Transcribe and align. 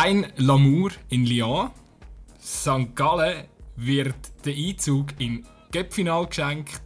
Verein 0.00 0.32
Lamour 0.38 0.92
in 1.10 1.26
Lyon. 1.26 1.72
St. 2.40 2.94
Gallen 2.94 3.46
wird 3.76 4.46
der 4.46 4.54
Einzug 4.54 5.08
in 5.20 5.46
Göppfinal 5.72 6.26
geschenkt 6.26 6.80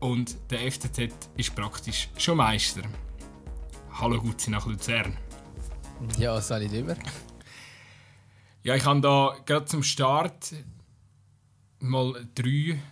und 0.00 0.36
der 0.50 0.68
FCZ 0.68 1.30
ist 1.36 1.54
praktisch 1.54 2.08
schon 2.18 2.38
Meister. 2.38 2.82
Hallo 3.92 4.20
Gutzi 4.20 4.50
nach 4.50 4.66
Luzern. 4.66 5.16
Ja, 6.18 6.40
soll 6.40 6.62
ich 6.62 6.72
drüber? 6.72 6.96
Ja, 8.64 8.74
ich 8.74 8.84
habe 8.84 9.00
da 9.00 9.36
gerade 9.46 9.66
zum 9.66 9.84
Start 9.84 10.52
mal 11.78 12.26
drei 12.34 12.82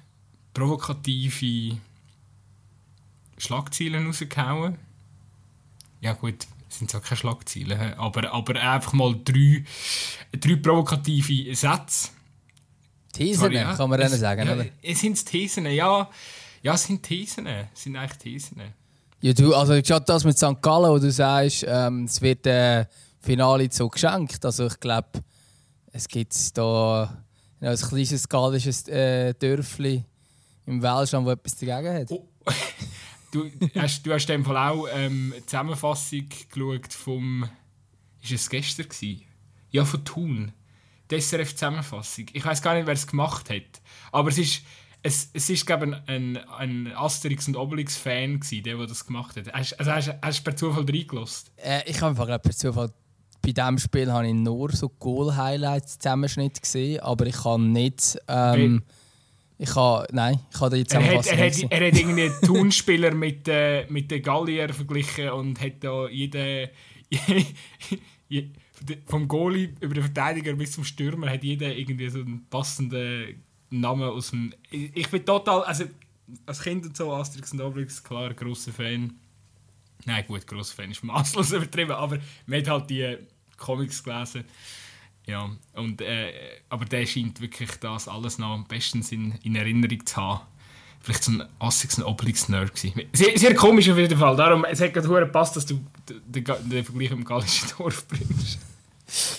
provokative 0.54 1.80
Schlagzeilen 3.38 4.06
rausgehauen. 4.06 4.78
Ja 6.00 6.12
gut, 6.12 6.46
sind 6.78 6.90
zwar 6.90 7.00
keine 7.00 7.16
Schlagzeilen, 7.16 7.94
aber, 7.94 8.32
aber 8.32 8.60
einfach 8.60 8.92
mal 8.92 9.14
drei, 9.24 9.64
drei 10.32 10.56
provokative 10.56 11.54
Sätze. 11.54 12.08
Thesen, 13.12 13.40
Sorry, 13.40 13.56
ja. 13.56 13.74
kann 13.74 13.90
man 13.90 14.00
es, 14.00 14.18
sagen, 14.18 14.46
ja, 14.46 14.54
oder? 14.54 14.66
Es 14.82 15.00
sind 15.00 15.24
Thesen, 15.24 15.66
ja. 15.66 16.08
Ja, 16.62 16.74
es 16.74 16.84
sind 16.84 17.02
Thesen. 17.02 17.46
Es 17.46 17.82
sind 17.82 17.96
eigentlich 17.96 18.18
Thesen. 18.18 18.62
Ja, 19.20 19.32
du, 19.32 19.54
also 19.54 19.72
gerade 19.72 20.04
das 20.04 20.24
mit 20.24 20.38
St. 20.38 20.62
Gallen, 20.62 20.90
wo 20.90 20.98
du 20.98 21.10
sagst, 21.10 21.64
ähm, 21.66 22.04
es 22.04 22.20
wird 22.22 22.46
äh, 22.46 22.86
Finale 23.20 23.68
so 23.70 23.88
geschenkt. 23.88 24.44
Also 24.44 24.66
ich 24.66 24.78
glaube, 24.78 25.08
es 25.92 26.06
gibt 26.06 26.56
da 26.56 27.24
ja, 27.60 27.70
ein 27.70 27.76
kleines 27.76 28.28
gallisches 28.28 28.86
äh, 28.86 29.34
Dörfli 29.34 30.04
im 30.66 30.82
Welschland, 30.82 31.26
das 31.26 31.34
etwas 31.34 31.56
dagegen 31.56 31.94
hat. 31.94 32.10
Oh. 32.10 32.28
Du 33.30 33.50
hast, 33.74 34.06
du 34.06 34.12
hast 34.12 34.28
in 34.30 34.38
dem 34.38 34.44
Fall 34.44 34.56
auch 34.56 34.86
ähm, 34.92 35.32
eine 35.34 35.44
Zusammenfassung 35.44 36.28
geschaut 36.50 36.92
vom. 36.92 37.48
Ist 38.22 38.32
es 38.32 38.50
gestern? 38.50 38.88
Gewesen? 38.88 39.22
Ja, 39.70 39.84
von 39.84 40.04
Thun. 40.04 40.52
Die 41.10 41.20
SRF-Zusammenfassung. 41.20 42.26
Ich 42.32 42.44
weiß 42.44 42.60
gar 42.62 42.74
nicht, 42.74 42.86
wer 42.86 42.94
es 42.94 43.06
gemacht 43.06 43.48
hat. 43.50 43.82
Aber 44.12 44.28
es 44.28 44.38
ist, 44.38 44.62
es, 45.02 45.30
es 45.32 45.48
ist 45.48 45.66
glaube 45.66 45.86
ich, 45.86 46.10
ein, 46.10 46.36
ein 46.36 46.92
Asterix- 46.94 47.48
und 47.48 47.56
Obelix-Fan, 47.56 48.40
der, 48.50 48.76
der 48.76 48.86
das 48.86 49.06
gemacht 49.06 49.36
hat. 49.36 49.52
Hast, 49.52 49.78
also 49.78 49.90
hast, 49.92 50.14
hast 50.20 50.40
du 50.40 50.44
per 50.44 50.56
Zufall 50.56 50.84
reingelassen? 50.84 51.50
Äh, 51.56 51.82
ich 51.86 52.00
habe 52.02 52.20
einfach 52.20 52.42
per 52.42 52.52
Zufall 52.52 52.92
bei 53.40 53.52
diesem 53.52 53.78
Spiel 53.78 54.12
habe 54.12 54.26
ich 54.26 54.34
nur 54.34 54.72
so 54.72 54.88
Goal-Highlights 54.88 55.98
Zusammenschnitt 55.98 56.60
gesehen, 56.60 57.00
aber 57.00 57.26
ich 57.26 57.36
kann 57.36 57.72
nicht. 57.72 58.18
Ähm, 58.28 58.82
ich 59.58 59.74
habe, 59.74 60.06
nein, 60.12 60.38
ich 60.52 60.60
habe 60.60 60.76
die 60.76 60.84
Zusammenfassung 60.84 61.38
er 61.38 61.46
hat, 61.46 61.58
er 61.58 61.64
hat, 61.64 61.72
er 61.72 61.86
hat 61.88 61.98
irgendwie 61.98 62.30
Turnspieler 62.46 63.12
mit, 63.12 63.48
äh, 63.48 63.86
mit 63.88 64.10
den 64.10 64.22
Gallier 64.22 64.72
verglichen 64.72 65.30
und 65.30 65.60
hat 65.60 65.82
da 65.82 66.08
jeden, 66.08 66.68
vom 69.06 69.26
Goalie 69.26 69.74
über 69.80 69.94
den 69.94 70.04
Verteidiger 70.04 70.52
bis 70.54 70.72
zum 70.72 70.84
Stürmer 70.84 71.30
hat 71.30 71.42
jeder 71.42 71.74
irgendwie 71.74 72.08
so 72.08 72.20
einen 72.20 72.46
passenden 72.48 73.42
Namen 73.70 74.08
aus 74.08 74.30
dem. 74.30 74.54
Ich, 74.70 75.08
bin 75.08 75.24
total, 75.24 75.64
also 75.64 75.84
als 76.46 76.60
Kind 76.60 76.86
und 76.86 76.96
so 76.96 77.12
Asterix 77.12 77.52
und 77.52 77.60
Obelix 77.60 78.02
klar 78.02 78.32
großer 78.34 78.72
Fan. 78.72 79.14
Nein, 80.04 80.24
gut, 80.26 80.46
grosser 80.46 80.76
Fan 80.76 80.90
ist 80.90 81.02
maßlos 81.02 81.52
übertrieben, 81.54 81.92
aber 81.92 82.18
man 82.46 82.60
hat 82.60 82.68
halt 82.68 82.90
die 82.90 83.16
Comics 83.56 84.02
gelesen. 84.02 84.44
Ja, 85.28 85.50
und, 85.74 86.00
äh, 86.00 86.32
aber 86.70 86.86
der 86.86 87.04
scheint 87.04 87.38
wirklich 87.42 87.70
das 87.80 88.08
alles 88.08 88.38
noch 88.38 88.54
am 88.54 88.64
besten 88.64 89.04
in, 89.10 89.34
in 89.42 89.56
Erinnerung 89.56 90.06
zu 90.06 90.16
haben. 90.16 90.40
Vielleicht 91.00 91.22
so 91.22 91.32
ein 91.32 91.44
Assix 91.58 91.98
und 91.98 92.04
Obelix-Nerd. 92.04 92.72
Sehr, 93.12 93.38
sehr 93.38 93.54
komisch 93.54 93.90
auf 93.90 93.98
jeden 93.98 94.18
Fall. 94.18 94.36
Darum, 94.36 94.64
es 94.64 94.80
hat 94.80 94.94
gerade 94.94 95.06
gepasst, 95.06 95.54
dass 95.54 95.66
du 95.66 95.80
den, 96.08 96.44
den 96.44 96.84
Vergleich 96.84 97.10
mit 97.10 97.18
dem 97.18 97.24
gallischen 97.24 97.68
Dorf 97.78 98.08
bringst. 98.08 98.58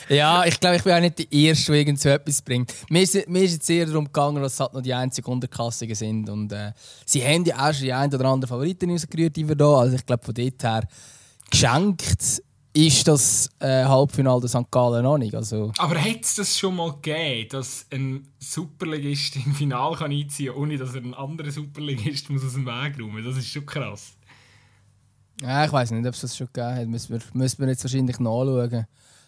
ja, 0.10 0.46
ich 0.46 0.60
glaube, 0.60 0.76
ich 0.76 0.84
bin 0.84 0.94
auch 0.94 1.00
nicht 1.00 1.18
der 1.18 1.32
Erste, 1.32 1.72
der 1.72 1.82
irgend 1.82 2.00
so 2.00 2.10
etwas 2.10 2.40
bringt. 2.44 2.72
Mir 2.90 3.02
ist, 3.02 3.28
mir 3.28 3.44
ist 3.44 3.54
jetzt 3.54 3.70
eher 3.72 3.88
darum 3.88 4.06
gegangen, 4.06 4.44
dass 4.44 4.54
es 4.54 4.60
halt 4.60 4.74
noch 4.74 4.82
die 4.82 4.94
einzigen 4.94 5.30
Unterklassigen 5.30 5.96
sind. 5.96 6.30
Und 6.30 6.52
äh, 6.52 6.72
sie 7.04 7.24
haben 7.26 7.46
ja 7.46 7.68
auch 7.68 7.74
schon 7.74 7.86
die 7.86 7.94
ein 7.94 8.14
oder 8.14 8.26
andere 8.26 8.48
Favoriten 8.48 8.92
rausgerührt, 8.92 9.36
die 9.36 9.48
wir 9.48 9.56
da. 9.56 9.80
Also 9.80 9.96
ich 9.96 10.06
glaube, 10.06 10.24
von 10.24 10.36
dort 10.36 10.64
her 10.64 10.88
geschenkt 11.50 12.44
ist 12.74 13.08
das 13.08 13.50
äh, 13.60 13.84
Halbfinale 13.84 14.42
der 14.42 14.50
St. 14.50 14.70
Gallen 14.72 15.04
noch 15.04 15.18
nicht. 15.18 15.34
Also. 15.34 15.72
Aber 15.78 15.98
hätte 15.98 16.22
es 16.22 16.36
das 16.36 16.58
schon 16.58 16.76
mal 16.76 16.94
gegeben, 16.94 17.50
dass 17.50 17.86
ein 17.92 18.28
Superligist 18.40 19.36
im 19.38 19.54
Finale 19.54 19.98
kann 19.98 20.12
einziehen 20.12 20.54
kann, 20.54 20.62
ohne 20.62 20.78
dass 20.78 20.94
er 20.94 21.02
einen 21.02 21.14
anderen 21.14 21.52
Superligist 21.52 22.30
muss 22.30 22.46
aus 22.46 22.54
dem 22.54 22.66
Weg 22.66 23.00
räumen 23.00 23.24
Das 23.24 23.38
ist 23.38 23.50
schon 23.50 23.66
krass. 23.66 24.14
Ja, 25.42 25.66
ich 25.66 25.72
weiß 25.72 25.92
nicht, 25.92 26.06
ob 26.06 26.14
es 26.14 26.22
das 26.22 26.38
schon 26.38 26.48
gegeben 26.48 26.76
hat. 26.76 26.88
Müssen 26.88 27.14
wir, 27.14 27.22
müssen 27.34 27.60
wir 27.60 27.70
jetzt 27.70 27.84
wahrscheinlich 27.84 28.20
nachschauen. 28.20 28.86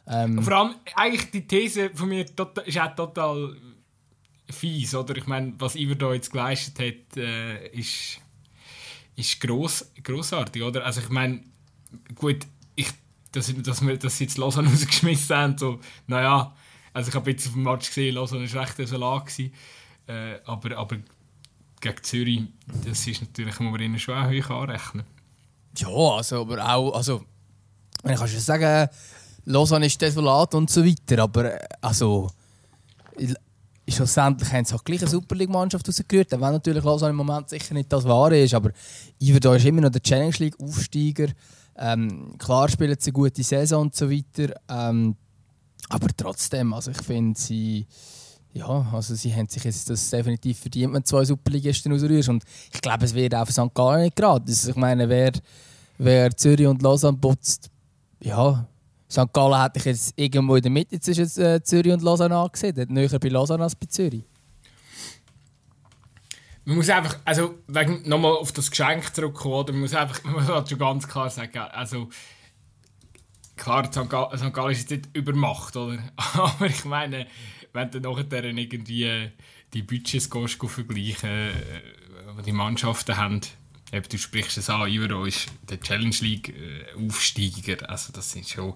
Ähm, 0.07 0.43
Vor 0.43 0.53
allem, 0.53 0.75
eigentlich 0.95 1.31
die 1.31 1.47
These 1.47 1.91
von 1.93 2.09
mir 2.09 2.25
tota-, 2.25 2.61
ist 2.61 2.79
auch 2.79 2.95
total 2.95 3.55
fies, 4.49 4.93
oder? 4.93 5.15
Ich 5.15 5.27
meine, 5.27 5.53
was 5.57 5.75
Iver 5.75 5.95
da 5.95 6.13
jetzt 6.13 6.31
geleistet 6.31 6.79
hat, 6.79 7.17
äh, 7.17 7.67
ist, 7.69 8.19
ist 9.15 9.39
gross, 9.39 9.89
grossartig, 10.03 10.63
oder? 10.63 10.85
Also 10.85 11.01
ich 11.01 11.09
meine, 11.09 11.41
gut, 12.15 12.45
ich 12.75 12.91
dass, 13.31 13.53
dass 13.63 13.85
wir 13.85 13.97
das 13.97 14.19
jetzt 14.19 14.37
Lausanne 14.37 14.69
rausgeschmissen 14.71 15.35
haben. 15.35 15.57
So, 15.57 15.79
naja, 16.07 16.53
also 16.93 17.09
ich 17.09 17.15
habe 17.15 17.31
jetzt 17.31 17.47
auf 17.47 17.53
dem 17.53 17.63
Match 17.63 17.87
gesehen, 17.87 18.15
Lausanne 18.15 18.53
war 18.53 18.61
recht 18.61 18.77
desolat. 18.77 19.39
Äh, 20.07 20.39
aber, 20.45 20.77
aber 20.77 20.97
gegen 21.79 22.03
Zürich, 22.03 22.43
das 22.85 23.07
ist 23.07 23.21
natürlich, 23.21 23.59
muss 23.59 23.71
man 23.71 23.81
ihnen 23.81 23.99
schon 23.99 24.15
auch 24.15 24.29
hoch 24.29 24.49
anrechnen. 24.49 25.05
Ja, 25.77 25.87
also, 25.87 26.41
aber 26.41 26.63
auch, 26.65 26.93
also, 26.93 27.23
ich 28.03 28.15
kann 28.15 28.27
schon 28.27 28.39
sagen, 28.39 28.89
Lausanne 29.45 29.85
ist 29.85 30.01
desolat 30.01 30.53
und 30.53 30.69
so 30.69 30.85
weiter, 30.85 31.23
aber 31.23 31.53
äh, 31.53 31.67
also, 31.81 32.29
schlussendlich 33.87 34.51
haben 34.51 34.65
sie 34.65 34.75
auch 34.75 34.83
gleich 34.83 35.01
eine 35.01 35.09
Super 35.09 35.35
League-Mannschaft 35.35 35.87
rausgerührt, 35.87 36.33
auch 36.33 36.41
wenn 36.41 36.53
natürlich 36.53 36.83
Lausanne 36.83 37.11
im 37.11 37.17
Moment 37.17 37.49
sicher 37.49 37.73
nicht 37.73 37.91
das 37.91 38.03
Wahre 38.03 38.39
ist, 38.39 38.53
aber 38.53 38.71
Iver 39.19 39.55
ist 39.55 39.65
immer 39.65 39.81
noch 39.81 39.91
der 39.91 40.01
Challenge 40.01 40.35
League-Aufsteiger. 40.37 41.27
Ähm, 41.77 42.35
klar 42.37 42.69
spielen 42.69 42.95
sie 42.99 43.09
eine 43.09 43.13
gute 43.13 43.43
Saison 43.43 43.83
und 43.83 43.95
so 43.95 44.09
weiter. 44.09 44.53
Ähm, 44.69 45.15
aber 45.89 46.07
trotzdem, 46.15 46.73
also 46.73 46.91
ich 46.91 47.01
finde, 47.01 47.39
sie, 47.39 47.85
ja, 48.53 48.87
also 48.93 49.15
sie 49.15 49.33
haben 49.33 49.47
sich 49.47 49.63
jetzt 49.63 49.89
das 49.89 50.09
definitiv 50.09 50.59
verdient, 50.59 50.93
wenn 50.93 51.03
zwei 51.03 51.25
Superligisten 51.25 51.93
ausrührst. 51.93 52.29
Und 52.29 52.43
ich 52.73 52.81
glaube, 52.81 53.05
es 53.05 53.13
wird 53.13 53.35
auch 53.35 53.45
für 53.45 53.53
St. 53.53 53.73
Gallen 53.73 54.03
nicht 54.03 54.15
gratis. 54.15 54.67
Ich 54.67 54.75
meine, 54.75 55.09
wer, 55.09 55.31
wer 55.97 56.35
Zürich 56.35 56.67
und 56.67 56.81
Lausanne 56.81 57.17
putzt, 57.17 57.69
ja, 58.21 58.67
St. 59.09 59.33
Gallen 59.33 59.61
hätte 59.61 59.79
ich 59.79 59.85
jetzt 59.85 60.13
irgendwo 60.15 60.55
in 60.55 60.61
der 60.61 60.71
Mitte 60.71 60.99
zwischen 60.99 61.29
äh, 61.41 61.61
Zürich 61.61 61.91
und 61.91 62.01
Lausanne 62.01 62.35
angesehen. 62.35 62.87
Näher 62.89 63.19
bei 63.19 63.27
Lausanne 63.27 63.63
als 63.63 63.75
bei 63.75 63.87
Zürich. 63.87 64.23
Man 66.63 66.75
muss 66.75 66.89
einfach, 66.89 67.17
also 67.25 67.55
nochmal 68.05 68.33
auf 68.33 68.51
das 68.51 68.69
Geschenk 68.69 69.15
zurückkommen? 69.15 69.65
Man 69.67 69.79
muss 69.81 69.93
einfach, 69.93 70.23
man 70.23 70.45
muss 70.45 70.69
schon 70.69 70.79
ganz 70.79 71.07
klar 71.07 71.29
sagen, 71.29 71.57
also 71.57 72.09
klar, 73.55 73.85
St. 73.91 74.09
Gallen 74.09 74.71
ist 74.71 74.89
jetzt 74.89 74.91
nicht 74.91 75.15
übermacht, 75.15 75.75
oder? 75.75 75.99
Aber 76.15 76.65
ich 76.65 76.85
meine, 76.85 77.27
wenn 77.73 77.91
du 77.91 77.99
nachher 77.99 78.43
irgendwie 78.43 79.03
äh, 79.03 79.31
die 79.73 79.83
Budgets 79.83 80.29
gehst, 80.29 80.57
vergleichen, 80.63 81.29
äh, 81.29 81.53
die 82.37 82.43
die 82.43 82.51
Mannschaften 82.51 83.17
haben, 83.17 83.41
eben, 83.91 84.07
du 84.07 84.17
sprichst 84.17 84.57
es 84.57 84.69
an, 84.69 84.89
Ivero 84.89 85.25
ist 85.25 85.47
der 85.69 85.79
Challenge 85.79 86.15
League 86.21 86.49
äh, 86.49 87.05
Aufsteiger, 87.07 87.89
also 87.89 88.11
das 88.13 88.31
sind 88.31 88.47
schon, 88.47 88.73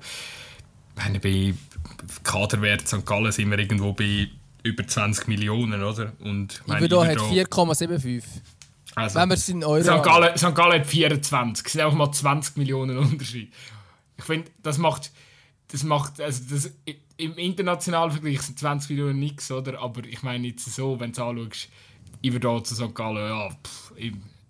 wenn 0.96 1.20
bei 1.20 1.54
Kaderwert 2.24 2.88
St. 2.88 3.06
Gallen 3.06 3.32
sind 3.32 3.52
wir 3.52 3.60
irgendwo 3.60 3.94
bei 3.94 4.30
über 4.66 4.86
20 4.86 5.28
Millionen, 5.28 5.84
oder? 5.84 6.14
Und 6.20 6.62
Iverdo 6.68 7.06
hat 7.06 7.18
4,75. 7.18 8.24
Also, 8.96 9.20
Wenn 9.20 9.30
wir 9.30 9.36
es 9.36 9.50
in 9.50 9.64
Euro 9.64 9.82
St. 9.82 10.04
Gallen, 10.04 10.38
St. 10.38 10.56
Gallen 10.56 10.80
hat 10.80 10.88
24. 10.88 11.64
Das 11.64 11.74
sind 11.74 11.82
auch 11.82 11.94
mal 11.94 12.12
20 12.12 12.58
Millionen 12.58 12.98
Unterschied. 12.98 13.54
Ich 14.18 14.24
finde, 14.24 14.50
das 14.64 14.78
macht, 14.78 15.12
das 15.68 15.84
macht, 15.84 16.20
also 16.20 16.42
das, 16.50 16.72
im 17.18 17.34
internationalen 17.38 18.12
Vergleich 18.12 18.42
sind 18.42 18.58
20 18.58 18.90
Millionen 18.90 19.20
nichts, 19.20 19.52
oder? 19.52 19.80
Aber 19.80 20.04
ich 20.04 20.24
meine 20.24 20.48
jetzt 20.48 20.74
so, 20.74 21.00
wenn 21.00 21.12
du 21.12 21.22
es 21.22 21.28
anschaust, 21.28 21.70
Iverdo 22.24 22.62
zu 22.62 22.74
St. 22.74 22.96
Gallen, 22.96 23.30
ja, 23.30 23.50
pff, 23.50 23.92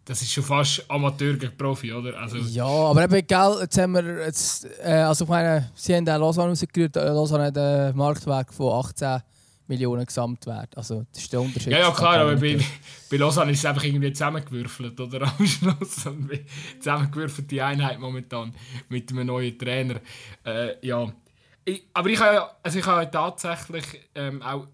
das 0.05 0.21
ist 0.21 0.31
schon 0.31 0.43
fast 0.43 0.89
Amateur 0.89 1.33
gegen 1.33 1.57
Profi, 1.57 1.91
oder? 1.91 2.17
Also, 2.17 2.37
ja, 2.37 2.65
aber 2.65 3.03
eben, 3.03 3.25
gell, 3.25 3.57
jetzt 3.61 3.77
haben 3.77 3.93
wir, 3.93 4.25
jetzt, 4.25 4.67
äh, 4.83 4.91
also 4.91 5.25
ich 5.25 5.29
meine, 5.29 5.71
sie 5.75 5.95
haben 5.95 6.05
den 6.05 6.19
Lausanne 6.19 6.49
rausgerührt, 6.49 6.95
Lausanne 6.95 7.45
hat 7.45 7.57
einen 7.57 7.97
Marktwert 7.97 8.53
von 8.53 8.71
18 8.71 9.21
Millionen 9.67 10.05
Gesamtwert. 10.05 10.77
Also 10.77 11.05
das 11.11 11.23
ist 11.23 11.33
der 11.33 11.41
Unterschied. 11.41 11.71
Ja, 11.71 11.79
ja 11.79 11.91
klar, 11.91 12.17
aber 12.19 12.35
bei, 12.35 12.59
bei 13.09 13.17
Lausanne 13.17 13.51
ist 13.51 13.59
es 13.59 13.65
einfach 13.65 13.83
irgendwie 13.83 14.11
zusammengewürfelt, 14.13 14.99
oder? 14.99 15.21
Am 15.39 15.45
Schluss 15.45 16.05
zusammengewürfelte 16.79 17.63
Einheit 17.63 17.99
momentan 17.99 18.53
mit 18.89 19.11
einem 19.11 19.27
neuen 19.27 19.57
Trainer. 19.57 19.99
Äh, 20.45 20.85
ja. 20.85 21.11
Ich, 21.63 21.83
aber 21.93 22.09
ich 22.09 22.19
habe, 22.19 22.49
also 22.61 22.79
ich 22.79 22.85
habe 22.85 23.09
tatsächlich 23.09 23.85
ähm, 24.13 24.41
auch 24.41 24.67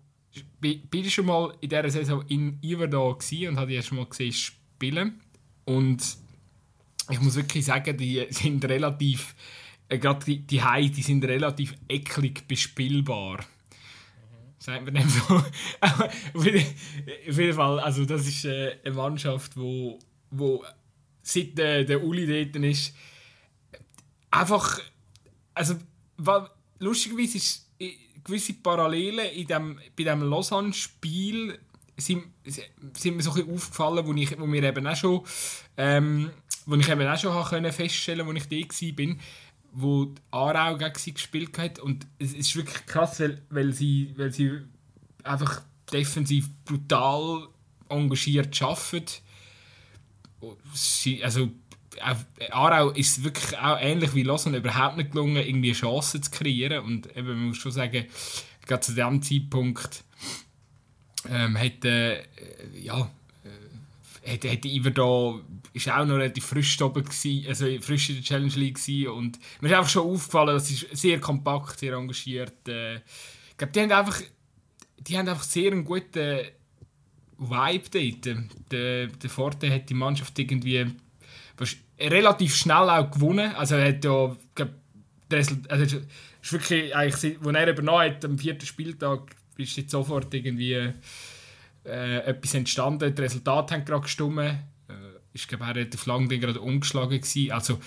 bin, 0.60 1.10
schon 1.10 1.26
mal 1.26 1.54
in 1.62 1.70
dieser 1.70 1.90
Saison 1.90 2.24
in 2.28 2.60
Iverdon 2.62 3.16
und 3.50 3.58
habe 3.58 3.72
die 3.72 3.82
schon 3.82 3.98
mal 3.98 4.06
gesehen 4.06 4.34
spielen 4.34 5.22
und 5.66 6.18
ich 7.10 7.20
muss 7.20 7.36
wirklich 7.36 7.66
sagen, 7.66 7.98
die 7.98 8.26
sind 8.30 8.64
relativ 8.66 9.36
äh, 9.92 10.00
gerade 10.00 10.24
die, 10.26 10.40
die 10.40 10.64
Hai, 10.64 10.88
die 10.88 11.02
sind 11.02 11.24
relativ 11.26 11.76
eklig 11.90 12.48
bespielbar. 12.48 13.40
Sagt 14.62 14.86
man 14.86 14.94
dem 14.94 15.10
so. 15.10 15.44
auf 16.34 16.46
jeden 16.46 17.56
Fall, 17.56 17.80
also 17.80 18.06
das 18.06 18.28
ist 18.28 18.46
äh, 18.46 18.78
eine 18.86 18.94
Mannschaft, 18.94 19.58
wo, 19.58 19.98
wo 20.30 20.64
seit 21.24 21.58
äh, 21.58 21.84
der 21.84 22.04
Uli 22.04 22.28
dort 22.28 22.64
ist, 22.64 22.94
einfach, 24.30 24.80
also 25.56 25.78
lustigerweise 26.78 27.38
ist 27.38 27.72
äh, 27.80 27.90
gewisse 28.24 28.54
Parallelen 28.54 29.32
in 29.32 29.48
dem, 29.48 29.78
bei 29.98 30.04
diesem 30.04 30.30
Lausanne-Spiel 30.30 31.58
sind, 31.98 32.26
sind 32.46 33.16
mir 33.16 33.24
so 33.24 33.32
ein 33.32 33.52
aufgefallen, 33.52 34.06
wo, 34.06 34.14
ich, 34.14 34.40
wo 34.40 34.46
mir 34.46 34.62
eben 34.62 34.86
auch 34.86 34.96
schon, 34.96 35.26
ähm, 35.76 36.30
wo 36.68 36.76
ich 36.76 36.88
eben 36.88 37.08
auch 37.08 37.18
schon 37.18 37.72
feststellen 37.72 38.28
konnte, 38.28 38.48
wo 38.48 38.58
ich 38.60 38.68
da 38.70 39.08
war, 39.08 39.16
wo 39.72 40.14
Aarau 40.32 40.78
gegen 40.78 40.98
sie 40.98 41.14
gespielt 41.14 41.58
hat. 41.58 41.80
Und 41.80 42.06
es 42.20 42.34
ist 42.34 42.56
wirklich 42.56 42.86
krass, 42.86 43.20
weil, 43.20 43.42
weil, 43.50 43.74
sie, 43.74 44.14
weil 44.18 44.32
sie 44.32 44.62
einfach 45.24 45.62
defensiv 45.92 46.50
brutal 46.66 47.48
engagiert 47.90 48.62
arbeiten. 48.62 49.06
Sie, 50.74 51.24
also, 51.24 51.52
Aarau 52.52 52.92
ist 52.92 53.24
wirklich 53.24 53.58
auch 53.58 53.78
ähnlich 53.80 54.16
wie 54.16 54.24
Lausanne 54.24 54.58
überhaupt 54.58 54.98
nicht 54.98 55.12
gelungen, 55.12 55.38
irgendwie 55.38 55.74
Chancen 55.74 56.24
zu 56.24 56.32
kreieren. 56.32 56.84
Und 56.84 57.16
eben, 57.16 57.28
man 57.28 57.48
muss 57.48 57.58
schon 57.58 57.72
sagen, 57.72 58.06
gerade 58.66 58.82
zu 58.82 58.94
diesem 58.94 59.22
Zeitpunkt 59.22 60.04
ähm, 61.30 61.58
hat, 61.58 61.86
äh, 61.86 62.24
ja, 62.74 63.10
hat, 64.26 64.46
hat 64.46 64.66
Iver 64.66 64.92
da 64.92 65.40
ist 65.74 65.90
auch 65.90 66.06
noch 66.06 66.16
relativ 66.16 66.46
frisch 66.46 66.80
oben 66.82 67.04
gewesen, 67.04 67.48
also 67.48 67.66
frisch 67.82 68.10
in 68.10 68.16
der 68.16 68.24
Challenge 68.24 68.54
League 68.56 68.76
gewesen 68.76 69.10
und 69.10 69.40
mir 69.62 69.70
ist 69.70 69.76
einfach 69.76 69.90
schon 69.90 70.08
aufgefallen, 70.08 70.56
dass 70.56 70.68
sie 70.68 70.86
sehr 70.92 71.20
kompakt, 71.20 71.80
sehr 71.80 71.94
engagiert. 71.94 72.68
Äh, 72.68 72.96
ich 72.96 73.58
glaube, 73.58 73.74
die 73.74 73.82
haben 73.82 73.92
einfach, 73.92 74.22
die 75.00 75.18
haben 75.18 75.28
einfach 75.28 75.44
sehr 75.44 75.72
einen 75.72 75.86
guten 75.86 76.40
Vibe 77.38 77.90
dort. 77.90 78.38
Der, 78.72 79.08
der 79.08 79.30
Forte 79.30 79.74
hat 79.74 79.90
die 79.90 79.94
Mannschaft 79.94 80.38
irgendwie 80.38 80.86
relativ 82.00 82.56
schnell 82.56 82.90
auch 82.90 83.10
gewonnen. 83.12 83.56
Also 83.56 83.76
er 83.76 83.90
hat 83.90 84.04
ja, 84.04 84.36
glaub, 84.56 84.70
also 85.70 85.98
ist 86.42 86.54
wirklich, 86.54 86.96
eigentlich, 86.96 87.38
als 87.40 87.56
er 87.56 87.70
übernommen 87.70 88.02
hat, 88.02 88.26
am 88.26 88.38
vierten 88.38 88.66
Spieltag, 88.66 89.36
ist 89.58 89.78
jetzt 89.78 89.92
sofort 89.92 90.34
irgendwie 90.34 90.94
äh, 91.86 92.20
etwas 92.20 92.54
entstanden. 92.54 93.14
Die 93.14 93.22
Resultate 93.22 93.74
haben 93.74 93.86
gerade 93.86 94.02
gestimmt. 94.02 94.40
Äh, 94.40 94.58
ich 95.34 95.48
glaube, 95.48 95.64
er 95.66 95.76
relativ 95.76 96.06
lange 96.06 96.40
gerade 96.40 96.60
umgeschlagen 96.60 97.22
gewesen. 97.22 97.52
Also, 97.52 97.80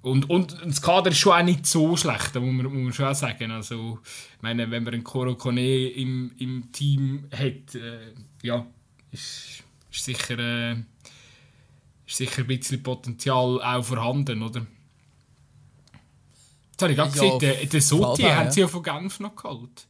und, 0.00 0.30
und 0.30 0.56
das 0.64 0.80
Kader 0.80 1.10
ist 1.10 1.18
schon 1.18 1.32
auch 1.32 1.42
nicht 1.42 1.66
so 1.66 1.96
schlecht, 1.96 2.34
muss 2.34 2.52
man, 2.52 2.64
muss 2.66 2.72
man 2.72 2.92
schon 2.92 3.06
auch 3.06 3.14
sagen. 3.14 3.50
Also, 3.50 4.00
ich 4.36 4.42
meine, 4.42 4.70
wenn 4.70 4.84
man 4.84 4.94
einen 4.94 5.04
Koro 5.04 5.34
Kone 5.34 5.88
im, 5.88 6.32
im 6.38 6.72
Team 6.72 7.24
hat, 7.32 7.74
äh, 7.74 8.12
ja, 8.42 8.66
ist, 9.10 9.62
ist 9.90 10.04
sicher... 10.04 10.38
Äh, 10.38 10.76
ist 12.08 12.16
sicher 12.16 12.42
ein 12.42 12.46
bisschen 12.46 12.82
Potenzial 12.82 13.62
auch 13.62 13.84
vorhanden, 13.84 14.42
oder? 14.42 14.66
Jetzt 16.70 16.82
habe 16.82 16.92
ich 16.92 16.96
gerade 16.96 17.16
ja, 17.16 17.22
gesehen, 17.22 17.38
den, 17.38 17.68
den 17.68 17.80
Soti 17.80 18.22
haben 18.22 18.46
ja. 18.46 18.50
sie 18.50 18.60
ja 18.60 18.68
von 18.68 18.82
Genf 18.82 19.20
noch 19.20 19.36
geholt. 19.36 19.86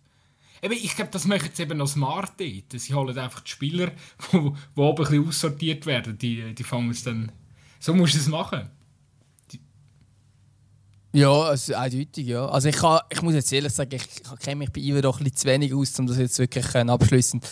Eben, 0.63 0.75
ich 0.75 0.95
glaube, 0.97 1.11
das 1.11 1.27
machen 1.27 1.51
sie 1.53 1.63
eben 1.63 1.79
noch 1.79 1.89
smart 1.89 2.33
dort. 2.39 2.81
Sie 2.81 2.95
holen 2.95 3.19
einfach 3.19 3.41
die 3.41 3.51
Spieler, 3.51 3.93
die, 4.33 4.37
oben 4.37 4.57
ein 4.77 4.95
bisschen 4.95 5.29
aussortiert 5.29 5.87
werden, 5.87 6.19
die, 6.19 6.55
die 6.55 6.65
fangen 6.65 6.91
es 6.91 7.05
dann... 7.05 7.33
So 7.81 7.95
musst 7.95 8.15
du 8.15 8.19
es 8.19 8.29
machen. 8.29 8.69
Ja, 11.13 11.33
also 11.33 11.75
eindeutig, 11.75 12.27
ja. 12.27 12.47
Also 12.47 12.69
ich, 12.69 12.77
kann, 12.77 13.01
ich 13.11 13.23
muss 13.23 13.35
jetzt 13.35 13.53
ehrlich 13.53 13.73
sagen, 13.73 13.95
ich, 13.95 14.03
ich 14.03 14.39
kenne 14.41 14.57
mich 14.57 14.71
bei 14.71 14.81
Iver 14.81 15.01
doch 15.01 15.19
ein 15.19 15.25
bisschen 15.25 15.37
zu 15.37 15.49
wenig 15.49 15.75
aus, 15.75 15.99
um 15.99 16.07
das 16.07 16.19
jetzt 16.19 16.39
wirklich 16.39 16.67
abschließend 16.75 17.49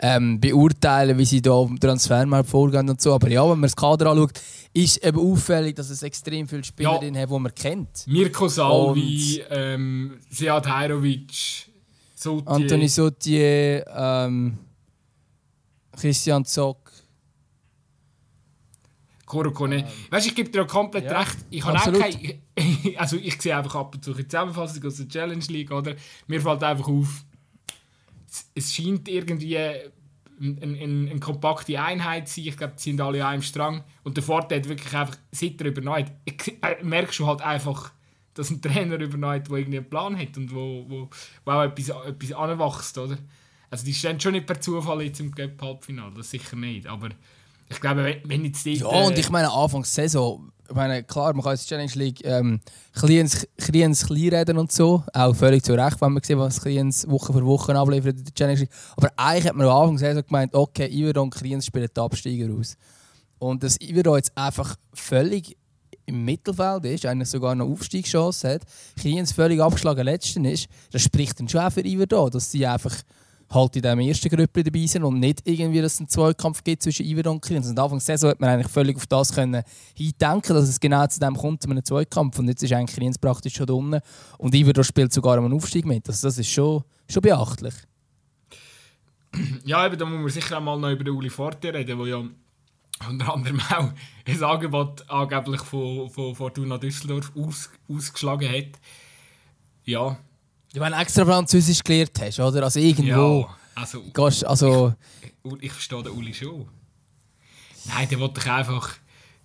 ähm, 0.00 0.40
beurteilen, 0.40 1.18
wie 1.18 1.24
sie 1.24 1.42
da 1.42 1.62
im 1.62 1.80
Transfermarkt 1.80 2.48
vorgehen 2.48 2.88
und 2.88 3.00
so. 3.00 3.14
Aber 3.14 3.28
ja, 3.28 3.42
wenn 3.42 3.58
man 3.58 3.62
das 3.62 3.76
Kader 3.76 4.10
anschaut, 4.10 4.32
ist 4.74 5.04
eben 5.04 5.18
auffällig, 5.18 5.74
dass 5.76 5.90
es 5.90 6.02
extrem 6.02 6.46
viele 6.46 6.64
Spielerinnen 6.64 7.14
ja. 7.14 7.22
hat, 7.22 7.30
die 7.30 7.38
man 7.38 7.54
kennt. 7.54 8.06
Mirko 8.06 8.46
Salvi, 8.48 9.42
ähm, 9.50 10.18
Sead 10.30 10.66
Hajrovic, 10.66 11.68
Sotier. 12.18 12.50
Anthony 12.50 12.88
Sotier, 12.88 13.86
ähm, 13.94 14.58
Christian 15.96 16.44
Zock. 16.44 16.90
Korokone. 19.24 19.76
Ähm, 19.76 19.84
weißt 20.10 20.26
du, 20.26 20.30
ich 20.30 20.34
gebe 20.34 20.50
dir 20.50 20.62
auch 20.62 20.66
komplett 20.66 21.04
ja, 21.04 21.20
recht. 21.20 21.36
Ich 21.50 21.64
habe 21.64 21.78
auch 21.78 22.00
keine, 22.00 22.38
also 22.98 23.16
ich 23.16 23.40
sehe 23.40 23.56
einfach 23.56 23.76
ab 23.76 23.94
und 23.94 24.04
zu 24.04 24.14
eine 24.14 24.26
Zusammenfassung 24.26 24.84
aus 24.84 24.96
der 24.96 25.08
Challenge 25.08 25.44
League, 25.48 25.70
oder? 25.70 25.94
Mir 26.26 26.40
fällt 26.40 26.62
einfach 26.64 26.88
auf, 26.88 27.24
es 28.54 28.74
scheint 28.74 29.08
irgendwie 29.08 29.56
eine, 29.56 29.82
eine, 30.40 30.78
eine 30.78 31.20
kompakte 31.20 31.80
Einheit 31.80 32.28
zu 32.28 32.40
sein. 32.40 32.48
Ich 32.48 32.56
glaube, 32.56 32.74
die 32.78 32.82
sind 32.82 33.00
alle 33.00 33.24
an 33.24 33.34
einem 33.34 33.42
Strang. 33.42 33.84
Und 34.02 34.16
der 34.16 34.24
Vorteil 34.24 34.58
hat 34.58 34.68
wirklich 34.68 34.94
einfach, 34.94 35.16
seit 35.30 35.60
er 35.60 35.68
übernommen 35.68 36.06
hat, 36.06 36.12
äh, 36.26 36.82
merkst 36.82 37.20
du 37.20 37.26
halt 37.26 37.42
einfach, 37.42 37.92
dass 38.38 38.50
ein 38.50 38.62
Trainer 38.62 38.94
übernommen 39.00 39.34
hat, 39.34 39.48
der 39.48 39.56
irgendwie 39.56 39.78
einen 39.78 39.90
Plan 39.90 40.18
hat 40.18 40.36
und 40.36 40.54
wo, 40.54 40.84
wo, 40.88 41.08
wo 41.44 41.50
auch 41.50 41.64
etwas, 41.64 41.88
etwas 41.88 42.32
anwächst, 42.32 42.96
oder? 42.98 43.18
Also 43.70 43.84
die 43.84 43.92
stehen 43.92 44.20
schon 44.20 44.32
nicht 44.32 44.46
per 44.46 44.60
Zufall 44.60 45.02
jetzt 45.02 45.20
im 45.20 45.34
Cup-Halbfinale, 45.34 46.14
das 46.16 46.30
sicher 46.30 46.56
nicht, 46.56 46.86
aber 46.86 47.08
ich 47.68 47.80
glaube, 47.80 48.16
wenn 48.24 48.44
jetzt 48.44 48.64
die... 48.64 48.74
Ja, 48.74 48.86
und 48.86 49.18
ich 49.18 49.28
meine, 49.28 49.52
Anfangs 49.52 49.94
Saison, 49.94 50.50
ich 50.68 50.74
meine, 50.74 51.02
klar, 51.02 51.34
man 51.34 51.42
kann 51.42 51.52
jetzt 51.52 51.68
Challenge 51.68 51.92
League 51.94 52.20
ähm, 52.24 52.60
kleines, 52.94 53.46
kleines 53.58 54.06
klein 54.06 54.28
reden 54.28 54.56
und 54.56 54.70
so, 54.70 55.02
auch 55.12 55.34
völlig 55.34 55.64
zu 55.64 55.74
Recht, 55.74 56.00
wenn 56.00 56.12
man 56.12 56.22
sieht, 56.22 56.38
was 56.38 56.62
Kliens 56.62 57.08
Woche 57.08 57.32
für 57.32 57.44
Woche 57.44 57.74
abliefert 57.74 58.18
in 58.18 58.24
der 58.24 58.34
Challenge 58.34 58.60
League. 58.60 58.70
Aber 58.96 59.10
eigentlich 59.16 59.48
hat 59.48 59.56
man 59.56 59.66
am 59.66 59.76
Anfang 59.76 59.98
Saison 59.98 60.22
gemeint, 60.24 60.54
okay, 60.54 60.86
Iverdon 60.86 61.24
und 61.24 61.34
Kliens 61.34 61.66
spielen 61.66 61.88
die 61.94 62.00
Absteiger 62.00 62.54
aus. 62.54 62.76
Und 63.38 63.62
dass 63.62 63.80
Iverdon 63.80 64.16
jetzt 64.16 64.36
einfach 64.36 64.76
völlig 64.94 65.56
im 66.08 66.24
Mittelfeld 66.24 66.84
ist, 66.86 67.06
eigentlich 67.06 67.28
sogar 67.28 67.54
noch 67.54 67.68
Aufstiegschance 67.68 68.48
hat, 68.48 68.62
Kriens 69.00 69.32
völlig 69.32 69.60
abgeschlagen 69.60 70.04
Letzten 70.04 70.44
ist, 70.44 70.68
das 70.90 71.02
spricht 71.02 71.38
dann 71.38 71.48
schon 71.48 71.60
auch 71.60 71.72
für 71.72 71.84
Iverdon, 71.84 72.30
dass 72.30 72.50
sie 72.50 72.66
einfach 72.66 72.96
halt 73.50 73.76
in 73.76 73.82
diesem 73.82 74.00
ersten 74.00 74.28
Grüppli 74.28 74.62
dabei 74.62 74.86
sind 74.86 75.04
und 75.04 75.20
nicht 75.20 75.40
irgendwie, 75.44 75.80
dass 75.80 75.94
es 75.94 76.00
einen 76.00 76.08
Zweikampf 76.08 76.62
gibt 76.64 76.82
zwischen 76.82 77.06
Iverdon 77.06 77.36
und 77.36 77.40
Kriens. 77.40 77.68
Und 77.68 77.78
Anfang 77.78 77.98
der 77.98 78.04
Saison 78.04 78.30
hat 78.30 78.40
man 78.40 78.50
eigentlich 78.50 78.68
völlig 78.68 78.96
auf 78.96 79.06
das 79.06 79.32
können 79.32 79.62
hindenken, 79.94 80.54
dass 80.54 80.68
es 80.68 80.80
genau 80.80 81.06
zu 81.06 81.20
dem 81.20 81.34
kommt, 81.34 81.62
zu 81.62 81.70
einem 81.70 81.84
Zweikampf. 81.84 82.38
Und 82.38 82.48
jetzt 82.48 82.62
ist 82.62 82.72
eigentlich 82.72 82.96
Kriens 82.96 83.18
praktisch 83.18 83.54
schon 83.54 83.70
unten 83.70 84.00
und 84.38 84.54
Iverdon 84.54 84.84
spielt 84.84 85.12
sogar 85.12 85.38
einen 85.38 85.52
Aufstieg 85.52 85.86
mit. 85.86 86.06
Also 86.08 86.28
das 86.28 86.38
ist 86.38 86.50
schon, 86.50 86.82
schon 87.08 87.22
beachtlich. 87.22 87.74
Ja, 89.64 89.86
eben, 89.86 89.98
da 89.98 90.04
muss 90.04 90.20
man 90.20 90.28
sicher 90.30 90.58
auch 90.58 90.62
mal 90.62 90.78
noch 90.78 90.90
über 90.90 91.10
Uli 91.10 91.30
Forte 91.30 91.72
reden, 91.72 91.98
der 91.98 92.06
ja 92.06 92.22
unter 93.06 93.32
anderem 93.32 93.60
auch 93.60 93.92
ein 94.26 94.42
Angebot 94.42 95.08
angeblich 95.08 95.60
von, 95.62 96.10
von 96.10 96.34
Fortuna 96.34 96.78
Düsseldorf 96.78 97.32
aus, 97.36 97.70
ausgeschlagen 97.88 98.48
hat. 98.48 98.80
Ja. 99.84 100.18
Ja, 100.72 100.80
wenn 100.82 100.92
du 100.92 100.98
extra 100.98 101.24
Französisch 101.24 101.82
gelernt 101.82 102.20
hast, 102.20 102.40
oder? 102.40 102.64
Also 102.64 102.80
irgendwo. 102.80 103.40
Ja, 103.40 103.56
also, 103.74 104.02
gehst, 104.02 104.44
also 104.44 104.94
ich, 105.22 105.32
ich 105.60 105.72
verstehe 105.72 106.02
den 106.02 106.12
Uli 106.12 106.34
schon. 106.34 106.68
Nein, 107.86 108.08
der 108.08 108.20
wollte 108.20 108.40
ich 108.40 108.50
einfach, 108.50 108.96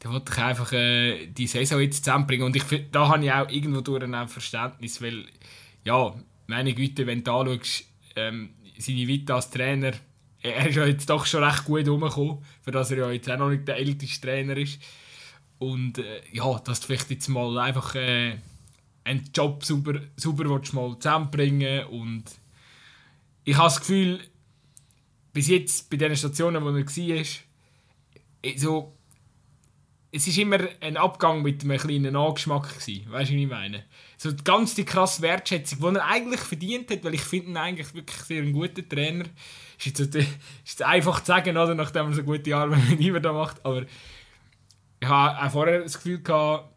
der 0.01 0.11
wollte 0.11 0.31
ich 0.33 0.37
einfach 0.39 0.71
äh, 0.73 1.27
die 1.27 1.47
Saison 1.47 1.79
jetzt 1.79 2.03
zusammenbringen. 2.03 2.45
Und 2.45 2.55
ich, 2.55 2.63
da 2.91 3.07
habe 3.07 3.23
ich 3.23 3.31
auch 3.31 3.49
irgendwo 3.49 3.81
durch 3.81 4.03
ein 4.03 4.27
Verständnis, 4.27 5.01
weil, 5.01 5.25
ja, 5.85 6.13
meine 6.47 6.73
Güte, 6.73 7.07
wenn 7.07 7.23
du 7.23 7.31
anschaust, 7.31 7.85
ähm, 8.15 8.49
seine 8.77 9.07
Vita 9.07 9.35
als 9.35 9.49
Trainer 9.49 9.93
er 10.43 10.67
ist 10.67 10.75
ja 10.75 10.85
jetzt 10.85 11.09
doch 11.09 11.25
schon 11.25 11.43
recht 11.43 11.65
gut 11.65 11.87
rumgekommen, 11.87 12.39
für 12.61 12.71
dass 12.71 12.91
er 12.91 12.97
ja 12.97 13.11
jetzt 13.11 13.29
auch 13.29 13.37
noch 13.37 13.49
nicht 13.49 13.67
der 13.67 13.77
älteste 13.77 14.27
Trainer 14.27 14.57
ist. 14.57 14.79
Und 15.57 15.97
äh, 15.97 16.21
ja, 16.31 16.59
dass 16.59 16.81
du 16.81 16.87
vielleicht 16.87 17.09
jetzt 17.09 17.29
mal 17.29 17.57
einfach 17.57 17.95
äh, 17.95 18.35
einen 19.05 19.29
Job 19.33 19.63
sauber, 19.63 20.01
sauber 20.17 20.49
willst, 20.49 20.73
mal 20.73 20.97
zusammenbringen 20.99 21.85
und 21.87 22.25
ich 23.45 23.55
habe 23.55 23.67
das 23.67 23.79
Gefühl, 23.79 24.19
bis 25.33 25.47
jetzt 25.47 25.89
bei 25.89 25.97
den 25.97 26.15
Stationen, 26.15 26.63
wo 26.63 26.69
er 26.69 26.85
war, 26.85 28.57
so, 28.57 28.93
es 30.15 30.27
ist 30.27 30.37
immer 30.37 30.59
ein 30.79 30.95
Abgang 30.95 31.41
mit 31.41 31.63
einem 31.63 31.77
kleinen 31.77 32.15
Angeschmack 32.15 32.69
gewesen. 32.69 33.11
Weißt 33.11 33.31
du, 33.31 33.33
was 33.33 33.41
ich 33.41 33.47
meine? 33.47 33.83
So 34.17 34.31
ganz 34.43 34.75
die 34.75 34.85
krasse 34.85 35.23
Wertschätzung, 35.23 35.79
die 35.79 35.97
er 35.97 36.05
eigentlich 36.05 36.39
verdient 36.39 36.91
hat, 36.91 37.03
weil 37.03 37.15
ich 37.15 37.21
finde 37.21 37.49
ihn 37.49 37.57
eigentlich 37.57 37.93
wirklich 37.95 38.19
sehr 38.19 38.43
einen 38.43 38.53
guten 38.53 38.87
Trainer 38.87 39.25
ist 39.77 39.99
jetzt, 39.99 40.15
ist 40.15 40.29
jetzt 40.65 40.83
einfach 40.83 41.19
zu 41.21 41.27
sagen, 41.27 41.57
oder, 41.57 41.75
nachdem 41.75 42.07
er 42.07 42.13
so 42.13 42.23
gute 42.23 42.55
Arbeit 42.55 42.79
mit 42.89 42.99
ihm 42.99 43.21
da 43.21 43.33
macht. 43.33 43.65
Aber 43.65 43.85
ich 44.99 45.07
habe 45.07 45.45
auch 45.45 45.51
vorher 45.51 45.81
das 45.81 45.95
Gefühl 45.95 46.21
gehabt, 46.21 46.69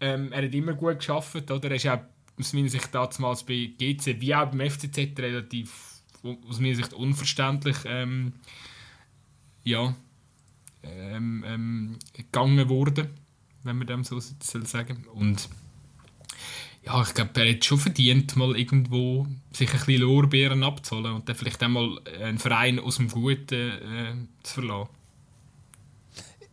ähm, 0.00 0.32
er 0.32 0.44
hat 0.44 0.54
immer 0.54 0.74
gut 0.74 0.98
geschafft. 0.98 1.50
Oder? 1.50 1.70
Er 1.70 1.76
ist 1.76 1.86
auch 1.86 2.00
aus 2.38 2.52
meiner 2.52 2.68
Sicht 2.68 2.94
damals 2.94 3.44
bei 3.44 3.70
GC 3.78 4.20
wie 4.20 4.34
auch 4.34 4.50
beim 4.50 4.68
FCZ 4.68 5.18
relativ 5.18 6.02
aus 6.48 6.60
meiner 6.60 6.74
Sicht 6.74 6.92
unverständlich 6.92 7.76
ähm, 7.86 8.34
ja, 9.62 9.94
ähm, 10.82 11.44
ähm, 11.46 11.98
gegangen 12.12 12.68
worden, 12.68 13.08
wenn 13.64 13.78
man 13.78 13.86
dem 13.86 14.04
so 14.04 14.18
sagen. 14.20 15.06
Und 15.14 15.48
ja, 16.84 17.02
ich 17.02 17.14
glaube, 17.14 17.40
er 17.40 17.54
hat 17.54 17.64
schon 17.64 17.78
verdient, 17.78 18.36
mal 18.36 18.56
irgendwo 18.56 19.26
sich 19.52 19.70
ein 19.72 19.78
bisschen 19.78 20.02
Lorbeeren 20.02 20.62
abzuholen 20.62 21.14
und 21.14 21.28
dann 21.28 21.36
vielleicht 21.36 21.62
einmal 21.62 21.98
einen 22.22 22.38
Verein 22.38 22.78
aus 22.78 22.96
dem 22.96 23.08
Guten 23.08 23.54
äh, 23.54 24.14
zu 24.42 24.54
verlassen. 24.54 24.90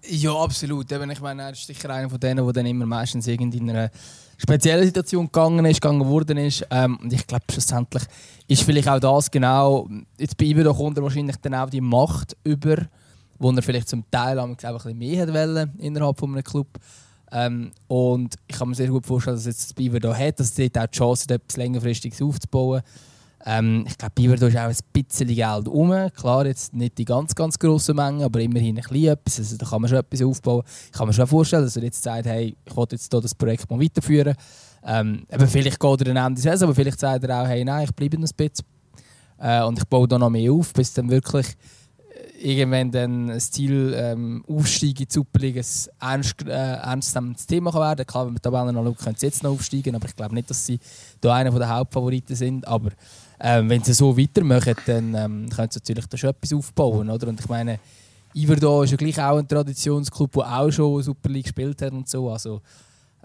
Ja, 0.10 0.34
absolut. 0.34 0.92
Ich 0.92 1.22
meine, 1.22 1.42
er 1.44 1.52
ist 1.52 1.68
sicher 1.68 1.90
einer 1.90 2.10
von 2.10 2.20
denen, 2.20 2.44
der 2.44 2.54
dann 2.54 2.66
immer 2.66 2.86
meistens 2.86 3.28
in 3.28 3.70
einer 3.70 3.92
speziellen 4.38 4.86
Situation 4.86 5.26
gegangen 5.26 5.66
ist, 5.66 5.82
gegangen 5.82 6.06
worden 6.06 6.38
ist. 6.38 6.66
Ähm, 6.70 6.98
und 6.98 7.12
ich 7.12 7.26
glaube, 7.28 7.46
schlussendlich 7.52 8.04
ist 8.48 8.64
vielleicht 8.64 8.88
auch 8.88 9.00
das 9.00 9.32
genau, 9.32 9.90
jetzt 10.18 10.38
bei 10.38 10.46
ihm 10.46 10.64
doch 10.64 10.80
wahrscheinlich 10.80 11.36
dann 11.38 11.56
auch 11.56 11.70
die 11.70 11.82
Macht 11.82 12.38
über, 12.44 12.88
wo 13.40 13.52
er 13.52 13.62
vielleicht 13.62 13.90
zum 13.90 14.04
Teil 14.12 14.40
auch 14.40 14.48
ein 14.48 14.56
bisschen 14.56 14.98
mehr 14.98 15.22
hat 15.22 15.34
wollen, 15.34 15.74
innerhalb 15.80 16.20
von 16.20 16.32
einem 16.32 16.44
Club. 16.44 16.68
Ähm, 17.32 17.72
und 17.88 18.36
ich 18.48 18.58
kann 18.58 18.70
mir 18.70 18.76
sehr 18.76 18.88
gut 18.88 19.06
vorstellen, 19.06 19.36
dass 19.36 19.46
jetzt 19.46 19.64
das 19.64 19.74
Biber 19.74 20.00
da 20.00 20.16
hat, 20.16 20.40
dass 20.40 20.54
dort 20.54 20.78
auch 20.78 20.88
die 20.88 20.98
Chance 20.98 21.24
hat, 21.24 21.32
etwas 21.32 21.58
längerfristiges 21.58 22.22
aufzubauen. 22.22 22.82
Ähm, 23.46 23.86
ich 23.88 23.98
glaube, 23.98 24.14
Biber 24.16 24.36
da 24.36 24.48
ist 24.48 24.58
auch 24.58 24.62
ein 24.62 24.76
bisschen 25.04 25.28
Geld 25.28 25.68
rum. 25.68 25.94
Klar, 26.16 26.46
jetzt 26.46 26.74
nicht 26.74 26.98
die 26.98 27.06
ganz, 27.06 27.36
ganz 27.36 27.60
grossen 27.60 27.96
Mengen, 27.96 28.24
aber 28.24 28.40
immerhin 28.42 28.78
ein 28.78 28.84
bisschen 28.84 29.08
etwas. 29.08 29.40
Also, 29.40 29.58
da 29.58 29.66
kann 29.66 29.82
man 29.82 29.90
schon 29.90 30.00
etwas 30.00 30.22
aufbauen. 30.22 30.64
Ich 30.86 30.92
kann 30.92 31.08
mir 31.08 31.14
schon 31.14 31.28
vorstellen, 31.28 31.64
dass 31.64 31.76
er 31.76 31.84
jetzt 31.84 32.02
sagt, 32.02 32.26
hey, 32.26 32.56
ich 32.66 32.76
will 32.76 32.86
jetzt 32.92 33.12
hier 33.12 33.22
das 33.22 33.36
Projekt 33.36 33.70
mal 33.70 33.80
weiterführen. 33.80 34.36
Ähm, 34.84 35.26
eben 35.32 35.48
vielleicht 35.48 35.80
geht 35.80 36.02
er 36.02 36.14
dann 36.14 36.18
Ende 36.18 36.42
Saison, 36.42 36.70
aber 36.70 36.76
vielleicht 36.76 37.00
sagt 37.00 37.24
er 37.26 37.42
auch, 37.42 37.48
hey, 37.48 37.64
nein, 37.64 37.86
ich 37.86 37.94
bleibe 37.94 38.18
noch 38.18 38.28
ein 38.28 38.36
bisschen. 38.36 38.66
Äh, 39.38 39.64
und 39.64 39.78
ich 39.78 39.86
baue 39.86 40.08
da 40.08 40.18
noch 40.18 40.30
mehr 40.30 40.52
auf, 40.52 40.74
bis 40.74 40.94
dann 40.94 41.10
wirklich 41.10 41.46
irgendwann 42.40 42.92
dann 42.92 43.30
ein 43.30 43.40
Ziel 43.40 43.94
ähm, 43.96 44.44
Aufstieg 44.48 45.00
in 45.00 45.08
die 45.08 45.14
Superliga 45.14 45.62
ein 45.62 46.12
ernst, 46.14 46.42
äh, 46.46 46.52
ernstzunehmendes 46.52 47.48
Thema 47.48 47.72
kann 47.72 47.82
werden 47.82 48.06
Klar, 48.06 48.28
wenn 48.28 48.34
wir 48.34 48.42
Tabellen 48.42 48.76
anschauen, 48.76 48.96
können 48.96 49.16
sie 49.16 49.26
jetzt 49.26 49.44
noch 49.44 49.52
aufsteigen, 49.52 49.96
aber 49.96 50.08
ich 50.08 50.16
glaube 50.16 50.36
nicht, 50.36 50.50
dass 50.50 50.66
sie 50.66 50.80
da 51.22 51.34
einer 51.34 51.52
der 51.52 51.70
Hauptfavoriten 51.70 52.36
sind. 52.36 52.68
Aber 52.68 52.92
ähm, 53.40 53.70
wenn 53.70 53.84
sie 53.84 53.94
so 53.94 54.18
weitermachen, 54.18 54.76
dann 54.86 55.16
ähm, 55.16 55.50
können 55.50 55.72
sie 55.72 55.80
natürlich 55.80 56.08
da 56.08 56.18
schon 56.18 56.30
etwas 56.30 56.54
aufbauen. 56.54 57.10
Oder? 57.10 57.28
Und 57.28 57.40
ich 57.40 57.50
meine, 57.50 57.80
Iverdon 58.34 58.84
ist 58.84 58.92
ja 58.92 58.98
gleich 58.98 59.20
auch 59.20 59.38
ein 59.38 59.48
Traditionsclub, 59.48 60.32
der 60.34 60.60
auch 60.60 60.72
schon 60.72 61.02
Super 61.02 61.30
League 61.30 61.46
gespielt 61.46 61.82
hat 61.82 61.92
und 61.92 62.08
so. 62.08 62.30
Also 62.30 62.62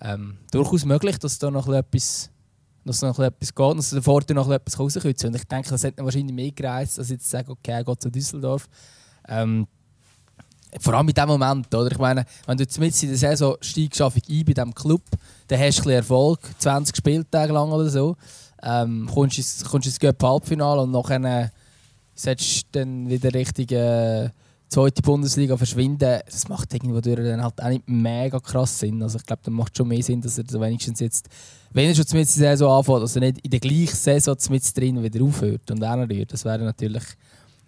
ähm, 0.00 0.38
durchaus 0.50 0.84
möglich, 0.84 1.18
dass 1.18 1.38
da 1.38 1.50
noch 1.50 1.68
etwas 1.68 2.30
dass 2.84 3.00
noch 3.02 3.18
etwas 3.18 3.54
geht, 3.54 3.78
dass 3.78 3.90
der 3.90 4.02
Vorteil 4.02 4.34
noch 4.34 4.50
etwas 4.50 4.78
rauskürzen 4.78 5.28
Und 5.28 5.36
ich 5.36 5.44
denke, 5.44 5.70
das 5.70 5.84
hätte 5.84 6.04
wahrscheinlich 6.04 6.34
mehr 6.34 6.50
gereist, 6.50 6.98
als 6.98 7.10
jetzt 7.10 7.24
zu 7.24 7.30
sagen, 7.30 7.52
okay, 7.52 7.70
er 7.70 7.84
geht 7.84 8.02
zu 8.02 8.10
Düsseldorf. 8.10 8.68
Ähm, 9.28 9.66
vor 10.80 10.94
allem 10.94 11.08
in 11.08 11.14
dem 11.14 11.28
Moment, 11.28 11.74
oder? 11.74 11.90
Ich 11.90 11.98
meine, 11.98 12.24
wenn 12.46 12.56
du 12.56 12.64
mit 12.78 13.02
in 13.02 13.08
der 13.10 13.18
Saison 13.18 13.56
steigst 13.60 14.00
ein 14.00 14.44
bei 14.44 14.52
diesem 14.54 14.74
Club, 14.74 15.02
dann 15.48 15.60
hast 15.60 15.84
du 15.84 15.90
ein 15.90 15.96
Erfolg, 15.96 16.40
20 16.58 16.96
Spieltage 16.96 17.52
lang 17.52 17.70
oder 17.70 17.88
so. 17.90 18.16
Ähm, 18.62 19.08
kommst 19.12 19.64
kommst 19.68 19.86
ins 19.88 19.98
Halbfinale 20.22 20.82
und 20.82 20.92
nachher 20.92 21.50
setzt 22.14 22.62
du 22.72 22.80
dann 22.80 23.08
wieder 23.08 23.34
richtig 23.34 23.72
äh, 23.72 24.30
zweite 24.68 25.02
Bundesliga 25.02 25.56
verschwinden. 25.56 26.20
Das 26.24 26.48
macht 26.48 26.72
irgendwo 26.72 27.00
durch 27.00 27.16
dann 27.16 27.42
halt 27.42 27.60
auch 27.60 27.68
nicht 27.68 27.86
mega 27.86 28.40
krass 28.40 28.78
Sinn. 28.78 29.02
Also 29.02 29.18
ich 29.18 29.26
glaube, 29.26 29.42
dann 29.44 29.54
macht 29.54 29.76
schon 29.76 29.88
mehr 29.88 30.02
Sinn, 30.02 30.20
dass 30.20 30.38
er 30.38 30.44
so 30.48 30.60
wenigstens 30.60 31.00
jetzt, 31.00 31.28
wenn 31.72 31.88
er 31.88 31.94
schon 31.94 32.04
mit 32.12 32.14
der 32.14 32.56
Saison 32.56 32.78
anfängt, 32.78 33.02
er 33.16 33.20
nicht 33.20 33.38
in 33.44 33.50
der 33.50 33.60
gleichen 33.60 33.96
Saison 33.96 34.36
mit 34.48 34.76
drin 34.76 35.02
wieder 35.02 35.22
aufhört 35.22 35.70
und 35.70 35.84
auch. 35.84 36.24
Das 36.32 36.44
wäre 36.44 36.60
natürlich 36.60 37.04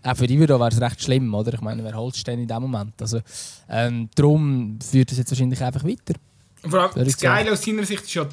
auch 0.04 0.16
für 0.16 0.26
Ivero 0.26 0.58
wäre 0.60 0.70
es 0.70 0.80
recht 0.80 1.02
schlimm, 1.02 1.32
oder? 1.34 1.54
Ich 1.54 1.60
meine, 1.60 1.82
wer 1.82 1.94
holt 1.94 2.14
es 2.14 2.24
denn 2.24 2.38
in 2.38 2.48
dem 2.48 2.62
Moment? 2.62 3.00
Also, 3.00 3.20
ähm, 3.68 4.08
darum 4.14 4.78
führt 4.80 5.10
es 5.10 5.18
jetzt 5.18 5.30
wahrscheinlich 5.30 5.62
einfach 5.62 5.84
weiter. 5.84 6.14
Vor 6.62 6.94
allem, 6.94 7.04
das 7.04 7.18
Geile 7.18 7.52
aus 7.52 7.62
seiner 7.62 7.84
Sicht 7.84 8.02
ist 8.02 8.14
ja, 8.14 8.28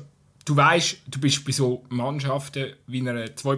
du 0.46 0.56
weißt, 0.56 0.98
du 1.08 1.20
bist 1.20 1.46
bei 1.46 1.52
so 1.52 1.84
Mannschaften 1.90 2.74
wie 2.88 3.08
einer 3.08 3.36
zwei 3.36 3.58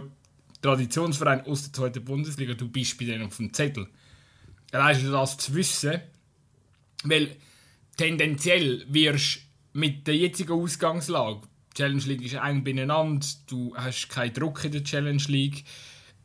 Traditionsverein 0.62 1.46
aus 1.46 1.64
der 1.64 1.74
zweiten 1.74 2.06
Bundesliga, 2.06 2.54
du 2.54 2.70
bist 2.70 2.98
bei 2.98 3.06
denen 3.06 3.26
auf 3.26 3.38
dem 3.38 3.54
Zettel. 3.54 3.88
Allein 4.72 5.00
schon 5.00 5.12
das 5.12 5.38
zu 5.38 5.54
wissen, 5.54 6.00
weil 7.04 7.36
tendenziell 7.98 8.86
wirst 8.90 9.40
mit 9.74 10.08
der 10.08 10.16
jetzigen 10.16 10.54
Ausgangslage, 10.54 11.42
die 11.72 11.78
Challenge 11.78 12.04
League 12.04 12.26
ist 12.26 12.36
eng 12.36 12.64
beieinander, 12.64 13.26
du 13.48 13.76
hast 13.76 14.08
keinen 14.10 14.34
Druck 14.34 14.64
in 14.64 14.72
der 14.72 14.84
Challenge 14.84 15.24
League, 15.28 15.64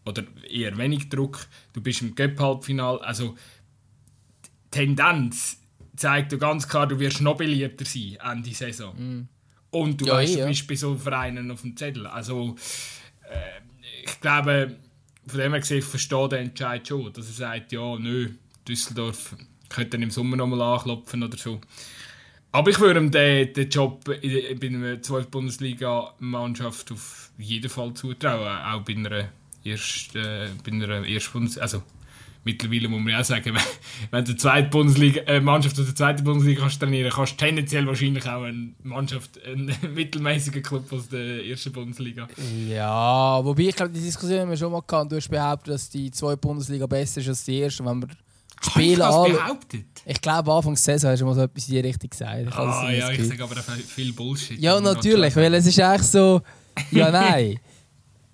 oder 0.09 0.25
eher 0.49 0.77
wenig 0.77 1.09
Druck. 1.09 1.47
Du 1.73 1.81
bist 1.81 2.03
im 2.03 2.15
Cup-Halbfinal. 2.15 2.99
Also 3.01 3.37
die 4.45 4.71
Tendenz 4.71 5.59
zeigt 5.97 6.33
ja 6.33 6.39
ganz 6.39 6.69
klar, 6.69 6.87
du 6.87 6.99
wirst 6.99 7.21
noch 7.21 7.37
beliebter 7.37 7.85
sein 7.85 8.19
Ende 8.23 8.55
Saison. 8.55 8.95
Mm. 8.97 9.29
Und 9.71 10.01
du 10.01 10.07
ja, 10.07 10.15
weißt, 10.15 10.37
du 10.37 10.47
bist 10.47 10.67
bei 10.67 10.75
so 10.77 10.97
Vereinen 10.97 11.51
auf 11.51 11.63
dem 11.63 11.77
Zettel. 11.77 12.07
Also 12.07 12.57
äh, 13.23 14.05
ich 14.05 14.21
glaube, 14.21 14.77
von 15.27 15.39
dem 15.39 15.53
her 15.53 15.61
gesehen, 15.61 15.79
ich 15.79 15.85
verstehe 15.85 16.29
den 16.29 16.49
Entscheid 16.49 16.87
schon, 16.87 17.13
dass 17.13 17.27
er 17.27 17.33
sagt, 17.33 17.73
ja, 17.73 17.97
nö, 17.99 18.31
Düsseldorf 18.67 19.37
könnte 19.69 19.91
dann 19.91 20.03
im 20.03 20.11
Sommer 20.11 20.37
nochmal 20.37 20.63
anklopfen 20.63 21.23
oder 21.23 21.37
so. 21.37 21.61
Aber 22.51 22.71
ich 22.71 22.81
würde 22.81 23.01
ihm 23.01 23.11
den, 23.11 23.53
den 23.53 23.69
Job 23.69 24.05
bei 24.05 24.21
einer 24.23 25.03
12 25.03 25.29
Bundesliga-Mannschaft 25.29 26.93
auf 26.93 27.31
jeden 27.37 27.69
Fall 27.69 27.93
zutrauen, 27.93 28.63
auch 28.63 28.83
bei 28.83 28.95
einer 28.95 29.29
erst, 29.71 30.17
äh, 30.17 30.49
bei 30.65 30.73
einer 30.73 31.07
ersten 31.07 31.61
also 31.61 31.83
mittlerweile 32.45 32.89
muss 32.89 33.01
man 33.01 33.13
ja 33.13 33.21
auch 33.21 33.25
sagen, 33.25 33.55
wenn, 34.11 34.25
du 34.25 34.37
zweite 34.37 34.69
Bundesliga, 34.69 35.21
äh, 35.23 35.41
Mannschaft 35.41 35.79
aus 35.79 35.87
der 35.87 35.95
zweiten 35.95 36.25
Bundesliga 36.25 36.63
kannst 36.63 36.81
trainieren, 36.81 37.11
kannst 37.11 37.33
du 37.33 37.37
tendenziell 37.45 37.87
wahrscheinlich 37.87 38.27
auch 38.27 38.43
eine 38.43 38.73
Mannschaft, 38.83 39.43
einen 39.45 39.75
mittelmäßigen 39.95 40.63
Club 40.63 40.93
aus 40.93 41.09
der 41.09 41.45
ersten 41.45 41.73
Bundesliga. 41.73 42.29
Ja, 42.69 43.45
wobei 43.45 43.65
ich 43.65 43.77
glaube, 43.77 43.93
die 43.93 44.01
Diskussion 44.01 44.41
haben 44.41 44.51
wir 44.51 44.57
schon 44.57 44.73
mal 44.73 44.83
gehabt. 44.87 45.13
Du 45.13 45.17
hast 45.17 45.29
behauptet, 45.29 45.75
dass 45.75 45.91
die 45.91 46.11
zweite 46.11 46.39
Bundesliga 46.39 46.87
besser 46.87 47.21
ist 47.21 47.29
als 47.29 47.45
die 47.45 47.59
erste, 47.59 47.85
wenn 47.85 48.01
wir 48.01 48.09
Spiele 48.61 49.07
ah, 49.07 49.25
ich 49.27 49.33
behauptet? 49.35 49.87
Ich 50.05 50.21
glaube, 50.21 50.53
Anfang 50.53 50.75
der 50.75 50.83
Saison 50.83 51.11
hast 51.11 51.21
du 51.21 51.27
mal 51.27 51.35
so 51.35 51.43
etwas 51.43 51.69
in 51.69 51.75
die 51.75 51.81
Richtung 51.81 52.11
gesagt. 52.11 52.49
Ich 52.49 52.55
ah, 52.55 52.91
ja, 52.91 53.11
ich 53.13 53.29
sage 53.29 53.45
aber 53.45 53.55
viel 53.55 54.13
Bullshit. 54.13 54.59
Ja, 54.59 54.81
natürlich, 54.81 55.37
weil 55.37 55.55
es 55.55 55.67
ist 55.67 55.79
eigentlich 55.79 56.03
so, 56.09 56.43
ja, 56.91 57.11
nein. 57.11 57.61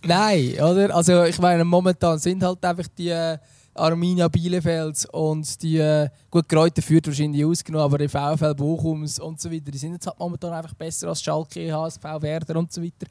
Nein, 0.07 0.55
oder? 0.55 0.95
Also 0.95 1.25
ich 1.25 1.39
meine, 1.39 1.65
momentan 1.65 2.19
sind 2.19 2.43
halt 2.43 2.65
einfach 2.65 2.87
die 2.97 3.09
äh, 3.09 3.39
Arminia 3.75 4.29
Bielefeld 4.29 5.07
und 5.13 5.63
die 5.63 5.79
äh, 5.79 6.09
gut 6.31 6.49
Kräuter 6.49 6.83
führt 6.83 7.07
wahrscheinlich 7.07 7.45
ausgenommen, 7.45 7.85
aber 7.85 7.99
die 7.99 8.09
VfL 8.09 8.55
Bochums 8.55 9.19
und 9.19 9.41
so 9.41 9.51
weiter, 9.51 9.71
die 9.71 9.79
sind 9.79 9.93
jetzt 9.93 10.07
halt 10.07 10.19
momentan 10.19 10.53
einfach 10.53 10.75
besser 10.75 11.09
als 11.09 11.23
Schalke, 11.23 11.73
HSV, 11.73 12.05
Werder 12.21 12.59
und 12.59 12.73
so 12.73 12.83
weiter. 12.83 13.07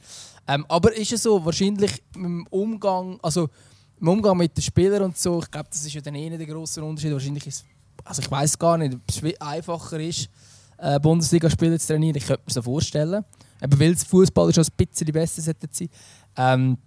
Ähm, 0.47 0.65
aber 0.69 0.95
ist 0.95 1.11
es 1.11 1.23
so, 1.23 1.43
wahrscheinlich 1.43 2.01
im 2.15 2.47
Umgang, 2.49 3.19
also 3.21 3.49
im 3.99 4.07
Umgang 4.07 4.37
mit 4.37 4.55
den 4.55 4.61
Spielern 4.61 5.03
und 5.03 5.17
so, 5.17 5.39
ich 5.39 5.51
glaube, 5.51 5.69
das 5.71 5.85
ist 5.85 5.93
ja 5.93 6.01
dann 6.01 6.15
eh 6.15 6.29
der 6.29 6.45
grosse 6.45 6.83
Unterschied. 6.83 7.11
Wahrscheinlich 7.11 7.47
ist 7.47 7.65
also 8.03 8.21
ich 8.21 8.29
weiß 8.29 8.59
gar 8.59 8.77
nicht, 8.77 8.95
ob 8.95 9.01
es 9.07 9.41
einfacher 9.41 9.99
ist, 9.99 10.29
äh, 10.77 10.99
Bundesliga-Spieler 10.99 11.79
zu 11.79 11.87
trainieren. 11.87 12.15
Ich 12.17 12.25
könnte 12.25 12.43
mir 12.45 12.53
so 12.53 12.61
vorstellen. 12.61 13.23
Eben 13.63 13.79
weil 13.79 13.93
das 13.93 14.03
Fußball 14.03 14.53
schon 14.53 14.65
ein 14.65 14.85
bisschen 14.85 15.11
besser 15.11 15.41
sein. 15.41 15.89
Ähm, 16.35 16.77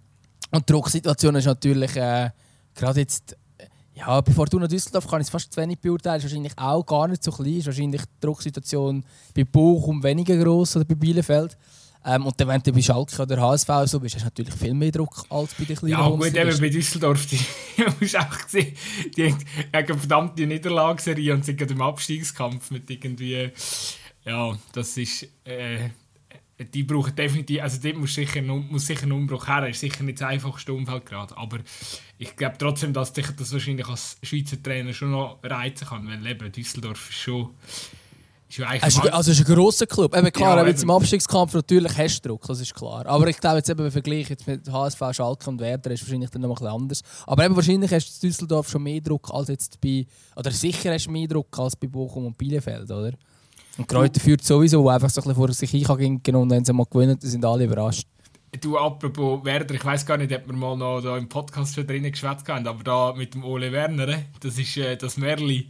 und 0.51 0.69
die 0.69 0.73
Drucksituation 0.73 1.35
ist 1.35 1.45
natürlich 1.45 1.95
äh, 1.95 2.29
gerade 2.75 2.99
jetzt, 2.99 3.35
ja, 3.95 4.21
bei 4.21 4.31
Fortuna 4.31 4.67
Düsseldorf 4.67 5.07
kann 5.07 5.21
ich 5.21 5.27
es 5.27 5.31
fast 5.31 5.51
zu 5.51 5.59
wenig 5.59 5.79
beurteilen, 5.79 6.17
ist 6.17 6.23
wahrscheinlich 6.23 6.53
auch 6.55 6.85
gar 6.85 7.07
nicht 7.07 7.23
so 7.23 7.31
klein, 7.31 7.57
ist 7.57 7.65
wahrscheinlich 7.65 8.01
die 8.01 8.21
Drucksituation 8.21 9.03
bei 9.35 9.43
Bochum 9.43 10.03
weniger 10.03 10.37
groß 10.37 10.77
oder 10.77 10.85
bei 10.85 10.95
Bielefeld. 10.95 11.57
Ähm, 12.05 12.25
und 12.25 12.39
dann, 12.39 12.47
wenn 12.47 12.61
du 12.61 12.71
bei 12.71 12.81
Schalke 12.81 13.21
oder 13.21 13.41
HSV 13.41 13.69
so 13.85 13.99
bist, 13.99 14.15
hast 14.15 14.23
du 14.23 14.27
natürlich 14.27 14.53
viel 14.53 14.73
mehr 14.73 14.91
Druck 14.91 15.25
als 15.29 15.55
bei 15.55 15.65
den 15.65 15.75
kleinen 15.75 15.91
Ja 15.91 16.07
gut, 16.07 16.33
eben 16.33 16.59
bei 16.59 16.69
Düsseldorf, 16.69 17.25
die 17.25 17.39
musst 17.99 18.17
auch 18.17 18.47
sehen, 18.47 18.73
die 19.17 19.33
haben 19.33 19.45
eine 19.73 19.87
verdammte 19.87 20.45
Niederlageserie 20.45 21.33
und 21.33 21.43
sind 21.43 21.57
gerade 21.57 21.73
im 21.73 21.81
Abstiegskampf 21.81 22.69
mit 22.69 22.89
irgendwie, 22.89 23.49
ja, 24.23 24.57
das 24.73 24.95
ist... 24.95 25.27
Äh, 25.43 25.89
die 26.59 26.83
brauchen 26.83 27.15
definitiv, 27.15 27.61
also 27.61 27.79
dort 27.81 27.97
muss 27.97 28.15
sicher, 28.15 28.41
muss 28.41 28.87
sicher 28.87 29.05
ein 29.05 29.11
Umbruch 29.11 29.47
her, 29.47 29.67
ist 29.67 29.79
sicher 29.79 30.03
nicht 30.03 30.19
das 30.19 30.27
einfachste 30.27 30.73
Umfeld 30.73 31.05
gerade, 31.05 31.37
aber 31.37 31.59
ich 32.17 32.35
glaube 32.35 32.55
trotzdem, 32.57 32.93
dass 32.93 33.13
dich 33.13 33.27
das 33.31 33.53
wahrscheinlich 33.53 33.87
als 33.87 34.17
Schweizer 34.23 34.61
Trainer 34.61 34.93
schon 34.93 35.11
noch 35.11 35.39
reizen 35.43 35.87
kann, 35.87 36.07
weil 36.07 36.25
eben 36.25 36.51
Düsseldorf 36.51 37.09
ist 37.09 37.17
schon 37.17 37.49
ist 38.49 38.61
also, 38.61 39.01
also 39.01 39.31
ist 39.31 39.45
ein 39.45 39.55
grosser 39.55 39.85
Club. 39.85 40.15
Eben 40.15 40.31
klar, 40.31 40.55
ja, 40.57 40.65
eben. 40.65 40.81
im 40.81 40.89
Abstiegskampf 40.89 41.53
natürlich 41.53 41.97
hast 41.97 42.23
du 42.23 42.29
Druck, 42.29 42.47
das 42.47 42.61
ist 42.61 42.73
klar. 42.73 43.05
Aber 43.05 43.27
ich 43.27 43.37
glaube 43.37 43.57
jetzt 43.57 43.69
eben 43.69 43.83
im 43.83 43.91
Vergleich 43.91 44.29
jetzt 44.29 44.47
mit 44.47 44.71
HSV, 44.71 45.01
Schalke 45.11 45.49
und 45.49 45.59
Werder 45.59 45.91
ist 45.91 46.03
wahrscheinlich 46.03 46.29
dann 46.29 46.43
noch 46.43 46.51
ein 46.51 46.55
bisschen 46.55 46.67
anders. 46.67 47.01
Aber 47.25 47.43
eben 47.43 47.55
wahrscheinlich 47.57 47.91
hast 47.91 48.23
du 48.23 48.27
Düsseldorf 48.27 48.69
schon 48.69 48.83
mehr 48.83 49.01
Druck 49.01 49.29
als 49.33 49.49
jetzt 49.49 49.81
bei, 49.81 50.05
oder 50.35 50.49
sicher 50.51 50.93
hast 50.93 51.07
du 51.07 51.11
mehr 51.11 51.27
Druck 51.27 51.59
als 51.59 51.75
bei 51.75 51.87
Bochum 51.87 52.25
und 52.25 52.37
Bielefeld, 52.37 52.89
oder? 52.89 53.11
Und 53.77 53.87
Kräuter 53.87 54.19
führt 54.19 54.43
sowieso 54.43 54.89
einfach 54.89 55.09
so 55.09 55.21
ein 55.21 55.35
vor 55.35 55.51
sich 55.53 55.69
hin 55.69 55.85
und 56.35 56.49
wenn 56.49 56.65
sie 56.65 56.73
mal 56.73 56.85
gewinnen, 56.89 57.17
dann 57.19 57.29
sind 57.29 57.45
alle 57.45 57.65
überrascht. 57.65 58.07
Du, 58.61 58.77
apropos 58.77 59.43
Werder, 59.43 59.75
ich 59.75 59.85
weiß 59.85 60.05
gar 60.05 60.17
nicht, 60.17 60.33
ob 60.33 60.47
wir 60.47 60.53
mal 60.53 60.75
noch 60.75 61.01
da 61.01 61.17
im 61.17 61.29
Podcast 61.29 61.75
schon 61.75 61.85
drinnen 61.85 62.11
geschwätzt 62.11 62.47
haben, 62.47 62.65
aber 62.65 62.83
da 62.83 63.13
mit 63.13 63.33
dem 63.33 63.43
Ole 63.43 63.71
Werner, 63.71 64.23
das 64.39 64.57
ist 64.57 64.77
äh, 64.77 64.95
das 64.95 65.17
Merli, 65.17 65.69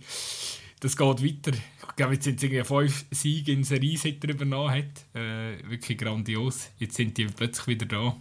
das 0.80 0.96
geht 0.96 1.24
weiter. 1.24 1.58
Ich 1.90 1.96
glaube, 1.96 2.14
jetzt 2.14 2.26
sind 2.26 2.38
es 2.38 2.44
irgendwie 2.44 2.64
fünf 2.64 3.06
Siege 3.12 3.52
in 3.52 3.64
Serie, 3.64 3.98
seit 3.98 4.24
er 4.24 4.30
übernommen 4.30 4.70
hat. 4.70 5.16
Äh, 5.16 5.70
wirklich 5.70 5.98
grandios. 5.98 6.70
Jetzt 6.78 6.96
sind 6.96 7.18
die 7.18 7.26
plötzlich 7.26 7.68
wieder 7.68 7.88
da. 7.88 8.16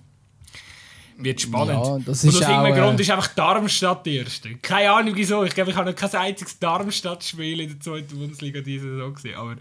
Wird 1.18 1.40
spannend. 1.40 1.82
Ja, 1.82 1.98
das 2.04 2.24
Und 2.24 2.30
ist 2.30 2.36
aus 2.36 2.42
auch, 2.42 2.48
irgendeinem 2.48 2.74
äh, 2.74 2.80
Grund 2.80 3.00
ist 3.00 3.10
einfach 3.10 3.28
Darmstadt 3.28 4.04
die 4.04 4.16
Erste. 4.16 4.54
Keine 4.56 4.90
Ahnung 4.90 5.14
wieso. 5.16 5.44
Ich 5.44 5.54
glaube, 5.54 5.70
ich 5.70 5.76
habe 5.76 5.90
noch 5.90 5.96
kein 5.96 6.10
einziges 6.14 6.58
Darmstadt-Spiel 6.58 7.60
in 7.60 7.68
der 7.70 7.80
zweiten 7.80 8.18
Bundesliga 8.18 8.60
diese 8.60 8.90
Saison 8.90 9.14
gesehen. 9.14 9.34
Aber 9.36 9.56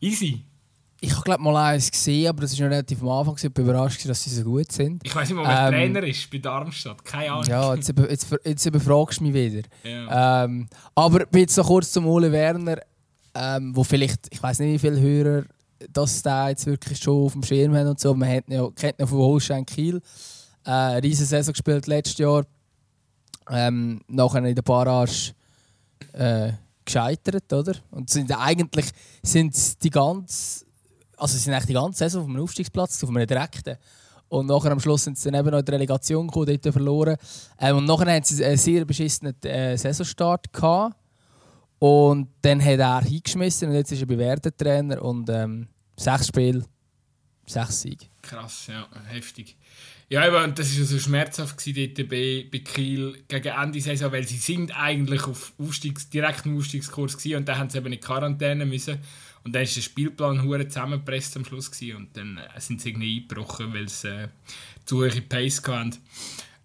easy. 0.00 0.44
Ich 1.00 1.12
habe 1.12 1.22
glaube 1.22 1.42
mal 1.42 1.56
eins 1.56 1.90
gesehen, 1.90 2.28
aber 2.28 2.42
das 2.42 2.56
war 2.56 2.66
noch 2.66 2.72
relativ 2.72 3.02
am 3.02 3.08
Anfang. 3.08 3.34
Ich 3.36 3.42
war 3.42 3.64
überrascht, 3.64 4.08
dass 4.08 4.22
sie 4.22 4.30
so 4.30 4.44
gut 4.44 4.70
sind. 4.70 5.00
Ich 5.04 5.14
weiß 5.14 5.28
nicht 5.28 5.36
mal, 5.36 5.48
wer 5.48 5.66
Ähm, 5.66 5.92
Trainer 5.92 6.06
ist 6.06 6.30
bei 6.30 6.38
Darmstadt. 6.38 7.04
Keine 7.04 7.32
Ahnung. 7.32 7.44
Ja, 7.46 7.74
jetzt, 7.74 7.88
über, 7.88 8.08
jetzt, 8.08 8.26
jetzt 8.44 8.66
überfragst 8.66 9.18
du 9.18 9.24
mich 9.24 9.34
wieder. 9.34 9.62
Ja. 9.82 10.44
Ähm, 10.44 10.68
aber 10.94 11.26
jetzt 11.36 11.56
noch 11.56 11.66
kurz 11.66 11.90
zum 11.90 12.06
Ole 12.06 12.30
Werner, 12.30 12.76
ähm, 13.34 13.74
wo 13.74 13.82
vielleicht, 13.82 14.28
ich 14.30 14.40
weiß 14.40 14.60
nicht 14.60 14.74
wie 14.74 14.78
viele 14.78 15.00
Hörer 15.00 15.44
das 15.92 16.22
da 16.22 16.48
jetzt 16.48 16.66
wirklich 16.66 16.98
schon 16.98 17.26
auf 17.26 17.32
dem 17.32 17.42
Schirm 17.42 17.74
haben 17.74 17.88
und 17.88 17.98
so. 17.98 18.14
Man 18.14 18.28
hat 18.28 18.44
ja, 18.46 18.68
kennt 18.70 19.00
ihn 19.00 19.06
von 19.06 19.18
Holstein 19.18 19.66
Kiel. 19.66 20.00
Äh, 20.64 20.70
eine 20.70 21.02
riesen 21.02 21.26
Saison 21.26 21.52
gespielt 21.52 21.86
letztes 21.86 22.18
Jahr. 22.18 22.44
Ähm, 23.50 24.00
nachher 24.06 24.44
in 24.44 24.54
der 24.54 24.62
Barrage 24.62 25.32
äh, 26.12 26.52
gescheitert, 26.84 27.52
oder? 27.52 27.74
Und 27.90 28.10
sind 28.10 28.30
eigentlich 28.36 28.86
sind 29.22 29.82
die 29.82 29.90
ganze, 29.90 30.64
also 31.16 31.36
sind 31.36 31.52
eigentlich 31.52 31.66
die 31.66 31.72
ganze 31.72 31.98
Saison 31.98 32.22
auf 32.22 32.28
einem 32.28 32.42
Aufstiegsplatz, 32.42 33.02
auf 33.02 33.10
einem 33.10 33.26
direkten. 33.26 33.76
Und 34.28 34.46
nachher 34.46 34.72
am 34.72 34.80
Schluss 34.80 35.04
sind 35.04 35.18
sie 35.18 35.30
dann 35.30 35.40
eben 35.40 35.50
noch 35.50 35.58
in 35.58 35.64
die 35.64 35.72
Relegation 35.72 36.26
gekommen, 36.26 36.46
dort 36.46 36.72
verloren. 36.72 37.16
Ähm, 37.58 37.76
und 37.76 37.84
nachher 37.84 38.14
hatten 38.14 38.24
sie 38.24 38.44
einen 38.44 38.56
sehr 38.56 38.84
beschissenen 38.84 39.34
äh, 39.42 39.76
Saisonstart 39.76 40.52
gehabt. 40.52 40.96
Und 41.78 42.28
dann 42.40 42.64
hat 42.64 42.78
er 42.78 43.02
hingeschmissen 43.02 43.68
und 43.68 43.74
jetzt 43.74 43.90
ist 43.90 44.00
er 44.00 44.06
bewährter 44.06 44.56
Trainer 44.56 45.02
und 45.02 45.28
ähm, 45.28 45.66
sechs 45.96 46.28
Spiele, 46.28 46.64
sechs 47.44 47.80
Siege. 47.80 48.06
Krass, 48.22 48.68
ja, 48.68 48.86
heftig. 49.08 49.56
Ja, 50.12 50.26
aber 50.26 50.46
das 50.48 50.78
war 50.78 50.84
so 50.84 50.98
schmerzhaft 50.98 51.56
gewesen, 51.56 51.94
dort 51.96 52.10
bei, 52.10 52.46
bei 52.52 52.58
Kiel 52.58 53.24
gegen 53.28 53.48
Ende 53.48 53.80
Saison, 53.80 54.12
weil 54.12 54.28
sie 54.28 54.36
sind 54.36 54.78
eigentlich 54.78 55.22
auf 55.22 55.54
Aufstiegs, 55.58 56.10
direkten 56.10 56.54
Aufstiegskurs 56.54 57.16
gewesen 57.16 57.38
und 57.38 57.48
dann 57.48 57.56
haben 57.56 57.70
sie 57.70 57.78
eben 57.78 57.94
in 57.94 57.98
Quarantäne 57.98 58.66
müssen. 58.66 58.98
Und 59.42 59.54
dann 59.54 59.62
ist 59.62 59.74
der 59.74 59.80
Spielplan 59.80 60.42
hure 60.42 60.68
zusammengepresst 60.68 61.34
am 61.38 61.46
Schluss 61.46 61.70
gewesen 61.70 61.96
und 61.96 62.14
dann 62.14 62.36
äh, 62.36 62.60
sind 62.60 62.82
sie 62.82 62.90
irgendwie 62.90 63.22
eingebrochen, 63.22 63.72
weil 63.72 63.88
sie 63.88 64.24
äh, 64.24 64.28
zu 64.84 64.98
hohe 64.98 65.08
Pace 65.08 65.62
hatten. 65.66 65.96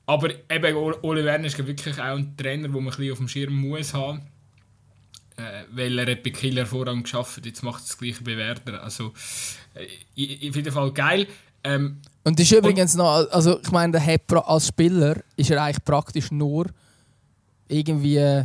Aber 0.08 0.30
eben 0.30 0.76
Ole 0.76 1.24
Werner 1.24 1.48
ist 1.48 1.58
wirklich 1.66 2.00
auch 2.00 2.18
ein 2.18 2.36
Trainer, 2.36 2.68
den 2.68 2.84
man 2.84 2.94
ein 2.94 3.12
auf 3.12 3.18
dem 3.18 3.30
Schirm 3.30 3.54
muss 3.54 3.94
haben. 3.94 4.24
Äh, 5.38 5.64
weil 5.72 5.98
er 5.98 6.12
hat 6.12 6.24
bei 6.24 6.32
Kiel 6.32 6.58
hervorragend 6.58 7.06
geschafft. 7.06 7.46
Jetzt 7.46 7.64
macht 7.64 7.84
er 7.84 7.88
das 7.88 7.98
gleiche 7.98 8.24
bei 8.26 8.36
Werder. 8.36 8.84
Also, 8.84 9.14
äh, 9.74 10.50
auf 10.50 10.56
jeden 10.58 10.74
Fall 10.74 10.92
geil. 10.92 11.28
Ähm, 11.64 12.02
Und 12.28 12.38
das 12.38 12.52
ist 12.52 12.58
übrigens 12.58 12.94
noch, 12.96 13.26
also 13.32 13.58
ich 13.62 13.72
meine, 13.72 13.94
der 13.94 14.06
hat 14.06 14.34
als 14.34 14.68
Spieler 14.68 15.16
ist 15.38 15.50
er 15.50 15.64
eigentlich 15.64 15.82
praktisch 15.86 16.30
nur 16.30 16.66
irgendwie, 17.70 18.44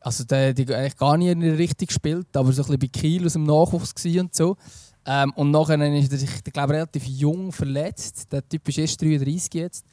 also 0.00 0.24
der 0.24 0.48
hat 0.48 0.58
eigentlich 0.58 0.96
gar 0.96 1.18
nicht 1.18 1.32
in 1.32 1.40
der 1.40 1.58
Richtung 1.58 1.88
gespielt, 1.88 2.28
aber 2.34 2.50
so 2.54 2.62
ein 2.62 2.68
bisschen 2.68 2.78
bei 2.78 2.86
Kiel 2.86 3.26
aus 3.26 3.34
dem 3.34 3.44
Nachwuchs 3.44 3.92
und 4.06 4.34
so. 4.34 4.56
Ähm, 5.04 5.30
und 5.36 5.50
nachher 5.50 5.78
ist 5.94 6.10
er 6.10 6.16
sich, 6.16 6.30
ich 6.42 6.52
glaube, 6.54 6.72
relativ 6.72 7.04
jung 7.04 7.52
verletzt. 7.52 8.32
Der 8.32 8.48
Typ 8.48 8.66
ist 8.66 8.78
erst 8.78 9.02
33 9.02 9.52
jetzt. 9.52 9.84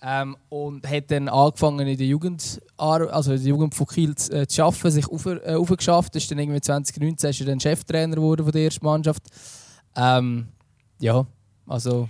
Ähm, 0.00 0.34
und 0.48 0.88
hat 0.88 1.10
dann 1.10 1.28
angefangen 1.28 1.86
in 1.86 1.98
der 1.98 2.06
Jugend, 2.06 2.58
also 2.78 3.32
in 3.32 3.38
der 3.38 3.48
Jugend 3.48 3.74
von 3.74 3.86
Kiel 3.86 4.14
zu, 4.14 4.32
äh, 4.32 4.46
zu 4.46 4.64
arbeiten, 4.64 4.90
sich 4.92 5.08
auf, 5.08 5.26
äh, 5.26 5.56
aufgeschafft. 5.56 6.16
Ist 6.16 6.30
dann 6.30 6.38
irgendwie 6.38 6.62
2019 6.62 7.28
ist 7.28 7.40
er 7.40 7.46
dann 7.48 7.60
Cheftrainer 7.60 8.16
geworden 8.16 8.44
von 8.44 8.52
der 8.52 8.62
ersten 8.62 8.86
Mannschaft. 8.86 9.24
Ähm, 9.94 10.48
ja, 11.00 11.26
also 11.66 12.08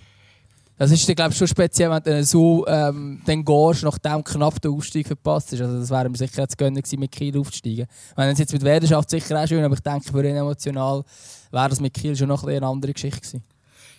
das 0.78 0.92
ist, 0.92 1.06
glaube 1.16 1.32
ich, 1.32 1.36
schon 1.36 1.48
speziell, 1.48 1.90
wenn 1.90 2.02
du 2.02 2.24
so 2.24 2.64
ähm, 2.68 3.20
dann 3.26 3.44
gehst, 3.44 3.82
nachdem 3.82 4.22
knapp 4.22 4.60
der 4.62 4.70
Aufstieg 4.70 5.08
verpasst 5.08 5.52
ist. 5.52 5.60
Also 5.60 5.80
das 5.80 5.90
wäre 5.90 6.08
mir 6.08 6.16
sicher 6.16 6.42
jetzt 6.42 6.56
gönnen 6.56 6.76
gewesen, 6.76 7.00
mit 7.00 7.10
Kiel 7.10 7.36
aufzusteigen. 7.36 7.86
Wenn 8.14 8.28
es 8.30 8.38
jetzt 8.38 8.52
mit 8.52 8.62
Werder 8.62 8.86
schafft, 8.86 9.10
sicher 9.10 9.42
auch 9.42 9.48
schön, 9.48 9.64
aber 9.64 9.74
ich 9.74 9.80
denke, 9.80 10.10
für 10.10 10.24
ihn 10.24 10.36
emotional 10.36 11.02
wäre 11.50 11.68
das 11.68 11.80
mit 11.80 11.94
Kiel 11.94 12.16
schon 12.16 12.28
noch 12.28 12.44
ein 12.44 12.56
eine 12.56 12.66
andere 12.66 12.92
Geschichte 12.92 13.20
gewesen. 13.20 13.42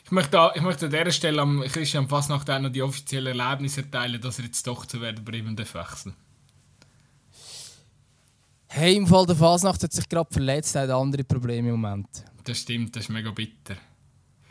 Ich 0.05 0.11
möchte, 0.11 0.31
da, 0.31 0.51
ich 0.55 0.61
möchte 0.61 0.85
an 0.85 0.91
dieser 0.91 1.11
Stelle 1.11 1.41
am 1.41 1.61
Christian 1.61 2.07
Fasnacht 2.07 2.49
auch 2.49 2.59
noch 2.59 2.71
die 2.71 2.81
offizielle 2.81 3.31
Erlaubnis 3.31 3.77
erteilen, 3.77 4.19
dass 4.19 4.39
er 4.39 4.45
jetzt 4.45 4.65
doch 4.65 4.85
zu 4.85 5.01
Werder 5.01 5.21
Bremen 5.21 5.57
wechseln 5.57 6.15
Hey, 8.67 8.95
im 8.95 9.05
Fall 9.05 9.25
der 9.25 9.35
Fasnacht 9.35 9.83
hat 9.83 9.91
sich 9.91 10.07
gerade 10.07 10.31
verletzt, 10.31 10.75
er 10.75 10.83
hat 10.83 10.89
andere 10.91 11.23
Probleme 11.23 11.69
im 11.69 11.79
Moment. 11.79 12.07
Das 12.43 12.59
stimmt, 12.59 12.95
das 12.95 13.03
ist 13.03 13.09
mega 13.09 13.31
bitter. 13.31 13.75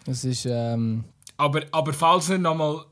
Das 0.04 0.24
ist, 0.24 0.46
ähm, 0.46 1.04
Aber, 1.38 1.62
aber 1.72 1.92
falls 1.94 2.28
er 2.28 2.38
nochmal 2.38 2.84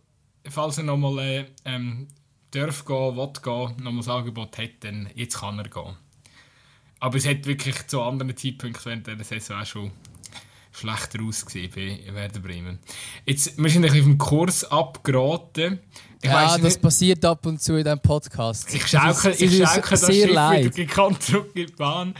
falls 0.48 0.78
er 0.78 0.84
noch 0.84 0.96
mal, 0.96 1.18
äh, 1.18 1.44
ähm, 1.64 2.06
darf 2.52 2.84
gehen, 2.84 3.16
will 3.16 3.32
gehen, 3.42 3.76
nochmal 3.82 3.96
das 3.96 4.08
Angebot 4.08 4.56
hat, 4.58 4.70
dann 4.80 5.10
jetzt 5.14 5.38
kann 5.40 5.58
er 5.58 5.68
gehen. 5.68 5.96
Aber 7.00 7.16
es 7.18 7.26
hat 7.26 7.44
wirklich 7.46 7.86
zu 7.88 8.00
anderen 8.00 8.34
Zeitpunkten 8.36 8.84
während 8.84 9.06
der 9.08 9.22
Saison 9.24 9.60
auch 9.60 9.66
schon 9.66 9.90
schlechter 10.72 11.22
ausgesehen 11.22 11.70
bei 11.74 12.00
Werder 12.14 12.40
Bremen. 12.40 12.78
Jetzt, 13.24 13.58
wir 13.58 13.68
sind 13.70 13.84
ein 13.84 13.90
bisschen 13.90 14.04
dem 14.12 14.18
Kurs 14.18 14.62
abgeraten. 14.64 15.80
Ich 16.22 16.30
ja, 16.30 16.52
das 16.52 16.62
nicht- 16.62 16.82
passiert 16.82 17.24
ab 17.24 17.44
und 17.46 17.60
zu 17.60 17.74
in 17.76 17.84
diesem 17.84 18.00
Podcast. 18.00 18.72
Ich 18.74 18.86
schaukel, 18.86 19.32
Es 19.32 19.40
ich 19.40 19.56
schaukel 19.58 19.82
das 19.90 20.00
sehr 20.02 20.14
Schiff 20.14 20.24
wieder 20.24 20.34
leid. 20.34 20.74
gekannt 20.74 21.22
zurück 21.22 21.50
in 21.54 21.66
die 21.66 21.72
Bahn. 21.72 22.14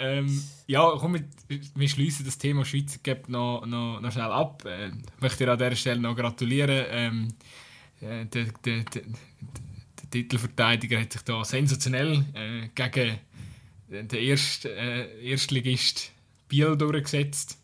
Ähm, 0.00 0.42
ja, 0.66 0.90
komm, 0.98 1.14
wir, 1.48 1.60
wir 1.74 1.88
schließen 1.88 2.24
das 2.24 2.38
Thema 2.38 2.64
Schweizer 2.64 2.98
Cup 3.04 3.28
noch, 3.28 3.66
noch, 3.66 4.00
noch 4.00 4.10
schnell 4.12 4.24
ab. 4.32 4.64
Äh, 4.64 4.88
ich 4.88 5.20
möchte 5.20 5.44
dir 5.44 5.52
an 5.52 5.58
dieser 5.58 5.76
Stelle 5.76 6.00
noch 6.00 6.16
gratulieren. 6.16 6.86
Ähm, 6.90 7.28
äh, 8.00 8.24
der, 8.26 8.44
der, 8.64 8.84
der, 8.84 9.02
der 9.02 10.10
Titelverteidiger 10.10 11.00
hat 11.00 11.12
sich 11.12 11.22
da 11.22 11.44
sensationell 11.44 12.24
äh, 12.34 12.68
gegen 12.74 13.18
den 13.88 14.08
Erst, 14.10 14.64
äh, 14.64 15.20
Erstligist 15.22 16.12
Biel 16.48 16.76
durchgesetzt. 16.76 17.58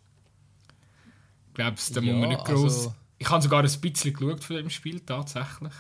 Ich 1.49 1.55
glaube, 1.55 1.77
da 1.95 2.01
muss 2.01 2.11
Ja, 2.11 2.17
man 2.17 2.29
nicht 2.29 2.45
groß. 2.45 2.63
also- 2.65 2.95
Ich 3.19 3.31
habe 3.31 3.43
sogar 3.43 3.65
ein 3.65 3.81
bisschen 3.81 4.13
geschaut 4.13 4.45
von 4.45 4.57
dem 4.57 4.69
Spiel, 4.71 5.01
tatsächlich. 5.01 5.73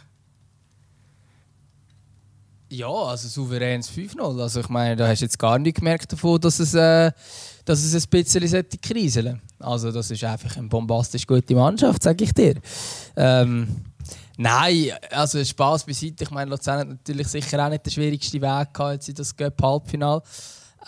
Ja, 2.68 2.88
also 2.88 3.28
souveränes 3.28 3.90
5-0. 3.90 4.40
Also 4.40 4.60
ich 4.60 4.68
meine, 4.68 4.96
da 4.96 5.06
hast 5.06 5.20
du 5.20 5.24
jetzt 5.24 5.38
gar 5.38 5.58
nicht 5.58 5.76
gemerkt 5.76 6.12
davon, 6.12 6.40
dass 6.40 6.58
es, 6.58 6.74
äh, 6.74 7.12
dass 7.64 7.84
es 7.84 7.94
ein 7.94 8.10
bisschen 8.10 8.66
kriseln 8.82 9.40
Also 9.60 9.92
das 9.92 10.10
ist 10.10 10.24
einfach 10.24 10.56
eine 10.56 10.68
bombastisch 10.68 11.26
gute 11.26 11.54
Mannschaft, 11.54 12.02
sage 12.02 12.24
ich 12.24 12.32
dir. 12.34 12.56
Ähm, 13.16 13.68
nein, 14.36 14.90
also 15.10 15.44
Spaß 15.44 15.84
beiseite. 15.84 16.24
Ich 16.24 16.30
meine, 16.30 16.50
Luzern 16.50 16.80
hat 16.80 16.88
natürlich 16.88 17.28
sicher 17.28 17.64
auch 17.64 17.70
nicht 17.70 17.86
den 17.86 17.92
schwierigsten 17.92 18.42
Weg 18.42 18.74
gehabt 18.74 18.94
jetzt 18.94 19.08
in 19.10 19.14
das 19.14 19.36
Cup-Halbfinale. 19.36 20.22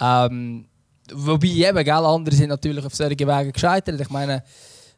Ähm, 0.00 0.66
wobei 1.12 1.46
eben, 1.46 1.84
gell, 1.84 1.92
andere 1.92 2.34
sind 2.34 2.48
natürlich 2.48 2.84
auf 2.84 2.94
solchen 2.94 3.20
Wegen 3.20 3.52
gescheitert. 3.52 4.00
Ich 4.00 4.10
meine, 4.10 4.42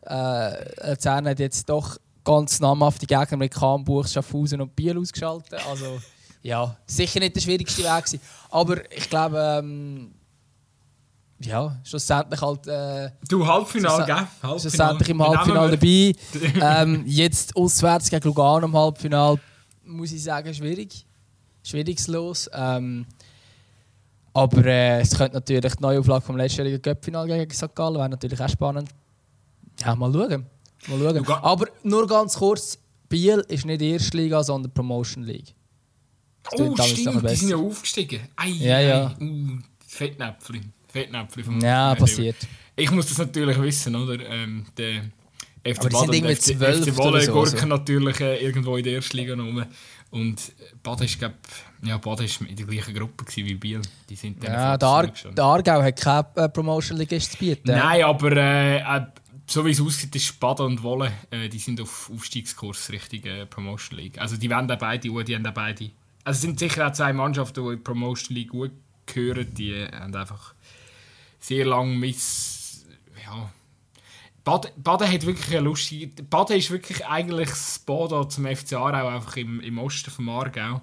äh, 0.07 0.90
Luzern 0.90 1.29
hat 1.29 1.38
jetzt 1.40 1.69
doch 1.69 1.99
ganz 2.25 2.59
namhafte 2.59 3.07
Gegner 3.07 3.37
mit 3.37 3.53
Kambuch, 3.53 4.07
Schaffhausen 4.07 4.62
und 4.62 4.75
Biel 4.75 4.97
ausgeschaltet. 4.99 5.61
Also 5.69 6.01
ja, 6.42 6.76
sicher 6.87 7.20
nicht 7.20 7.37
der 7.37 7.40
schwierigste 7.40 7.83
Weg 7.83 8.05
gewesen. 8.05 8.20
Aber 8.50 8.92
ich 8.92 9.09
glaube, 9.09 9.61
ähm, 9.62 10.12
ja, 11.42 11.79
schlussendlich 11.85 12.40
halt 12.40 12.66
äh, 12.66 13.11
Du, 13.29 13.46
Halbfinale, 13.46 14.05
gell? 14.05 14.14
Halbfinale. 14.16 14.61
schlussendlich 14.61 15.09
im 15.09 15.22
Halbfinale 15.22 15.70
dabei. 15.70 16.14
ähm, 16.83 17.05
jetzt 17.07 17.57
auswärts 17.57 18.11
gegen 18.11 18.26
Lugano 18.29 18.66
im 18.66 18.76
Halbfinale, 18.76 19.38
muss 19.85 20.12
ich 20.12 20.22
sagen, 20.22 20.53
schwierig. 20.53 21.07
Schwierigslos. 21.62 22.48
Ähm, 22.53 23.07
aber 24.33 24.64
äh, 24.64 25.00
es 25.00 25.16
könnte 25.16 25.37
natürlich 25.37 25.74
die 25.74 25.83
Neuauflage 25.83 26.20
vom 26.22 26.37
letztjährigen 26.37 26.81
Cup-Finale 26.81 27.38
gegen 27.38 27.50
St. 27.53 27.74
Gallen 27.74 27.96
wäre 27.96 28.09
natürlich 28.09 28.40
auch 28.40 28.48
spannend. 28.48 28.90
Ja, 29.81 29.94
mal 29.94 30.12
schauen. 30.12 30.46
Mal 30.88 31.24
schauen. 31.24 31.38
Aber 31.42 31.66
nur 31.83 32.07
ganz 32.07 32.37
kurz, 32.37 32.79
Biel 33.09 33.44
ist 33.48 33.64
nicht 33.64 33.83
Erstliga, 33.83 34.42
sondern 34.44 34.72
Promotion 34.72 35.24
League. 35.24 35.55
Das 36.42 36.59
Oh, 36.61 36.76
stimmt, 36.76 37.14
die 37.16 37.20
besser. 37.20 37.37
sind 37.37 37.48
ja 37.50 37.57
aufgestiegen. 37.57 38.20
Ei, 38.37 38.48
Ja, 38.48 38.76
ei, 38.76 38.87
ja. 38.88 39.16
Uh, 39.20 39.59
Fettnäpfli. 39.87 40.61
Fettnäpfli 40.88 41.42
vom 41.42 41.61
Ja, 41.61 41.94
passiert. 41.94 42.37
Ich 42.76 42.90
muss 42.90 43.09
das 43.09 43.18
natürlich 43.18 43.61
wissen, 43.61 43.94
oder? 43.94 44.18
Ähm, 44.26 44.64
der 44.76 45.03
FC 45.62 45.79
Aber 45.81 45.88
die 45.90 45.96
sind 45.96 46.07
Baden 46.07 46.14
irgendwie 46.14 46.33
und 46.33 46.38
FC, 46.38 46.57
zwölf 46.59 46.76
FC 46.87 46.88
oder 46.88 46.96
Wolle 46.98 47.20
so, 47.22 47.33
gurken 47.33 47.55
also. 47.55 47.66
natürlich 47.66 48.20
äh, 48.20 48.37
irgendwo 48.44 48.76
in 48.76 48.85
der 48.85 48.94
ersten 48.94 49.16
Liga 49.16 49.35
rum. 49.35 49.64
Und 50.11 50.53
Baden 50.83 51.05
ist, 51.05 51.18
glaub, 51.18 51.35
ja, 51.83 51.98
Baden 51.98 52.24
ist 52.24 52.40
in 52.40 52.57
der 52.57 52.66
gleichen 52.66 52.94
Gruppe 52.94 53.24
wie 53.37 53.55
Biel. 53.55 53.83
Die 54.09 54.16
sind 54.16 54.42
dann 54.42 54.53
Ja, 54.53 54.76
der, 54.79 54.88
Ar 54.88 55.07
der 55.07 55.44
Aargau 55.44 55.83
hat 55.83 56.00
keine 56.00 56.26
äh, 56.37 56.48
Promotion 56.48 56.96
League 56.98 57.20
zu 57.22 57.37
bieten. 57.37 57.68
Nein, 57.70 58.03
aber 58.03 58.33
äh, 58.37 58.79
äh, 58.79 59.07
so 59.46 59.64
wie 59.64 59.70
es 59.70 59.81
aussieht, 59.81 60.14
ist 60.16 60.40
Baden 60.40 60.66
und 60.66 60.83
Wolle, 60.83 61.12
äh, 61.31 61.48
die 61.48 61.59
sind 61.59 61.81
auf 61.81 62.11
Aufstiegskurs 62.12 62.90
Richtung 62.90 63.22
äh, 63.24 63.46
Promotion 63.46 63.98
League. 63.98 64.18
Also 64.18 64.37
die 64.37 64.48
wollen 64.50 64.70
auch 64.70 64.79
beide, 64.79 65.09
die 65.24 65.35
haben 65.37 65.46
auch 65.46 65.53
beide. 65.53 65.90
Also 66.24 66.37
es 66.37 66.42
sind 66.42 66.59
sicher 66.59 66.87
auch 66.87 66.92
zwei 66.92 67.12
Mannschaften, 67.12 67.62
die 67.64 67.70
in 67.70 67.76
die 67.76 67.83
Promotion 67.83 68.37
League 68.37 68.50
gut 68.50 68.72
gehören, 69.06 69.52
die 69.54 69.85
haben 69.85 70.14
einfach 70.14 70.54
sehr 71.38 71.64
lange 71.64 71.96
miss... 71.96 72.87
Ja, 73.24 73.50
Baden, 74.44 74.70
Baden 74.76 75.11
hat 75.11 75.26
wirklich 75.26 75.50
eine 75.56 75.61
lustige... 75.61 76.22
Baden 76.24 76.56
ist 76.56 76.70
wirklich 76.70 77.06
eigentlich 77.06 77.48
das 77.48 77.78
Bodo 77.78 78.24
zum 78.24 78.46
FC 78.46 78.74
Aarau, 78.74 79.09
einfach 79.09 79.37
im, 79.37 79.61
im 79.61 79.78
Osten 79.78 80.11
vom 80.11 80.28
Aargau. 80.28 80.83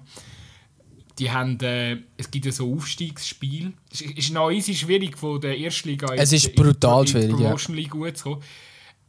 Die 1.18 1.30
haben, 1.30 1.58
äh, 1.60 1.98
es 2.16 2.30
gibt 2.30 2.46
ja 2.46 2.52
so 2.52 2.72
Aufstiegsspiel. 2.74 3.72
Es 3.92 4.02
ist, 4.02 4.32
noch 4.32 4.50
easy 4.50 4.74
schwierig 4.74 5.18
von 5.18 5.40
der 5.40 5.58
Erstliga 5.58 6.14
Es 6.14 6.32
ist 6.32 6.54
brutal 6.54 7.00
in, 7.00 7.06
in 7.06 7.10
schwierig, 7.10 7.26
die 7.26 7.42
ja. 7.42 7.48
Promotion 7.48 7.76
League 7.76 7.90
gut 7.90 8.16
zu 8.16 8.24
kommen. 8.24 8.42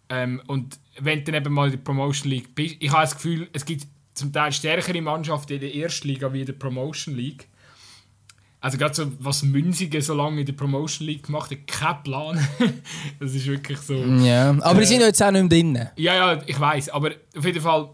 Ähm, 0.09 0.41
und 0.47 0.79
wenn 0.99 1.19
du 1.19 1.31
dann 1.31 1.41
eben 1.41 1.53
mal 1.53 1.65
in 1.65 1.73
der 1.73 1.79
Promotion 1.79 2.31
League 2.31 2.55
bist, 2.55 2.77
ich 2.79 2.91
habe 2.91 3.01
das 3.03 3.13
Gefühl, 3.13 3.47
es 3.53 3.63
gibt 3.63 3.85
zum 4.19 4.33
Teil 4.33 4.51
stärkere 4.51 5.01
Mannschaften 5.01 5.53
in 5.53 5.59
der 5.61 5.73
Erstliga 5.73 6.31
wie 6.31 6.41
in 6.41 6.45
der 6.45 6.53
Promotion 6.53 7.15
League. 7.15 7.47
Also 8.61 8.77
gerade 8.77 8.93
so, 8.93 9.11
was 9.19 9.43
Münzigen 9.43 10.01
so 10.01 10.13
lange 10.13 10.41
in 10.41 10.45
der 10.45 10.53
Promotion 10.53 11.07
League 11.07 11.23
gemacht 11.23 11.49
hat, 11.51 11.65
kein 11.65 12.03
Plan. 12.03 12.47
das 13.19 13.33
ist 13.33 13.47
wirklich 13.47 13.79
so... 13.79 13.95
Ja, 13.95 14.49
aber 14.49 14.75
Äh, 14.75 14.79
die 14.81 14.85
sind 14.85 14.99
ja 14.99 15.07
jetzt 15.07 15.23
auch 15.23 15.31
nicht 15.31 15.41
mehr 15.41 15.49
drin. 15.49 15.89
Ja, 15.95 16.13
ja, 16.15 16.41
ich 16.45 16.59
weiß, 16.59 16.89
aber 16.89 17.11
auf 17.37 17.45
jeden 17.45 17.61
Fall, 17.61 17.89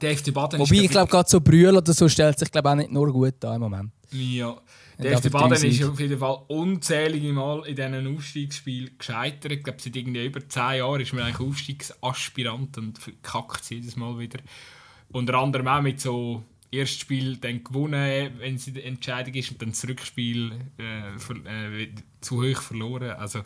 der 0.00 0.16
FC 0.16 0.32
Baden 0.32 0.60
Wobei, 0.60 0.76
ich 0.76 0.90
glaube, 0.90 1.10
gerade 1.10 1.28
so 1.28 1.40
Brühl 1.40 1.76
oder 1.76 1.92
so 1.92 2.08
stellt 2.08 2.38
sich 2.38 2.50
glaub, 2.50 2.66
auch 2.66 2.76
nicht 2.76 2.92
nur 2.92 3.12
gut 3.12 3.34
da 3.40 3.56
im 3.56 3.62
Moment. 3.62 3.90
Ja, 4.12 4.56
der 4.98 5.18
FC 5.18 5.32
Baden 5.32 5.52
ist 5.52 5.82
auf 5.82 5.98
jeden 5.98 6.18
Fall 6.18 6.38
unzählige 6.46 7.32
Mal 7.32 7.66
in 7.66 7.74
diesen 7.74 8.16
Aufstiegsspielen 8.16 8.90
gescheitert. 8.96 9.52
Ich 9.52 9.62
glaube, 9.64 9.80
seit 9.82 9.96
irgendwie 9.96 10.26
über 10.26 10.48
10 10.48 10.76
Jahren 10.76 11.00
ist 11.00 11.12
man 11.12 11.24
eigentlich 11.24 11.48
Aufstiegsaspirant 11.48 12.78
und 12.78 12.98
verkackt 12.98 13.68
jedes 13.70 13.96
Mal 13.96 14.18
wieder. 14.18 14.38
Unter 15.12 15.34
anderem 15.34 15.68
auch 15.68 15.82
mit 15.82 16.00
so 16.00 16.42
Erstspiel 16.70 17.36
dann 17.36 17.62
gewonnen, 17.62 18.32
wenn 18.38 18.54
es 18.54 18.64
der 18.64 18.84
Entscheidung 18.86 19.34
ist, 19.34 19.50
und 19.50 19.60
dann 19.60 19.70
das 19.70 19.86
Rückspiel 19.86 20.52
äh, 20.78 21.82
äh, 21.82 21.88
zu 22.20 22.42
hoch 22.42 22.62
verloren. 22.62 23.10
Also, 23.10 23.40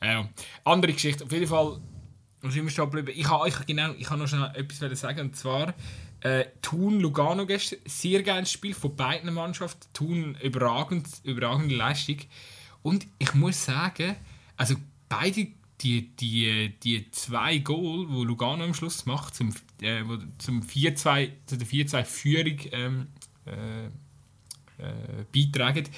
äh, 0.00 0.22
andere 0.64 0.92
Geschichte. 0.92 1.24
Auf 1.24 1.32
jeden 1.32 1.48
Fall, 1.48 1.80
sind 2.42 2.64
wir 2.64 2.70
stehen 2.70 2.90
geblieben? 2.90 3.12
Ich 3.18 3.28
habe 3.28 3.48
ich, 3.48 3.66
genau, 3.66 3.92
ich 3.98 4.08
habe 4.08 4.20
noch 4.20 4.28
schnell 4.28 4.52
etwas 4.54 5.00
sagen, 5.00 5.20
und 5.20 5.36
zwar 5.36 5.74
äh, 6.20 6.46
Thun 6.62 7.00
Lugano 7.00 7.46
gestern, 7.46 7.80
sehr 7.84 8.22
geiles 8.22 8.52
Spiel 8.52 8.74
von 8.74 8.94
beiden 8.94 9.32
Mannschaften. 9.34 9.86
Thun 9.92 10.36
überragend, 10.42 11.06
überragende 11.24 11.74
Leistung. 11.74 12.18
Und 12.82 13.06
ich 13.18 13.34
muss 13.34 13.64
sagen, 13.64 14.16
also 14.56 14.76
beide 15.08 15.48
die, 15.80 16.16
die, 16.16 16.74
die 16.82 17.10
zwei 17.10 17.58
Goal, 17.58 18.06
die 18.06 18.24
Lugano 18.24 18.64
am 18.64 18.74
Schluss 18.74 19.06
macht, 19.06 19.34
zum, 19.34 19.52
äh, 19.82 20.02
wo 20.06 20.16
zum 20.38 20.62
4-2, 20.62 21.30
zu 21.46 21.56
der 21.56 21.66
4-2-Führung 21.66 22.58
ähm, 22.72 23.06
äh, 23.46 23.86
äh, 24.78 25.24
beitragen, 25.32 25.88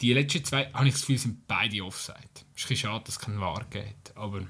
die 0.00 0.12
letzten 0.12 0.44
zwei, 0.44 0.70
habe 0.72 0.86
ich 0.86 0.94
das 0.94 1.02
Gefühl, 1.02 1.18
sind 1.18 1.46
beide 1.46 1.84
Offside. 1.84 2.18
Es 2.56 2.64
ist 2.64 2.70
ein 2.70 2.76
schade, 2.76 3.04
dass 3.04 3.16
es 3.16 3.20
keinen 3.20 3.40
VAR 3.40 3.66
gibt. 3.68 4.16
Aber 4.16 4.40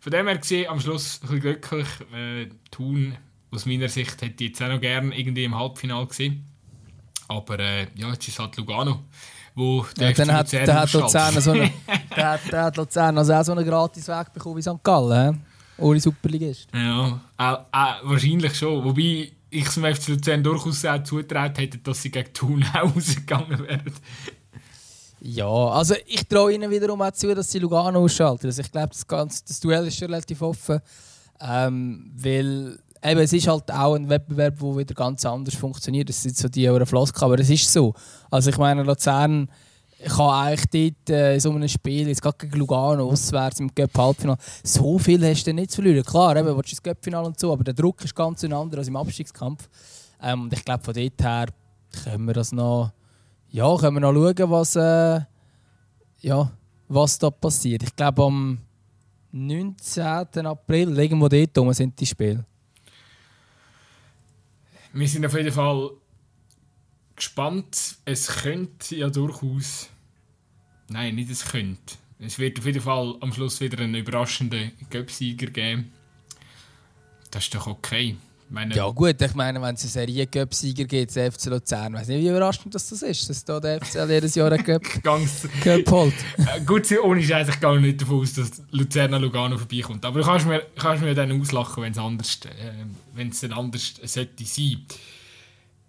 von 0.00 0.12
dem 0.12 0.26
her 0.26 0.38
gesehen, 0.38 0.68
am 0.68 0.80
Schluss 0.80 1.20
ein 1.22 1.28
bisschen 1.28 1.40
glücklich. 1.40 1.86
Äh, 2.12 2.48
Thun, 2.70 3.16
aus 3.50 3.66
meiner 3.66 3.88
Sicht, 3.88 4.20
hätte 4.22 4.44
ich 4.44 4.50
jetzt 4.50 4.62
auch 4.62 4.68
noch 4.68 4.80
gerne 4.80 5.16
irgendwie 5.16 5.44
im 5.44 5.56
Halbfinale 5.56 6.06
gesehen. 6.06 6.44
Aber 7.28 7.58
äh, 7.58 7.86
ja, 7.94 8.10
jetzt 8.12 8.28
ist 8.28 8.38
halt 8.38 8.56
Lugano, 8.56 9.04
wo 9.54 9.86
Ja, 9.98 10.10
FC 10.10 10.16
dann 10.16 10.32
hat, 10.32 10.52
Luzern 10.52 10.66
dann 10.66 10.76
hat. 10.76 10.92
Luzern 10.92 11.40
so 11.40 11.50
eine, 11.52 11.72
dann 12.10 12.26
hat, 12.26 12.40
dann 12.50 12.64
hat 12.64 12.76
Luzern 12.76 13.18
also 13.18 13.32
auch 13.32 13.44
so 13.44 13.52
einen 13.52 13.64
gratis 13.64 14.08
Weg 14.08 14.32
bekommen 14.32 14.56
wie 14.56 14.62
St. 14.62 14.82
Gallen, 14.82 15.42
ohne 15.78 16.00
Superligist. 16.00 16.68
Ja, 16.74 17.20
auch, 17.36 17.60
auch, 17.72 17.94
wahrscheinlich 18.04 18.54
schon. 18.54 18.84
Wobei 18.84 19.32
ich 19.50 19.66
es 19.66 19.74
dem 19.74 19.84
FC 19.84 20.08
Luzern 20.08 20.42
durchaus 20.42 20.84
auch 20.84 21.02
zutraut 21.02 21.58
hätte, 21.58 21.78
dass 21.78 22.02
sie 22.02 22.10
gegen 22.10 22.32
Thun 22.32 22.64
auch 22.74 22.82
rausgegangen 22.96 23.58
wären. 23.66 23.92
Ja, 25.20 25.46
also 25.46 25.94
ich 26.06 26.26
traue 26.28 26.52
ihnen 26.52 26.70
wiederum 26.70 27.00
auch 27.00 27.12
zu, 27.12 27.34
dass 27.34 27.50
sie 27.50 27.58
Lugano 27.58 28.00
ausschalten. 28.00 28.46
Also 28.46 28.60
ich 28.60 28.70
glaube, 28.70 28.88
das, 28.88 29.06
ganze- 29.06 29.42
das 29.48 29.58
Duell 29.60 29.86
ist 29.86 29.96
schon 29.98 30.08
relativ 30.08 30.42
offen. 30.42 30.80
Ähm, 31.40 32.10
weil 32.16 32.78
eben, 33.02 33.20
es 33.20 33.32
ist 33.32 33.48
halt 33.48 33.70
auch 33.70 33.94
ein 33.94 34.08
Wettbewerb, 34.08 34.58
der 34.58 34.76
wieder 34.76 34.94
ganz 34.94 35.24
anders 35.24 35.54
funktioniert. 35.54 36.08
Das 36.10 36.22
sind 36.22 36.36
so 36.36 36.48
die 36.48 36.68
euren 36.68 36.86
Flosken, 36.86 37.22
aber 37.22 37.38
es 37.38 37.48
ist 37.48 37.72
so. 37.72 37.94
Also 38.30 38.50
ich 38.50 38.58
meine, 38.58 38.82
Luzern 38.82 39.48
kann 40.08 40.30
eigentlich 40.30 40.94
dort 41.06 41.10
äh, 41.10 41.34
in 41.34 41.40
so 41.40 41.50
einem 41.50 41.68
Spiel, 41.68 42.08
jetzt 42.08 42.22
gerade 42.22 42.36
gegen 42.38 42.58
Lugano, 42.58 43.08
auswärts 43.08 43.60
im 43.60 43.74
Cup-Halbfinale, 43.74 44.38
so 44.62 44.98
viel 44.98 45.24
hast 45.26 45.46
du 45.46 45.54
nicht 45.54 45.70
zu 45.70 45.82
verlieren. 45.82 46.04
Klar, 46.04 46.36
eben, 46.36 46.48
willst 46.56 46.70
du 46.70 46.72
ins 46.72 46.82
Cup-Finale 46.82 47.26
und 47.26 47.38
so, 47.38 47.52
aber 47.52 47.64
der 47.64 47.74
Druck 47.74 48.04
ist 48.04 48.14
ganz 48.14 48.44
ein 48.44 48.52
anderer 48.52 48.80
als 48.80 48.88
im 48.88 48.96
Abstiegskampf. 48.96 49.68
Ähm, 50.22 50.42
und 50.42 50.52
ich 50.52 50.64
glaube, 50.64 50.84
von 50.84 50.94
dort 50.94 51.22
her 51.22 51.46
können 52.04 52.24
wir 52.26 52.34
das 52.34 52.52
noch, 52.52 52.92
ja, 53.50 53.76
können 53.76 53.96
wir 53.96 54.00
noch 54.00 54.12
schauen, 54.12 54.50
was, 54.50 54.76
äh, 54.76 55.20
ja, 56.20 56.52
was 56.88 57.18
da 57.18 57.30
passiert. 57.30 57.82
Ich 57.82 57.94
glaube, 57.94 58.24
am 58.24 58.58
19. 59.32 60.46
April, 60.46 60.98
irgendwo 60.98 61.28
dort 61.28 61.58
rum 61.58 61.72
sind 61.72 61.98
die 61.98 62.06
Spiele. 62.06 62.44
Wir 64.92 65.08
sind 65.08 65.26
auf 65.26 65.34
jeden 65.34 65.50
Fall 65.50 65.90
gespannt. 67.16 67.96
Es 68.04 68.28
könnte 68.28 68.94
ja 68.94 69.08
durchaus. 69.08 69.90
Nein, 70.88 71.14
nicht 71.14 71.30
es 71.30 71.44
könnte. 71.44 71.96
Es 72.18 72.38
wird 72.38 72.58
auf 72.58 72.66
jeden 72.66 72.80
Fall 72.80 73.16
am 73.20 73.32
Schluss 73.32 73.60
wieder 73.60 73.82
einen 73.82 73.94
überraschenden 73.94 74.72
Göpsieger 74.90 75.46
geben. 75.46 75.92
Das 77.30 77.44
ist 77.44 77.54
doch 77.54 77.66
okay. 77.66 78.16
Meine, 78.50 78.74
Ja 78.74 78.88
gut, 78.90 79.20
ich 79.20 79.34
meine, 79.34 79.60
wenn 79.60 79.74
es 79.74 79.82
eine 79.82 79.90
Serie 79.90 80.26
Cup-Sieger 80.26 80.84
gibt, 80.84 81.16
der 81.16 81.32
FC 81.32 81.46
Luzern, 81.46 81.94
weiß 81.94 82.06
nicht, 82.08 82.22
wie 82.22 82.28
überraschend 82.28 82.74
das, 82.74 82.88
das 82.88 83.02
ist, 83.02 83.28
dass 83.28 83.44
da 83.44 83.58
der 83.58 83.80
FCL 83.80 84.10
jedes 84.10 84.34
Jahr 84.34 84.52
einen 84.52 84.62
Cup, 84.62 84.82
ganz, 85.02 85.48
Cup 85.62 85.90
holt. 85.90 86.14
äh, 86.36 86.60
gut, 86.60 86.86
ohne 87.02 87.22
Scheiß, 87.22 87.48
ich 87.48 87.58
gehe 87.58 87.80
nicht 87.80 88.02
davon 88.02 88.20
aus, 88.20 88.34
dass 88.34 88.62
Luzern 88.70 89.14
an 89.14 89.22
Lugano 89.22 89.56
vorbeikommt. 89.56 90.04
Aber 90.04 90.20
du 90.20 90.26
kannst 90.26 90.46
mir, 90.46 90.62
kannst 90.76 91.02
mir 91.02 91.14
dann 91.14 91.40
auslachen, 91.40 91.82
wenn 91.82 91.92
es 91.92 91.98
anders, 91.98 92.38
äh, 92.44 92.84
wenn 93.14 93.30
es 93.30 93.40
dann 93.40 93.52
anders 93.54 93.94
sollte 94.04 94.44
sein. 94.44 94.84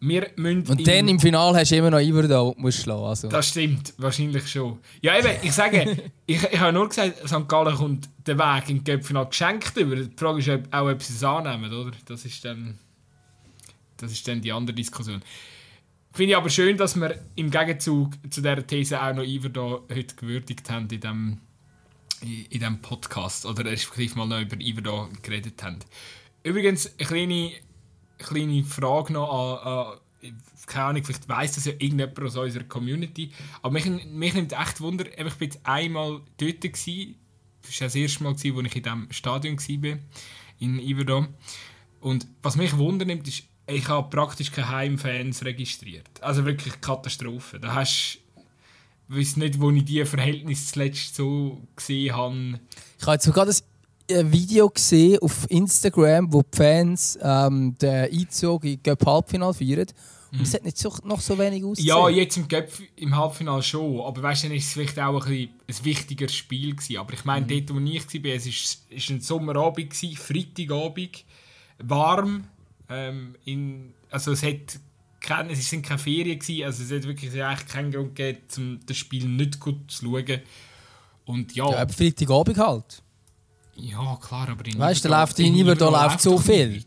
Wir 0.01 0.29
müssen 0.35 0.67
Und 0.67 0.85
dann 0.87 1.07
im 1.07 1.19
Finale 1.19 1.57
hast 1.59 1.71
du 1.71 1.77
immer 1.77 1.89
noch 1.89 1.99
Iverdau, 1.99 2.53
musst 2.57 2.81
schlagen 2.81 3.03
also. 3.03 3.27
Das 3.29 3.49
stimmt, 3.49 3.93
wahrscheinlich 3.97 4.47
schon. 4.47 4.79
Ja, 5.01 5.17
eben, 5.17 5.29
ich 5.41 5.51
sage, 5.53 6.11
ich, 6.25 6.43
ich 6.43 6.59
habe 6.59 6.73
nur 6.73 6.89
gesagt, 6.89 7.27
St. 7.27 7.47
Gallen 7.47 7.75
kommt 7.75 8.09
den 8.27 8.37
Weg 8.37 8.69
in 8.69 8.83
die 8.83 8.91
Göppfinale 8.91 9.27
geschenkt 9.27 9.75
über. 9.77 9.95
Die 9.95 10.09
Frage 10.15 10.39
ist 10.39 10.49
ob- 10.49 10.73
auch, 10.73 10.89
ob 10.91 11.01
sie 11.01 11.13
es 11.13 11.23
annehmen, 11.23 11.73
oder? 11.73 11.91
Das 12.05 12.25
ist 12.25 12.43
dann, 12.43 12.77
das 13.97 14.11
ist 14.11 14.27
dann 14.27 14.41
die 14.41 14.51
andere 14.51 14.75
Diskussion. 14.75 15.21
Finde 16.11 16.31
ich 16.31 16.37
aber 16.37 16.49
schön, 16.49 16.77
dass 16.77 16.95
wir 16.95 17.19
im 17.35 17.49
Gegenzug 17.49 18.13
zu 18.29 18.41
dieser 18.41 18.65
These 18.67 19.01
auch 19.01 19.13
noch 19.15 19.23
Iver 19.23 19.49
da 19.49 19.79
heute 19.93 20.15
gewürdigt 20.15 20.69
haben 20.69 20.87
in 20.89 20.99
diesem 20.99 21.37
in 22.21 22.47
diesem 22.49 22.81
Podcast. 22.81 23.45
Oder 23.45 23.65
respektive 23.65 24.17
mal 24.17 24.27
noch 24.27 24.39
über 24.39 24.59
Iver 24.59 24.81
da 24.81 25.09
geredet 25.21 25.61
haben. 25.61 25.79
Übrigens, 26.43 26.91
eine 26.97 27.07
kleine, 27.07 27.51
kleine 28.17 28.63
Frage 28.63 29.13
noch 29.13 29.61
an, 29.61 29.67
an 29.67 29.97
keine 30.65 30.85
Ahnung, 30.85 31.03
vielleicht 31.03 31.29
weiss 31.29 31.53
das 31.53 31.65
ja 31.65 31.73
irgendjemand 31.73 32.19
aus 32.19 32.35
unserer 32.35 32.63
Community. 32.63 33.31
Aber 33.61 33.73
mich, 33.73 33.85
mich 33.85 34.33
nimmt 34.33 34.53
echt 34.53 34.81
Wunder, 34.81 35.05
ich 35.05 35.23
war 35.23 35.31
jetzt 35.39 35.59
einmal 35.63 36.21
dort. 36.37 36.61
Gewesen. 36.61 37.15
Das 37.61 37.79
war 37.81 37.87
das 37.87 37.95
erste 37.95 38.23
Mal, 38.23 38.33
gewesen, 38.33 38.55
wo 38.55 38.61
ich 38.61 38.75
in 38.75 38.83
diesem 38.83 39.11
Stadion 39.11 39.57
war, 39.57 39.99
in 40.59 40.79
Iverdom. 40.79 41.27
Und 41.99 42.27
was 42.41 42.55
mich 42.55 42.75
wundern 42.77 43.07
nimmt, 43.07 43.27
ist, 43.27 43.43
ich 43.67 43.87
habe 43.87 44.09
praktisch 44.09 44.51
keine 44.51 44.69
Heimfans 44.69 45.43
registriert. 45.43 46.09
Also 46.21 46.45
wirklich 46.45 46.79
Katastrophe. 46.81 47.59
Da 47.59 47.73
hast 47.73 48.19
ich 49.07 49.15
weiß 49.15 49.37
nicht, 49.37 49.59
wo 49.59 49.69
ich 49.69 49.85
diese 49.85 50.05
Verhältnisse 50.05 50.73
zuletzt 50.73 51.15
so 51.15 51.61
gesehen 51.75 52.15
habe. 52.15 52.59
Ich 52.97 53.05
habe 53.05 53.13
jetzt 53.13 53.25
sogar 53.25 53.45
das 53.45 53.63
äh, 54.07 54.23
Video 54.25 54.69
gesehen 54.69 55.19
auf 55.19 55.49
Instagram, 55.49 56.31
wo 56.31 56.41
die 56.41 56.57
Fans 56.57 57.17
ähm, 57.21 57.77
den 57.77 58.11
Einzug 58.11 58.65
in 58.65 58.81
Cup 58.81 59.05
Halbfinale 59.05 59.53
feiern. 59.53 59.87
Und 60.31 60.41
es 60.41 60.53
hat 60.53 60.65
nicht 60.65 60.77
so, 60.77 60.93
noch 61.03 61.21
so 61.21 61.37
wenig 61.37 61.63
ausgesehen. 61.63 61.87
Ja, 61.87 62.09
jetzt 62.09 62.35
im, 62.35 62.47
Cup, 62.47 62.67
im 62.97 63.15
Halbfinale 63.15 63.63
schon. 63.63 64.01
Aber 64.01 64.21
weißt 64.21 64.43
du, 64.43 64.47
dann 64.47 64.57
ist 64.57 64.65
es 64.67 64.73
vielleicht 64.73 64.99
auch 64.99 65.25
ein, 65.25 65.49
ein 65.67 65.75
wichtigeres 65.83 66.33
Spiel 66.33 66.75
gewesen. 66.75 66.97
Aber 66.97 67.13
ich 67.13 67.23
meine, 67.23 67.45
dort, 67.45 67.73
wo 67.73 67.79
ich 67.79 68.23
war, 68.23 68.31
es 68.31 68.77
war 68.89 69.15
ein 69.15 69.21
Sommerabend, 69.21 69.91
gewesen, 69.91 70.17
Freitagabend, 70.17 71.23
warm. 71.77 72.47
Ähm, 72.89 73.35
in, 73.45 73.93
also 74.09 74.33
es 74.33 74.43
hat 74.43 74.79
kein, 75.21 75.49
es 75.49 75.69
sind 75.69 75.85
keine 75.85 75.99
Ferien 75.99 76.37
gewesen, 76.37 76.63
also 76.65 76.83
es 76.83 76.91
hat 76.91 77.07
wirklich 77.07 77.31
eigentlich 77.41 77.67
keinen 77.67 77.91
Grund 77.91 78.15
gegeben, 78.15 78.39
um 78.57 78.79
das 78.85 78.97
Spiel 78.97 79.25
nicht 79.25 79.59
gut 79.59 79.89
zu 79.89 80.05
schauen. 80.05 80.41
Und 81.25 81.55
ja, 81.55 81.69
Ja, 81.71 81.87
Freitagabend 81.87 82.57
halt. 82.57 83.01
Ja 83.75 84.17
klar, 84.21 84.49
aber 84.49 84.65
in 84.65 84.79
Weißt 84.79 85.03
du, 85.03 85.09
da 85.09 85.21
läuft 85.21 85.39
in 85.39 85.55
Iverdon 85.55 85.93
läuft 85.93 86.21
so 86.21 86.37
viel. 86.37 86.83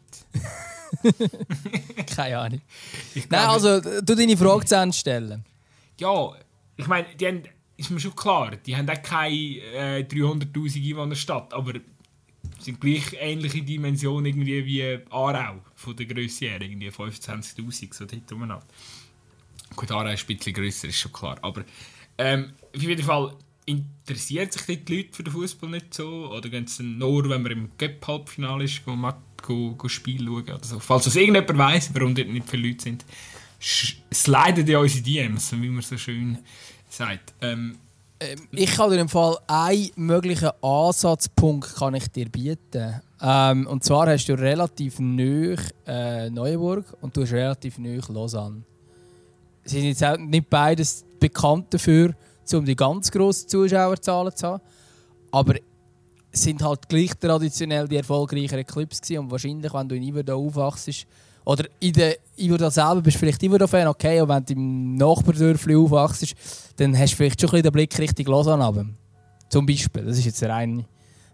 Keine 2.07 2.38
Ahnung. 2.38 2.61
Ich 3.14 3.29
Nein, 3.29 3.46
also, 3.46 3.81
du 3.81 4.14
deine 4.14 4.37
Frage 4.37 4.64
zu 4.64 4.77
Ende 4.77 4.96
stellen. 4.96 5.44
Ja, 5.98 6.33
ich 6.77 6.87
meine, 6.87 7.07
die 7.14 7.27
haben, 7.27 7.42
ist 7.77 7.90
mir 7.90 8.01
schon 8.01 8.16
klar, 8.16 8.57
die 8.57 8.77
haben 8.77 8.88
auch 8.88 9.03
keine 9.03 9.35
äh, 9.35 10.07
300'000 10.09 10.90
Einwohnerstadt, 10.90 11.53
aber 11.53 11.74
sind 12.59 12.81
gleich 12.81 13.14
ähnliche 13.18 13.62
Dimensionen 13.62 14.27
irgendwie 14.27 14.64
wie 14.64 14.98
Aarau, 15.11 15.61
von 15.74 15.96
der 15.96 16.07
Grösse 16.07 16.46
her, 16.46 16.61
irgendwie 16.61 16.88
25'000, 16.88 17.94
so 17.94 18.05
dort 18.05 18.33
umeinander. 18.33 18.66
gut, 19.77 19.90
Aarau 19.90 20.11
ist 20.11 20.29
ein 20.29 20.37
bisschen 20.37 20.55
grösser, 20.55 20.88
ist 20.88 20.98
schon 20.98 21.12
klar. 21.12 21.37
Aber 21.42 21.64
ähm, 22.16 22.53
auf 22.74 22.83
jeden 22.83 23.05
Fall 23.05 23.35
interessiert 23.68 24.52
sich 24.52 24.85
die 24.85 24.96
Leute 24.96 25.09
für 25.12 25.22
den 25.22 25.33
Fußball 25.33 25.70
nicht 25.70 25.94
so? 25.94 26.31
Oder 26.31 26.48
gehen 26.48 26.66
sie 26.66 26.83
nur, 26.83 27.28
wenn 27.28 27.42
man 27.42 27.52
im 27.52 27.70
Cup-Halbfinale 27.76 28.64
ist, 28.64 28.85
go, 28.85 28.96
go, 29.42 29.74
go 29.76 29.88
Spiel 29.88 30.24
schauen 30.24 30.42
oder 30.42 30.64
so? 30.64 30.81
Falls 30.81 31.04
das 31.04 31.16
irgendjemand 31.16 31.59
weiss, 31.59 31.90
warum 31.94 32.14
dort 32.14 32.28
nicht 32.28 32.48
viele 32.48 32.68
Leute 32.68 32.83
sind, 32.83 33.04
slidet 33.61 34.68
ja 34.68 34.78
unsere 34.78 35.02
DMs, 35.02 35.52
wie 35.52 35.68
man 35.68 35.83
so 35.83 35.98
schön 35.98 36.38
sagt. 36.88 37.35
Ähm, 37.40 37.78
ähm, 38.20 38.48
ich 38.52 38.70
kann 38.72 38.90
dir 38.90 38.98
im 38.98 39.09
Fall 39.09 39.37
einen 39.46 39.90
möglichen 39.96 40.50
Ansatzpunkt 40.62 41.76
kann 41.76 41.94
ich 41.94 42.09
dir 42.09 42.28
bieten. 42.28 43.00
Ähm, 43.20 43.66
und 43.66 43.85
zwar 43.85 44.09
hast 44.09 44.26
du 44.26 44.35
relativ 44.35 44.98
neu 44.98 45.57
äh, 45.87 46.31
Neuenburg 46.31 46.85
und 47.00 47.16
du 47.16 47.22
hast 47.22 47.33
relativ 47.33 47.78
neu 47.78 48.00
Lausanne. 48.09 48.62
Sie 49.64 49.81
sind 49.81 50.00
jetzt 50.00 50.20
nicht 50.20 50.48
beides 50.48 51.04
bekannt 51.20 51.74
dafür, 51.74 52.14
um 52.55 52.65
die 52.65 52.77
ganz 52.77 53.11
grossen 53.11 53.49
Zuschauerzahlen 53.49 54.35
zu 54.35 54.47
haben. 54.47 54.63
Aber 55.31 55.55
es 56.31 56.43
sind 56.43 56.63
halt 56.63 56.89
gleich 56.89 57.11
traditionell 57.19 57.89
die 57.89 57.97
erfolgreicheren 57.97 58.65
Clubs 58.65 59.01
gewesen. 59.01 59.21
Und 59.21 59.31
wahrscheinlich, 59.31 59.73
wenn 59.73 59.89
du 59.89 59.97
in 59.97 60.03
Iverdau 60.03 60.47
aufwachst, 60.47 61.07
oder 61.45 61.65
in 61.81 61.95
der 61.95 62.19
Iverdau 62.37 62.69
selber 62.69 63.01
bist 63.01 63.17
du 63.17 63.21
vielleicht 63.21 63.43
Iverdau-Fan, 63.43 63.89
okay, 63.89 64.21
und 64.21 64.29
wenn 64.29 64.45
du 64.45 64.53
im 64.53 64.97
Nachbardörfli 64.97 65.77
aufwachst, 65.77 66.35
dann 66.77 66.97
hast 66.99 67.13
du 67.13 67.17
vielleicht 67.17 67.41
schon 67.41 67.51
ein 67.51 67.63
den 67.63 67.73
Blick 67.73 67.99
Richtung 67.99 68.27
Lausanne 68.27 68.67
runter. 68.67 68.85
Zum 69.49 69.65
Beispiel. 69.65 70.05
Das 70.05 70.19
ist 70.19 70.27
jetzt 70.27 70.43
eine 70.43 70.53
reine, 70.53 70.85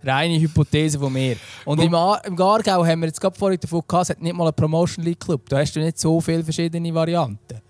reine 0.04 0.40
Hypothese 0.40 1.00
von 1.00 1.12
mir. 1.12 1.36
Und 1.64 1.80
im, 1.80 1.92
im 1.92 2.36
Gargau 2.36 2.86
haben 2.86 3.00
wir 3.00 3.08
jetzt 3.08 3.20
gerade 3.20 3.36
vorhin 3.36 3.58
davon 3.58 3.82
gehabt, 3.88 4.04
es 4.04 4.10
hat 4.10 4.22
nicht 4.22 4.36
mal 4.36 4.44
einen 4.44 4.54
Promotion 4.54 5.04
League 5.04 5.18
Club. 5.18 5.48
Da 5.48 5.58
hast 5.58 5.74
du 5.74 5.80
nicht 5.80 5.98
so 5.98 6.20
viele 6.20 6.44
verschiedene 6.44 6.94
Varianten. 6.94 7.60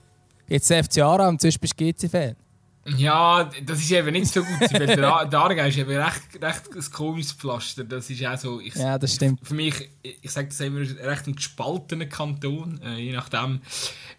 Jetzt 0.46 0.70
FC 0.70 0.98
Aarau 0.98 1.28
und 1.28 1.40
sonst 1.40 1.58
bist 1.58 1.80
du 1.80 1.92
GC-Fan. 1.92 2.36
Ja, 2.86 3.50
das 3.64 3.80
ist 3.80 3.90
eben 3.92 4.12
nicht 4.12 4.26
so 4.26 4.42
gut, 4.42 4.72
weil 4.72 4.86
der, 4.86 4.96
der 5.26 5.38
Aargau 5.38 5.64
ist 5.64 5.78
eben 5.78 5.90
recht, 5.90 6.22
recht 6.40 6.62
ein 6.74 6.92
komisches 6.92 7.32
Pflaster. 7.32 7.84
Das 7.84 8.10
ist 8.10 8.24
auch 8.26 8.36
so... 8.36 8.60
Ich, 8.60 8.74
ja, 8.74 8.98
das 8.98 9.14
stimmt. 9.14 9.40
Für 9.42 9.54
mich, 9.54 9.88
ich 10.02 10.30
sage 10.30 10.48
das 10.48 10.60
immer, 10.60 10.80
recht 10.80 11.26
ein 11.26 11.34
gespaltener 11.34 12.06
Kanton. 12.06 12.80
Äh, 12.82 12.96
je 12.98 13.12
nachdem, 13.12 13.60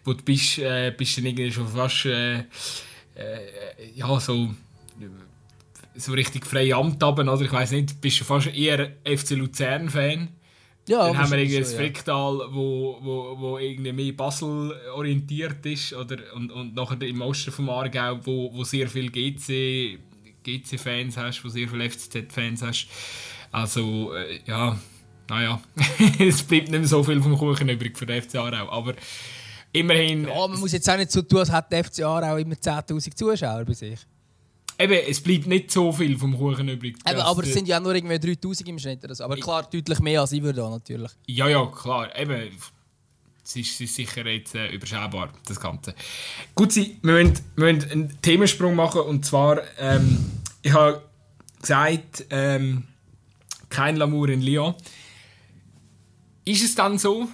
wo 0.04 0.14
du 0.14 0.24
bist, 0.24 0.58
äh, 0.58 0.92
bist 0.96 1.16
du 1.16 1.22
irgendwie 1.22 1.52
schon 1.52 1.68
fast... 1.68 2.06
Äh, 2.06 2.38
äh, 2.38 2.44
ja, 3.94 4.18
so... 4.18 4.54
So 5.98 6.12
richtig 6.12 6.44
frei 6.44 6.74
Amt 6.74 7.02
haben, 7.02 7.26
oder? 7.26 7.40
Ich 7.40 7.52
weiß 7.52 7.70
nicht, 7.70 8.02
bist 8.02 8.20
du 8.20 8.24
fast 8.24 8.48
eher 8.48 8.90
FC 9.04 9.30
Luzern-Fan. 9.30 10.28
Ja, 10.88 11.06
dann 11.06 11.18
haben 11.18 11.30
wir 11.32 11.38
irgendwie 11.38 11.58
das 11.58 11.72
so, 11.72 11.76
Fricktal, 11.76 12.38
ja. 12.38 12.54
wo, 12.54 12.98
wo, 13.00 13.36
wo 13.38 13.58
irgendwie 13.58 13.92
mehr 13.92 14.12
Basel 14.12 14.72
orientiert 14.94 15.64
ist. 15.66 15.92
Oder, 15.92 16.18
und, 16.34 16.52
und 16.52 16.74
nachher 16.74 17.00
im 17.02 17.20
Osten 17.22 17.50
vom 17.50 17.68
Aargau, 17.70 18.18
wo, 18.24 18.52
wo 18.54 18.62
sehr 18.62 18.88
viele 18.88 19.10
GC, 19.10 19.98
GC-Fans 20.44 21.16
hast, 21.16 21.44
wo 21.44 21.48
sehr 21.48 21.68
viele 21.68 21.90
FCZ-Fans 21.90 22.62
hast. 22.62 22.86
Also, 23.50 24.14
äh, 24.14 24.40
ja, 24.46 24.78
naja, 25.28 25.60
es 26.18 26.42
bleibt 26.44 26.70
nicht 26.70 26.78
mehr 26.78 26.86
so 26.86 27.02
viel 27.02 27.20
vom 27.20 27.36
Kuchen 27.36 27.68
übrig 27.68 27.98
für 27.98 28.06
den 28.06 28.22
FC 28.22 28.36
Aarau. 28.36 28.70
Aber 28.70 28.94
immerhin... 29.72 30.28
Ja, 30.28 30.46
man 30.46 30.60
muss 30.60 30.72
jetzt 30.72 30.88
auch 30.88 30.96
nicht 30.96 31.10
so 31.10 31.22
tun, 31.22 31.40
als 31.40 31.52
hätte 31.52 31.68
der 31.70 31.84
FC 31.84 32.00
Aarau 32.02 32.36
immer 32.36 32.54
10'000 32.54 33.14
Zuschauer 33.14 33.64
bei 33.64 33.72
sich. 33.72 34.06
Eben, 34.78 35.00
es 35.08 35.20
bleibt 35.20 35.46
nicht 35.46 35.70
so 35.70 35.90
viel 35.92 36.18
vom 36.18 36.36
Kuchen 36.36 36.68
übrig. 36.68 36.96
Eben, 37.08 37.20
aber 37.20 37.42
es 37.42 37.52
sind 37.52 37.66
ja 37.66 37.80
nur 37.80 37.94
irgendwie 37.94 38.18
3000 38.18 38.68
im 38.68 38.78
Schnitt. 38.78 39.08
Also. 39.08 39.24
Aber 39.24 39.36
klar, 39.36 39.66
deutlich 39.70 40.00
mehr 40.00 40.20
als 40.20 40.32
ich 40.32 40.42
würde 40.42 40.68
natürlich. 40.68 41.10
Ja, 41.26 41.48
ja, 41.48 41.64
klar. 41.66 42.14
Eben, 42.18 42.50
es 43.42 43.56
ist, 43.56 43.80
ist 43.80 43.94
sicher 43.94 44.26
jetzt 44.26 44.54
äh, 44.54 44.68
überschaubar, 44.68 45.30
das 45.46 45.60
Ganze. 45.60 45.94
Gut, 46.54 46.72
Sie, 46.72 46.98
wir 47.02 47.14
müssen, 47.14 47.40
wir 47.54 47.72
müssen 47.72 47.90
einen 47.90 48.20
Themensprung 48.20 48.74
machen. 48.74 49.02
Und 49.02 49.24
zwar, 49.24 49.62
ähm, 49.78 50.24
ich 50.62 50.72
habe 50.72 51.02
gesagt, 51.60 52.26
ähm, 52.30 52.84
kein 53.70 53.96
Lamour 53.96 54.28
in 54.28 54.42
Lyon. 54.42 54.74
Ist 56.44 56.64
es 56.64 56.74
dann 56.74 56.98
so? 56.98 57.28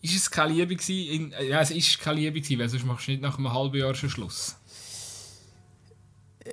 Ist 0.00 0.16
es 0.16 0.30
keine 0.30 0.52
Liebe 0.52 0.74
gewesen? 0.74 1.32
In, 1.32 1.48
ja, 1.48 1.60
es 1.60 1.70
ist 1.70 2.00
keine 2.00 2.20
Liebe 2.20 2.40
gewesen, 2.40 2.58
weil 2.58 2.68
sonst 2.68 2.84
machst 2.84 3.06
du 3.06 3.12
nicht 3.12 3.22
nach 3.22 3.38
einem 3.38 3.52
halben 3.52 3.78
Jahr 3.78 3.94
schon 3.94 4.10
Schluss. 4.10 4.56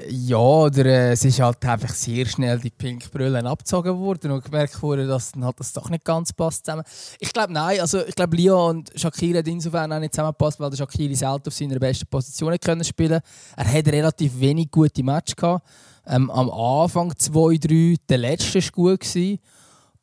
Ja, 0.09 0.37
oder 0.37 0.85
äh, 0.85 1.11
es 1.13 1.25
ist 1.25 1.39
halt 1.39 1.63
einfach 1.65 1.93
sehr 1.93 2.25
schnell 2.25 2.59
die 2.59 2.69
Pinkbrille 2.69 3.43
abgezogen 3.43 3.97
worden 3.97 4.31
und 4.31 4.43
gemerkt 4.43 4.81
wurde, 4.81 5.07
dass 5.07 5.31
dann 5.31 5.45
halt 5.45 5.59
das 5.59 5.73
doch 5.73 5.89
nicht 5.89 6.05
ganz 6.05 6.31
passt 6.33 6.65
zusammen. 6.65 6.83
Ich 7.19 7.33
glaube 7.33 7.53
nein, 7.53 7.79
also 7.79 8.05
ich 8.05 8.13
glaube 8.13 8.35
Leo 8.35 8.69
und 8.69 8.91
Shakira 8.95 9.39
hat 9.39 9.47
insofern 9.47 9.91
auch 9.91 9.99
nicht 9.99 10.13
zusammengepasst, 10.13 10.59
weil 10.59 10.69
der 10.69 10.87
selten 11.15 11.47
auf 11.47 11.53
seiner 11.53 11.79
besten 11.79 12.07
Position 12.07 12.55
können 12.59 12.83
spielen. 12.83 13.21
Er 13.55 13.73
hatte 13.73 13.91
relativ 13.91 14.39
wenig 14.39 14.69
gute 14.69 15.03
Matches 15.03 15.35
gehabt. 15.35 15.65
Ähm, 16.05 16.29
am 16.29 16.49
Anfang 16.49 17.11
2-3, 17.11 17.97
der 18.07 18.17
letzte 18.17 18.59
war 18.59 18.71
gut 18.71 18.99
gewesen. 18.99 19.39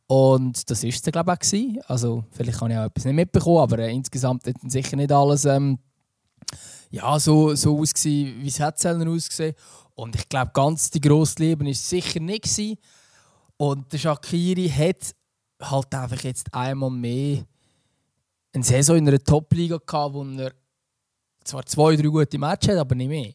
Und 0.09 0.71
das 0.71 0.83
war 0.83 0.91
es, 0.91 1.03
glaube 1.03 1.33
ich, 1.33 1.39
auch. 1.39 1.39
Gewesen. 1.39 1.81
Also, 1.87 2.25
vielleicht 2.31 2.61
habe 2.61 2.73
ich 2.73 2.79
auch 2.79 2.85
etwas 2.85 3.05
nicht 3.05 3.15
mitbekommen, 3.15 3.59
aber 3.59 3.79
äh, 3.81 3.93
insgesamt 3.93 4.47
hat 4.47 4.55
sicher 4.69 4.97
nicht 4.97 5.11
alles 5.11 5.45
ähm, 5.45 5.79
ja, 6.91 7.19
so, 7.19 7.55
so 7.55 7.79
ausgesehen, 7.79 8.43
wie 8.43 8.49
es 8.49 8.59
Hetzellner 8.59 9.11
ausgesehen. 9.11 9.55
Und 9.95 10.15
ich 10.15 10.29
glaube, 10.29 10.51
ganz 10.55 10.91
die 10.91 11.01
grosse 11.01 11.43
Liebe 11.43 11.65
war 11.65 11.75
sicher 11.75 12.21
nicht. 12.21 12.45
Gewesen. 12.45 12.79
Und 13.57 13.93
der 13.93 13.99
Shakiri 13.99 14.69
hat 14.69 15.15
halt 15.61 15.95
einfach 15.95 16.23
jetzt 16.23 16.53
einmal 16.53 16.91
mehr 16.91 17.45
eine 18.53 18.65
Saison 18.65 18.97
in 18.97 19.09
einer 19.09 19.19
Top-Liga 19.19 19.79
gehabt, 19.85 20.15
wo 20.15 20.25
er 20.25 20.53
zwar 21.45 21.65
zwei, 21.65 21.97
drei 21.97 22.09
gute 22.09 22.39
Matches 22.39 22.73
hat, 22.73 22.79
aber 22.79 22.95
nicht 22.95 23.09
mehr. 23.09 23.33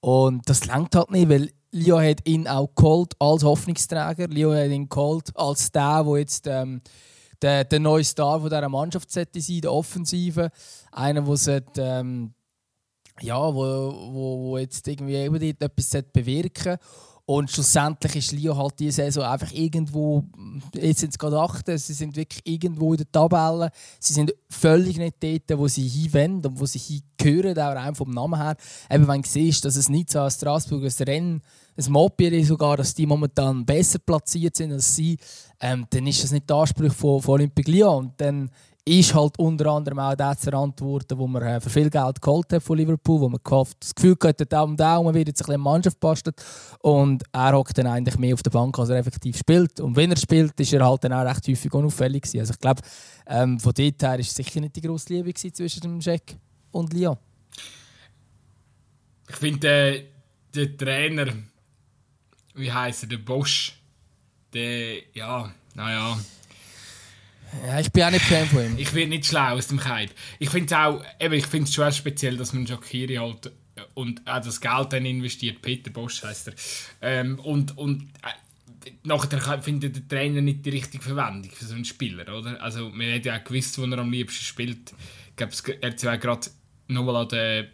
Und 0.00 0.48
das 0.48 0.64
langt 0.66 0.94
halt 0.94 1.10
nicht, 1.10 1.28
weil 1.28 1.50
Leo 1.70 2.00
hat 2.00 2.26
ihn 2.26 2.46
auch 2.46 2.74
geholt 2.74 3.14
als 3.18 3.42
Hoffnungsträger. 3.42 4.28
Leo 4.28 4.54
hat 4.54 4.70
ihn 4.70 4.88
geholt 4.88 5.36
als 5.36 5.70
der, 5.70 6.04
der 6.04 6.18
jetzt 6.18 6.46
ähm, 6.46 6.80
der, 7.42 7.64
der 7.64 7.80
neue 7.80 8.04
Star 8.04 8.40
von 8.40 8.48
dieser 8.48 8.68
Mannschaft 8.68 9.10
sein 9.10 9.26
der 9.32 9.72
Offensive. 9.72 10.50
Einer, 10.92 11.22
der 11.22 11.62
ähm, 11.76 12.34
ja, 13.20 13.54
wo, 13.54 13.60
wo, 14.12 14.38
wo 14.42 14.58
jetzt 14.58 14.86
irgendwie 14.88 15.16
eben 15.16 15.40
etwas 15.40 16.02
bewirken 16.12 16.78
und 17.30 17.50
schlussendlich 17.50 18.16
ist 18.16 18.32
Leo 18.32 18.56
halt 18.56 18.78
diese 18.78 19.02
Saison 19.02 19.24
einfach 19.24 19.52
irgendwo, 19.52 20.24
jetzt 20.72 21.00
sind 21.00 21.10
es 21.10 21.18
gerade 21.18 21.38
achte, 21.38 21.76
sie 21.76 21.92
sind 21.92 22.16
wirklich 22.16 22.40
irgendwo 22.46 22.94
in 22.94 22.96
der 22.96 23.12
Tabelle. 23.12 23.70
Sie 24.00 24.14
sind 24.14 24.32
völlig 24.48 24.96
nicht 24.96 25.16
dort, 25.22 25.58
wo 25.58 25.68
sie 25.68 25.86
hinwenden 25.86 26.52
und 26.52 26.58
wo 26.58 26.64
sie 26.64 26.78
hingehören, 26.78 27.58
auch 27.58 27.74
rein 27.74 27.94
vom 27.94 28.12
Namen 28.12 28.40
her. 28.40 28.56
Eben 28.90 29.06
wenn 29.06 29.20
du 29.20 29.28
siehst, 29.28 29.62
dass 29.66 29.76
es 29.76 29.90
nicht 29.90 30.10
so 30.10 30.20
ein 30.20 30.30
Straßburg, 30.30 30.82
ein 30.82 31.04
Rennen, 31.06 31.42
ein 31.76 31.92
Mobier 31.92 32.46
sogar, 32.46 32.78
dass 32.78 32.94
die 32.94 33.04
momentan 33.04 33.66
besser 33.66 33.98
platziert 33.98 34.56
sind 34.56 34.72
als 34.72 34.96
sie, 34.96 35.18
ähm, 35.60 35.84
dann 35.90 36.06
ist 36.06 36.24
das 36.24 36.32
nicht 36.32 36.48
der 36.48 36.56
Anspruch 36.56 36.94
von, 36.94 37.20
von 37.20 37.34
Olympique 37.34 37.70
Lyon. 37.70 38.06
Und 38.06 38.12
dann 38.22 38.50
ist 38.88 39.14
halt 39.14 39.38
unter 39.38 39.66
anderem 39.66 39.98
auch 39.98 40.14
der 40.14 40.36
zu 40.36 40.50
verantworten, 40.50 41.18
wo 41.18 41.26
man 41.26 41.42
äh, 41.42 41.60
für 41.60 41.70
viel 41.70 41.90
Geld 41.90 42.20
geholt 42.20 42.52
hat 42.52 42.62
von 42.62 42.78
Liverpool, 42.78 43.20
wo 43.20 43.28
man 43.28 43.40
das 43.44 43.94
Gefühl 43.94 44.16
hat, 44.24 44.40
der 44.40 44.46
Daumen 44.46 44.76
Daumen 44.76 45.14
wird 45.14 45.28
jetzt 45.28 45.42
ein 45.42 45.46
bisschen 45.46 45.60
Mannschaft 45.60 46.00
bastelt 46.00 46.42
und 46.80 47.22
er 47.32 47.52
hockt 47.52 47.76
dann 47.76 47.86
eigentlich 47.86 48.18
mehr 48.18 48.34
auf 48.34 48.42
der 48.42 48.50
Bank, 48.50 48.78
als 48.78 48.88
er 48.88 48.96
effektiv 48.96 49.36
spielt. 49.36 49.80
Und 49.80 49.96
wenn 49.96 50.10
er 50.10 50.16
spielt, 50.16 50.58
ist 50.58 50.72
er 50.72 50.84
halt 50.84 51.04
dann 51.04 51.12
auch 51.12 51.24
recht 51.24 51.46
häufig 51.46 51.72
unauffällig 51.72 52.22
gewesen. 52.22 52.40
Also 52.40 52.52
ich 52.54 52.58
glaube, 52.58 52.82
ähm, 53.26 53.60
von 53.60 53.72
dort 53.74 54.02
her 54.02 54.18
ist 54.18 54.34
sicher 54.34 54.60
nicht 54.60 54.76
die 54.76 54.80
grosse 54.80 55.12
Liebe 55.12 55.34
zwischen 55.34 55.80
dem 55.80 56.00
Jack 56.00 56.36
und 56.70 56.92
Lyon. 56.92 57.16
Ich 59.28 59.36
finde, 59.36 59.68
äh, 59.68 60.04
der 60.54 60.76
Trainer, 60.76 61.32
wie 62.54 62.72
heißt 62.72 63.02
er, 63.04 63.08
der 63.10 63.18
Bosch, 63.18 63.78
der, 64.54 65.02
ja, 65.12 65.52
naja 65.74 66.18
ja, 67.66 67.80
ich 67.80 67.90
bin 67.90 68.02
auch 68.04 68.10
nicht 68.10 68.24
Fan 68.24 68.46
von 68.46 68.64
ihm. 68.64 68.78
Ich 68.78 68.92
werde 68.94 69.10
nicht 69.10 69.26
schlau 69.26 69.56
aus 69.56 69.68
dem 69.68 69.84
Hype. 69.84 70.10
Ich 70.38 70.50
finde 70.50 70.66
es 70.66 70.72
auch, 70.72 71.04
eben, 71.18 71.34
ich 71.34 71.46
finde 71.46 71.64
es 71.64 71.74
schon 71.74 71.92
speziell, 71.92 72.36
dass 72.36 72.52
man 72.52 72.66
Jokiri 72.66 73.14
halt 73.14 73.46
äh, 73.46 73.80
und 73.94 74.26
auch 74.28 74.40
das 74.40 74.60
Geld 74.60 74.92
dann 74.92 75.06
investiert. 75.06 75.62
Peter 75.62 75.90
Bosch 75.90 76.22
heißt 76.22 76.48
er. 76.48 76.54
Ähm, 77.00 77.38
und 77.40 77.76
und 77.76 78.02
äh, 78.22 78.90
nachher 79.04 79.62
findet 79.62 79.96
der 79.96 80.08
Trainer 80.08 80.40
nicht 80.40 80.64
die 80.64 80.70
richtige 80.70 81.02
Verwendung 81.02 81.50
für 81.50 81.64
so 81.64 81.74
einen 81.74 81.84
Spieler, 81.84 82.36
oder? 82.36 82.62
Also 82.62 82.90
man 82.90 83.12
hat 83.12 83.24
ja 83.24 83.38
auch 83.38 83.44
gewusst, 83.44 83.78
wo 83.78 83.84
er 83.84 83.98
am 83.98 84.10
liebsten 84.10 84.44
spielt. 84.44 84.92
Ich 85.30 85.36
glaube, 85.36 85.52
er 85.80 85.90
hat 85.90 86.02
ja 86.02 86.16
gerade 86.16 86.48
nochmal 86.88 87.16
an 87.16 87.28
der, 87.28 87.68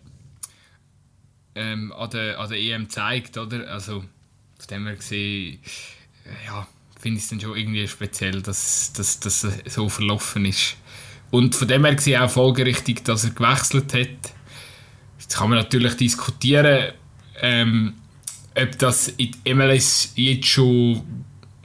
ähm, 1.55 1.93
an 1.93 2.11
der, 2.11 2.39
an 2.39 2.49
der 2.49 2.59
EM 2.59 2.85
gezeigt, 2.85 3.39
oder? 3.39 3.71
Also 3.71 4.01
von 4.01 4.67
dem 4.71 4.87
her 4.87 4.97
gesehen, 4.97 5.61
äh, 6.25 6.47
ja 6.47 6.67
finde 7.05 7.19
ich 7.19 7.25
es 7.25 7.29
dann 7.29 7.41
schon 7.41 7.55
irgendwie 7.55 7.87
speziell, 7.87 8.41
dass 8.41 8.91
das 8.95 9.47
so 9.67 9.89
verlaufen 9.91 10.47
ist. 10.47 10.77
Und 11.31 11.55
von 11.55 11.69
dem 11.69 11.85
her 11.85 11.95
gesehen 11.95 12.23
auch 12.23 12.31
folgerichtig, 12.31 13.05
dass 13.05 13.25
er 13.25 13.33
gewechselt 13.33 13.93
hat. 13.93 14.33
Jetzt 15.21 15.37
kann 15.37 15.51
man 15.51 15.59
natürlich 15.59 15.97
diskutieren, 15.97 16.93
ähm, 17.43 17.93
ob 18.55 18.79
das 18.79 19.09
in 19.19 19.35
MLS 19.55 20.13
jetzt 20.15 20.47
schon 20.47 21.03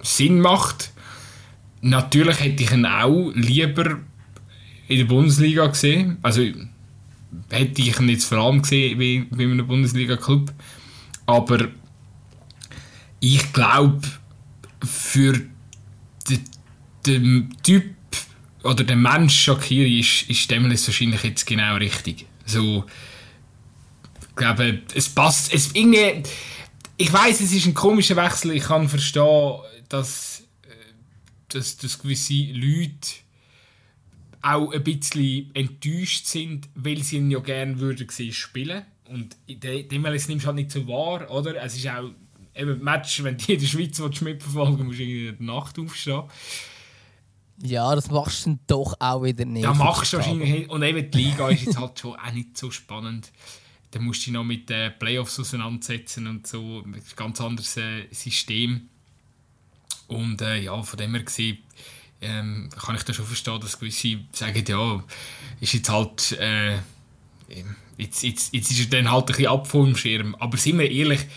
Sinn 0.01 0.41
macht. 0.41 0.91
Natürlich 1.79 2.41
hätte 2.41 2.63
ich 2.63 2.71
ihn 2.71 2.85
auch 2.85 3.31
lieber 3.33 3.97
in 4.89 4.97
der 4.97 5.05
Bundesliga 5.05 5.67
gesehen. 5.67 6.17
Also 6.21 6.41
hätte 7.49 7.81
ich 7.81 7.97
ihn 7.97 8.09
jetzt 8.09 8.25
vor 8.25 8.39
allem 8.39 8.61
gesehen 8.61 8.99
wie 8.99 9.15
in 9.15 9.51
einem 9.51 9.67
Bundesliga-Club. 9.67 10.51
Aber 11.27 11.69
ich 13.21 13.53
glaube, 13.53 14.01
für 14.83 15.33
den, 16.29 16.43
den 17.05 17.57
Typ 17.63 17.95
oder 18.63 18.83
den 18.83 19.01
Mensch 19.01 19.37
Shakiri 19.37 19.99
ist, 19.99 20.29
ist 20.29 20.49
Demles 20.51 20.87
wahrscheinlich 20.87 21.23
jetzt 21.23 21.45
genau 21.45 21.75
richtig. 21.75 22.25
So, 22.45 22.85
ich 24.29 24.35
glaube, 24.35 24.81
es 24.93 25.09
passt. 25.09 25.53
Es, 25.53 25.71
irgendwie, 25.73 26.23
ich 26.97 27.11
weiß, 27.11 27.41
es 27.41 27.53
ist 27.53 27.65
ein 27.65 27.73
komischer 27.73 28.15
Wechsel. 28.15 28.51
Ich 28.51 28.63
kann 28.63 28.89
verstehen, 28.89 29.59
dass, 29.87 30.43
äh, 30.63 30.73
dass, 31.49 31.77
dass 31.77 31.99
gewisse 31.99 32.51
Leute 32.53 33.19
auch 34.41 34.71
ein 34.71 34.83
bisschen 34.83 35.53
enttäuscht 35.53 36.25
sind, 36.25 36.69
weil 36.75 37.03
sie 37.03 37.17
ihn 37.17 37.31
ja 37.31 37.39
gerne 37.39 37.79
würden 37.79 38.07
sehen 38.09 38.33
spielen. 38.33 38.85
Und 39.05 39.35
Demles 39.47 40.27
nimmst 40.27 40.45
du 40.45 40.47
halt 40.47 40.55
nicht 40.55 40.71
so 40.71 40.87
wahr, 40.87 41.29
oder? 41.31 41.61
Es 41.61 41.75
ist 41.75 41.87
auch 41.87 42.11
eben 42.59 42.83
Match, 42.83 43.23
wenn 43.23 43.37
du 43.37 43.53
in 43.53 43.59
der 43.59 43.67
Schweiz 43.67 44.21
mitverfolgen 44.21 44.85
musst 44.85 44.99
du 44.99 45.03
in 45.03 45.37
der 45.37 45.45
Nacht 45.45 45.79
aufstehen. 45.79 46.23
Ja, 47.61 47.93
das 47.93 48.09
machst 48.09 48.45
du 48.45 48.51
dann 48.51 48.59
doch 48.67 48.95
auch 48.99 49.23
wieder 49.23 49.45
nicht. 49.45 49.63
Ja, 49.63 49.73
machst 49.73 50.13
du 50.13 50.17
wahrscheinlich. 50.17 50.69
Und 50.69 50.81
eben 50.83 51.11
die 51.11 51.17
Liga 51.17 51.49
ist 51.49 51.65
jetzt 51.65 51.77
halt 51.77 51.99
schon 51.99 52.15
auch 52.15 52.31
nicht 52.31 52.57
so 52.57 52.71
spannend. 52.71 53.31
Da 53.91 53.99
musst 53.99 54.21
du 54.21 54.25
dich 54.25 54.33
noch 54.33 54.43
mit 54.43 54.69
den 54.69 54.97
Playoffs 54.97 55.39
auseinandersetzen 55.39 56.27
und 56.27 56.47
so. 56.47 56.83
Ein 56.85 57.01
ganz 57.15 57.41
anderes 57.41 57.75
äh, 57.77 58.07
System. 58.11 58.87
Und 60.07 60.41
äh, 60.41 60.57
ja, 60.61 60.81
von 60.81 60.97
dem 60.97 61.13
her 61.13 61.23
gesehen, 61.23 61.57
ähm, 62.21 62.69
kann 62.77 62.95
ich 62.95 63.03
da 63.03 63.13
schon 63.13 63.25
verstehen, 63.25 63.59
dass 63.59 63.79
gewisse 63.79 64.19
sagen, 64.31 64.63
ja, 64.67 65.03
ist 65.59 65.73
jetzt 65.73 65.89
halt, 65.89 66.31
äh, 66.39 66.77
jetzt, 67.97 68.23
jetzt, 68.23 68.53
jetzt 68.53 68.71
ist 68.71 68.79
er 68.79 68.85
dann 68.85 69.11
halt 69.11 69.23
ein 69.23 69.27
bisschen 69.27 69.47
ab 69.47 69.67
vom 69.67 69.95
Schirm. 69.95 70.35
Aber 70.35 70.57
sind 70.57 70.79
wir 70.79 70.89
ehrlich, 70.89 71.27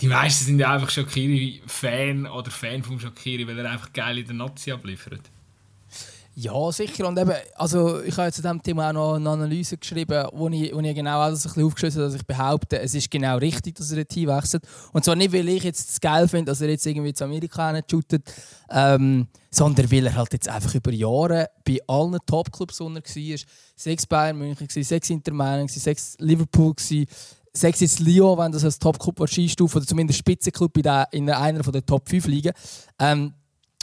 die 0.00 0.06
meisten 0.06 0.44
sind 0.44 0.58
ja 0.58 0.72
einfach 0.72 0.90
Shakiri-Fan 0.90 2.26
oder 2.26 2.50
Fan 2.50 2.82
von 2.82 3.00
Shakiri, 3.00 3.46
weil 3.46 3.58
er 3.58 3.70
einfach 3.70 3.92
geil 3.92 4.18
in 4.18 4.26
der 4.26 4.34
Nazi 4.34 4.70
abliefert. 4.70 5.22
Ja, 6.40 6.70
sicher. 6.70 7.08
Und 7.08 7.18
eben, 7.18 7.32
also 7.56 8.00
ich 8.00 8.16
habe 8.16 8.30
zu 8.30 8.40
diesem 8.40 8.62
Thema 8.62 8.90
auch 8.90 8.92
noch 8.92 9.14
eine 9.14 9.28
Analyse 9.28 9.76
geschrieben, 9.76 10.24
wo 10.32 10.48
ich, 10.48 10.72
wo 10.72 10.78
ich 10.78 10.94
genau 10.94 11.18
alles 11.18 11.44
ein 11.44 11.64
habe, 11.64 11.74
dass 11.74 12.14
ich 12.14 12.24
behaupte, 12.24 12.78
es 12.78 12.94
ist 12.94 13.10
genau 13.10 13.38
richtig, 13.38 13.74
dass 13.74 13.90
er 13.90 14.06
Team 14.06 14.28
wechselt. 14.28 14.62
Und 14.92 15.04
zwar 15.04 15.16
nicht, 15.16 15.32
weil 15.32 15.48
ich 15.48 15.64
jetzt 15.64 15.88
das 15.88 16.00
geil 16.00 16.28
finde, 16.28 16.52
dass 16.52 16.60
er 16.60 16.68
jetzt 16.68 16.86
irgendwie 16.86 17.12
zu 17.12 17.24
Amerika 17.24 17.76
shootet, 17.90 18.32
ähm, 18.70 19.26
sondern 19.50 19.90
weil 19.90 20.06
er 20.06 20.14
halt 20.14 20.32
jetzt 20.32 20.48
einfach 20.48 20.72
über 20.76 20.92
Jahre 20.92 21.48
bei 21.64 21.80
allen 21.88 22.20
Top-Clubs 22.24 22.78
war. 22.78 23.02
Sechs 23.74 24.06
Bayern 24.06 24.38
München, 24.38 24.68
sechs 24.68 25.10
Inter 25.10 25.32
Mailand, 25.32 25.72
sechs 25.72 26.14
Liverpool, 26.20 26.74
sechs 27.60 27.80
jetzt 27.80 28.00
Lyon, 28.00 28.38
wenn 28.38 28.52
das 28.52 28.64
als 28.64 28.78
Top-Club 28.78 29.20
einstufen 29.20 29.78
oder 29.78 29.86
zumindest 29.86 30.18
Spitzenclub 30.18 30.76
in 30.76 31.30
einer 31.30 31.62
der 31.62 31.86
Top 31.86 32.08
5 32.08 32.26
liegen. 32.26 32.52
Ähm, 32.98 33.34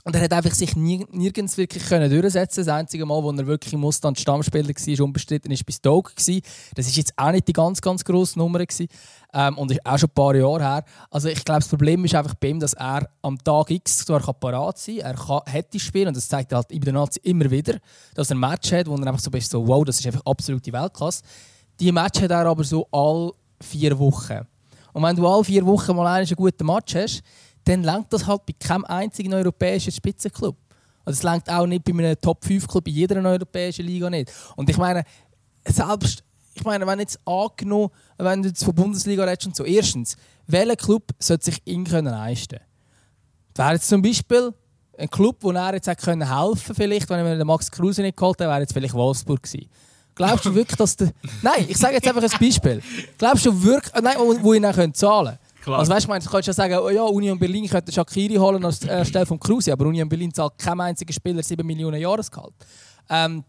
und 0.08 0.16
er 0.16 0.22
hat 0.22 0.34
einfach 0.34 0.54
sich 0.54 0.76
nirgends 0.76 1.58
wirklich 1.58 1.84
können 1.84 2.12
durchsetzen 2.12 2.64
Das 2.64 2.76
einzige 2.76 3.08
Mal, 3.08 3.24
wo 3.24 3.32
er 3.32 3.48
wirklich 3.48 3.74
im 3.74 3.80
Mustang 3.80 4.14
Stammspieler 4.16 4.68
war, 4.68 5.04
unbestritten, 5.04 5.50
war 5.50 5.58
bei 5.66 5.74
Stoke. 5.74 6.14
Das 6.16 6.28
war 6.28 6.94
jetzt 6.94 7.14
auch 7.18 7.32
nicht 7.32 7.48
die 7.48 7.54
ganz, 7.54 7.82
ganz 7.82 8.06
grosse 8.06 8.38
Nummer. 8.38 8.60
Gewesen. 8.60 8.88
Ähm, 9.34 9.58
und 9.58 9.72
ist 9.72 9.84
auch 9.84 9.98
schon 9.98 10.10
ein 10.10 10.14
paar 10.14 10.36
Jahre 10.36 10.62
her. 10.62 10.84
Also 11.10 11.28
ich 11.28 11.44
glaube, 11.44 11.62
das 11.62 11.70
Problem 11.70 12.06
ist 12.06 12.14
einfach 12.14 12.36
bei 12.36 12.50
ihm, 12.50 12.60
dass 12.60 12.74
er 12.74 13.10
am 13.24 13.44
Tag 13.44 13.72
X 13.72 14.06
zwar 14.06 14.22
parat 14.22 14.78
sein 14.78 14.98
kann, 14.98 15.06
er 15.06 15.16
kann, 15.16 15.42
hätte 15.48 15.80
spielen 15.80 16.10
und 16.10 16.18
das 16.18 16.30
zeigt 16.30 16.52
er 16.52 16.58
halt 16.60 16.72
in 16.72 16.82
der 16.82 16.94
Nazi 16.94 17.20
immer 17.24 17.50
wieder, 17.50 17.80
dass 18.14 18.30
er 18.30 18.36
ein 18.36 18.40
Match 18.40 18.72
hat, 18.74 18.86
wo 18.86 18.96
er 18.96 19.08
einfach 19.08 19.20
so 19.20 19.32
bist, 19.32 19.50
so 19.50 19.68
wow, 19.68 19.84
das 19.84 20.00
ist 20.00 20.06
einfach 20.06 20.22
absolute 20.26 20.72
Weltklasse. 20.72 21.24
Die 21.80 21.92
Match 21.92 22.22
hat 22.22 22.30
er 22.30 22.46
aber 22.46 22.64
so 22.64 22.88
alle 22.92 23.32
vier 23.62 23.98
Wochen. 23.98 24.42
Und 24.94 25.04
wenn 25.04 25.16
du 25.16 25.28
alle 25.28 25.44
vier 25.44 25.66
Wochen 25.66 25.96
mal 25.96 26.08
einen 26.08 26.36
guten 26.36 26.66
Match 26.66 26.96
hast, 26.96 27.22
dann 27.66 27.84
langt 27.84 28.14
das 28.14 28.26
halt 28.26 28.46
bei 28.46 28.54
keinem 28.54 28.86
einzigen 28.86 29.34
europäischen 29.34 29.92
Spitzenclub. 29.92 30.56
Also 31.04 31.18
es 31.18 31.24
langt 31.24 31.50
auch 31.50 31.68
nicht 31.68 31.84
bei 31.84 31.92
einem 31.92 32.20
Top-5-Club 32.20 32.88
in 32.88 32.94
jeder 32.94 33.24
europäischen 33.24 33.86
Liga 33.86 34.10
nicht. 34.10 34.32
Und 34.56 34.70
ich 34.70 34.78
meine, 34.78 35.04
selbst, 35.66 36.24
ich 36.54 36.64
meine, 36.64 36.88
wenn 36.88 37.00
jetzt 37.00 37.20
angenommen, 37.26 37.90
wenn 38.18 38.42
du 38.42 38.50
jetzt 38.50 38.64
von 38.64 38.74
Bundesliga 38.74 39.24
redest 39.24 39.48
und 39.48 39.56
so, 39.56 39.64
erstens, 39.64 40.16
welcher 40.48 40.76
Club 40.76 41.12
sollte 41.20 41.46
sich 41.46 41.62
ihn 41.66 41.84
können 41.84 42.08
leisten 42.08 42.60
Wäre 43.56 43.74
jetzt 43.74 43.88
zum 43.88 44.02
Beispiel 44.02 44.54
ein 44.98 45.10
Club, 45.10 45.38
wo 45.42 45.52
er 45.52 45.74
jetzt 45.74 45.88
helfen 45.88 46.22
konnte, 46.22 46.74
vielleicht, 46.74 47.10
wenn 47.10 47.26
er 47.26 47.38
den 47.38 47.48
Max 47.48 47.70
Kruse 47.72 48.02
nicht 48.02 48.18
geholt 48.18 48.40
hätte, 48.40 48.50
wäre 48.50 48.62
jetzt 48.62 48.74
vielleicht 48.74 48.94
Wolfsburg 48.94 49.44
gewesen. 49.44 49.70
Glaubst 50.16 50.46
du 50.46 50.56
wirklich, 50.56 50.78
dass 50.78 50.96
der... 50.96 51.12
Nein, 51.42 51.66
ich 51.68 51.78
sage 51.78 51.96
jetzt 51.96 52.08
einfach 52.08 52.24
ein 52.24 52.40
Beispiel. 52.40 52.82
Glaubst 53.18 53.46
du 53.46 53.64
wirklich... 53.64 53.94
Nein, 54.02 54.16
wo 54.18 54.54
ihn 54.54 54.64
dann 54.64 54.94
zahlen 54.94 55.26
können? 55.28 55.40
Klar. 55.66 55.80
Also 55.80 55.92
weißt 55.92 56.08
du, 56.08 56.20
du 56.20 56.30
kannst 56.30 56.48
ja 56.48 56.54
sagen, 56.54 56.78
oh 56.78 56.90
ja, 56.90 57.02
Union 57.02 57.40
Berlin 57.40 57.68
könnte 57.68 57.92
Shakiri 57.92 58.36
holen 58.36 58.64
anstelle 58.64 59.24
äh, 59.24 59.26
von 59.26 59.40
Kruse, 59.40 59.74
aber 59.74 59.88
Union 59.88 60.08
Berlin 60.08 60.32
zahlt 60.32 60.60
keinem 60.60 60.82
einzigen 60.82 61.12
Spieler 61.12 61.42
7 61.42 61.66
Millionen 61.66 62.00
Jahresgehalt. 62.00 62.54
Ähm, 63.10 63.44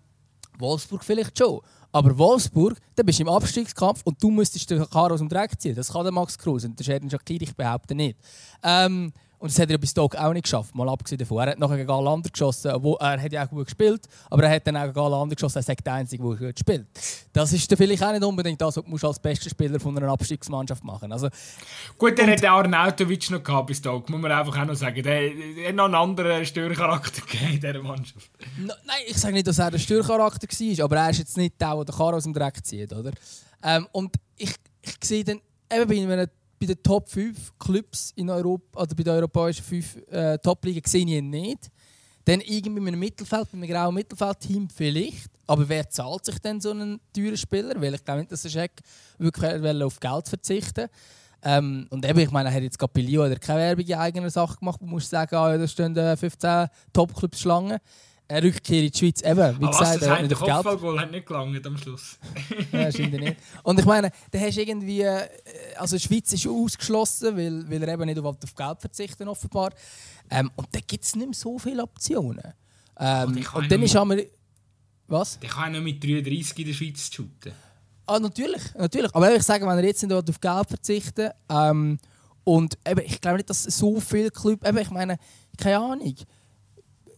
Wolfsburg 0.59 1.05
vielleicht 1.05 1.37
schon. 1.37 1.61
Aber 1.93 2.17
Wolfsburg, 2.17 2.79
da 2.95 3.03
bist 3.03 3.19
du 3.19 3.25
im 3.25 3.29
Abstiegskampf 3.29 4.01
und 4.05 4.23
du 4.23 4.31
müsstest 4.31 4.71
den 4.71 4.89
Karl 4.89 5.13
aus 5.13 5.19
dem 5.19 5.29
Dreck 5.29 5.61
ziehen. 5.61 5.75
Das 5.75 5.93
kann 5.93 6.05
der 6.05 6.13
Max 6.13 6.39
Kruse 6.39 6.67
und 6.69 6.79
der 6.79 6.85
Sheridan 6.85 7.11
Shakiri, 7.11 7.45
ich 7.45 7.55
behaupte 7.55 7.95
nicht. 7.95 8.19
Ähm, 8.63 9.13
und 9.47 9.53
das 9.53 9.61
hat 9.61 9.71
er 9.71 9.79
bei 9.79 9.87
Stoke 9.87 10.21
auch 10.21 10.33
nicht 10.33 10.43
geschafft, 10.43 10.75
mal 10.75 10.89
abgesehen 10.89 11.21
davon. 11.21 11.39
Er 11.39 11.53
hat 11.53 11.59
nachher 11.61 11.77
gegen 11.77 11.91
alle 11.91 12.11
anderen 12.11 12.33
geschossen, 12.33 12.73
wo, 12.81 12.97
er 12.97 13.23
hat 13.23 13.33
ja 13.33 13.45
auch 13.45 13.49
gut 13.49 13.67
gespielt, 13.67 14.03
aber 14.29 14.43
er 14.43 14.57
hat 14.57 14.67
dann 14.67 14.77
auch 14.77 14.87
gegen 14.87 14.99
alle 14.99 15.15
anderen 15.15 15.37
geschossen, 15.37 15.59
er 15.59 15.63
sagt 15.63 15.87
der 15.87 15.93
Einzige, 15.95 16.23
der 16.23 16.49
gut 16.49 16.59
spielt. 16.59 16.87
Das 17.33 17.53
ist 17.53 17.71
dann 17.71 17.79
vielleicht 17.79 18.03
auch 18.03 18.11
nicht 18.11 18.25
unbedingt 18.25 18.61
das, 18.61 18.77
was 18.77 19.01
du 19.01 19.07
als 19.07 19.21
bester 19.21 19.49
Spieler 19.49 19.79
von 19.79 19.97
einer 19.97 20.09
Abstiegsmannschaft 20.09 20.83
machen 20.83 21.13
also, 21.13 21.29
Gut, 21.97 22.19
der 22.19 22.27
hat 22.27 22.45
auch 22.45 22.59
Arnautovic 22.59 23.31
noch 23.31 23.43
gehabt 23.43 23.69
bei 23.69 23.75
Stoke, 23.75 24.11
muss 24.11 24.21
man 24.21 24.33
einfach 24.33 24.61
auch 24.61 24.67
noch 24.67 24.75
sagen. 24.75 25.01
Der, 25.01 25.31
der 25.31 25.69
hat 25.69 25.75
noch 25.77 25.85
einen 25.85 25.95
anderen 25.95 26.45
Störcharakter 26.45 27.23
in 27.49 27.61
dieser 27.61 27.83
Mannschaft. 27.83 28.29
No, 28.59 28.75
nein, 28.85 28.97
ich 29.07 29.17
sage 29.17 29.35
nicht, 29.35 29.47
dass 29.47 29.61
er 29.61 29.71
der 29.71 29.79
Störcharakter 29.79 30.49
war, 30.49 30.85
aber 30.85 30.97
er 30.97 31.11
ist 31.11 31.19
jetzt 31.19 31.37
nicht 31.37 31.61
der, 31.61 31.73
der 31.73 31.85
den 31.85 31.95
Karren 31.95 32.15
aus 32.17 32.25
dem 32.25 32.35
Dreck 32.35 32.65
zieht, 32.65 32.93
oder? 32.93 33.13
Ähm, 33.63 33.87
und 33.93 34.17
ich, 34.37 34.55
ich 34.83 34.97
sehe 35.05 35.23
dann, 35.23 35.41
eben 35.73 35.89
bei 35.89 36.15
einem 36.15 36.29
bei 36.59 36.67
den 36.67 36.83
Top 36.83 37.09
5 37.09 37.59
Clubs 37.59 38.13
in 38.17 38.31
Europa, 38.31 38.83
oder 38.83 38.95
bei 38.95 39.03
den 39.03 39.15
europäischen 39.15 39.65
5 39.65 39.97
äh, 40.11 40.39
Top-Ligen 40.39 40.83
sehe 40.87 41.05
ich 41.05 41.13
ihn 41.13 41.31
nicht. 41.31 41.71
Dann 42.25 42.41
irgendwie 42.41 42.81
mit 42.81 42.93
einem 42.93 43.01
Mittelfeld, 43.01 43.53
mit 43.53 43.63
einem 43.63 43.73
grauen 43.73 43.95
Mittelfeldteam 43.95 44.69
vielleicht. 44.69 45.31
Aber 45.47 45.69
wer 45.69 45.89
zahlt 45.89 46.25
sich 46.25 46.39
denn 46.41 46.61
so 46.61 46.71
einen 46.71 47.01
teuren 47.15 47.37
Spieler? 47.37 47.81
Weil 47.81 47.95
ich 47.95 48.05
glaube 48.05 48.21
nicht, 48.21 48.33
dass 48.33 48.43
der 48.43 48.49
Scheck 48.49 48.81
wirklich 49.19 49.83
auf 49.83 50.01
Geld 50.01 50.29
verzichten 50.29 50.89
ähm, 51.43 51.87
Und 51.91 52.05
eben, 52.05 52.19
ich 52.19 52.31
meine, 52.33 52.49
er 52.49 52.55
hat 52.55 52.63
jetzt 52.63 52.79
bei 52.79 53.01
Lyon 53.01 53.39
keine 53.39 53.61
Werbung 53.61 53.87
in 53.87 53.95
eigener 53.95 54.31
Sache 54.31 54.57
gemacht. 54.59 54.81
Man 54.81 54.91
muss 54.91 55.09
sagen, 55.09 55.37
ah, 55.37 55.57
da 55.57 55.69
stehen 55.69 55.95
15 55.95 56.69
Top-Clubs 56.93 57.41
Schlangen 57.41 57.79
eine 58.29 58.47
Rückkehr 58.47 58.83
in 58.83 58.91
die 58.91 58.99
Schweiz. 58.99 59.23
Eben, 59.23 59.61
wie 59.61 59.67
gesagt, 59.67 60.03
er 60.03 60.11
hat 60.11 60.23
nicht 60.23 60.35
auf 60.35 60.41
Geld. 60.41 61.01
hat 61.01 61.11
nicht 61.11 61.27
gelangt 61.27 61.67
am 61.67 61.77
Schluss. 61.79 62.19
ja, 62.73 62.91
scheint 62.91 63.13
nicht. 63.13 63.37
Und 63.63 63.79
ich 63.79 63.85
meine, 63.85 64.11
da 64.31 64.39
hast 64.39 64.57
irgendwie, 64.57 65.03
äh, 65.03 65.29
also 65.77 65.97
die 65.97 66.03
Schweiz 66.03 66.33
ist 66.33 66.47
ausgeschlossen, 66.47 67.37
weil, 67.37 67.71
weil 67.71 67.83
er 67.83 67.95
eben 67.95 68.05
nicht 68.07 68.19
auf 68.19 68.55
Geld 68.55 68.81
verzichten 68.81 69.29
offenbar. 69.29 69.71
Ähm, 70.31 70.51
und 70.57 70.69
da 70.73 70.81
gibt 70.87 71.05
es 71.05 71.15
nicht 71.15 71.27
mehr 71.27 71.35
so 71.35 71.59
viele 71.59 71.83
Optionen. 71.83 72.53
Ähm, 72.99 73.29
und, 73.29 73.55
und 73.55 73.73
dann 73.73 73.83
ist 73.83 73.97
einmal... 73.97 74.27
Was? 75.09 75.39
Der 75.39 75.51
kann 75.51 75.73
ja 75.73 75.81
mit 75.81 76.03
33 76.03 76.59
in 76.59 76.67
der 76.67 76.73
Schweiz 76.73 77.11
shooten. 77.13 77.53
Ah, 78.07 78.19
natürlich, 78.19 78.63
natürlich. 78.75 79.15
Aber 79.15 79.35
ich 79.35 79.43
sage, 79.43 79.65
wenn 79.67 79.79
er 79.79 79.85
jetzt 79.85 80.03
nicht 80.03 80.13
auf 80.13 80.41
Geld 80.41 80.69
verzichten 80.69 81.31
ähm, 81.49 81.99
und 82.43 82.79
eben, 82.87 83.05
ich 83.05 83.21
glaube 83.21 83.37
nicht, 83.37 83.51
dass 83.51 83.63
so 83.65 84.01
viele 84.01 84.31
Clubs, 84.31 84.67
eben, 84.67 84.79
ich 84.79 84.91
meine, 84.91 85.17
keine 85.57 85.79
Ahnung, 85.79 86.15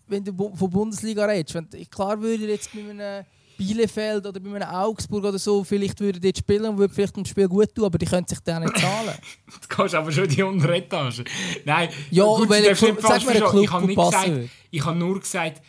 wenn 0.09 0.25
du 0.25 0.33
von 0.55 0.71
Bundesliga 0.71 1.25
redest, 1.27 1.55
wenn, 1.55 1.69
klar 1.91 2.21
würde 2.21 2.45
ich 2.45 2.51
jetzt 2.51 2.73
bei 2.73 2.81
einem 2.81 3.25
Bielefeld 3.57 4.25
oder 4.25 4.39
bei 4.39 4.55
einem 4.55 4.69
Augsburg 4.69 5.25
oder 5.25 5.39
so 5.39 5.65
vielleicht 5.65 6.01
würde 6.01 6.21
dort 6.21 6.39
spielen 6.39 6.67
und 6.67 6.79
würde 6.79 6.95
vielleicht 6.95 7.17
ein 7.17 7.27
Spiel 7.27 7.49
gut 7.49 7.75
tun, 7.75 7.85
aber 7.85 7.99
die 7.99 8.07
können 8.07 8.27
sich 8.27 8.39
dann 8.41 8.63
nicht 8.63 8.79
zahlen. 8.79 9.15
du 9.47 9.69
kannst 9.69 9.95
aber 9.95 10.13
schon 10.13 10.29
die 10.29 10.43
untere 10.43 10.77
Etage. 10.77 11.25
Nein, 11.65 11.89
ja, 12.11 12.25
gut, 12.25 12.49
weil 12.49 12.65
ich, 12.65 12.79
sag 12.79 13.27
mir 13.27 13.33
Club, 13.33 13.55
ich 13.63 13.71
habe 13.71 13.87
nicht 13.87 13.97
gesagt, 13.97 14.31
ich 14.71 14.85
habe 14.85 14.99
nur 14.99 15.21
gesagt 15.21 15.63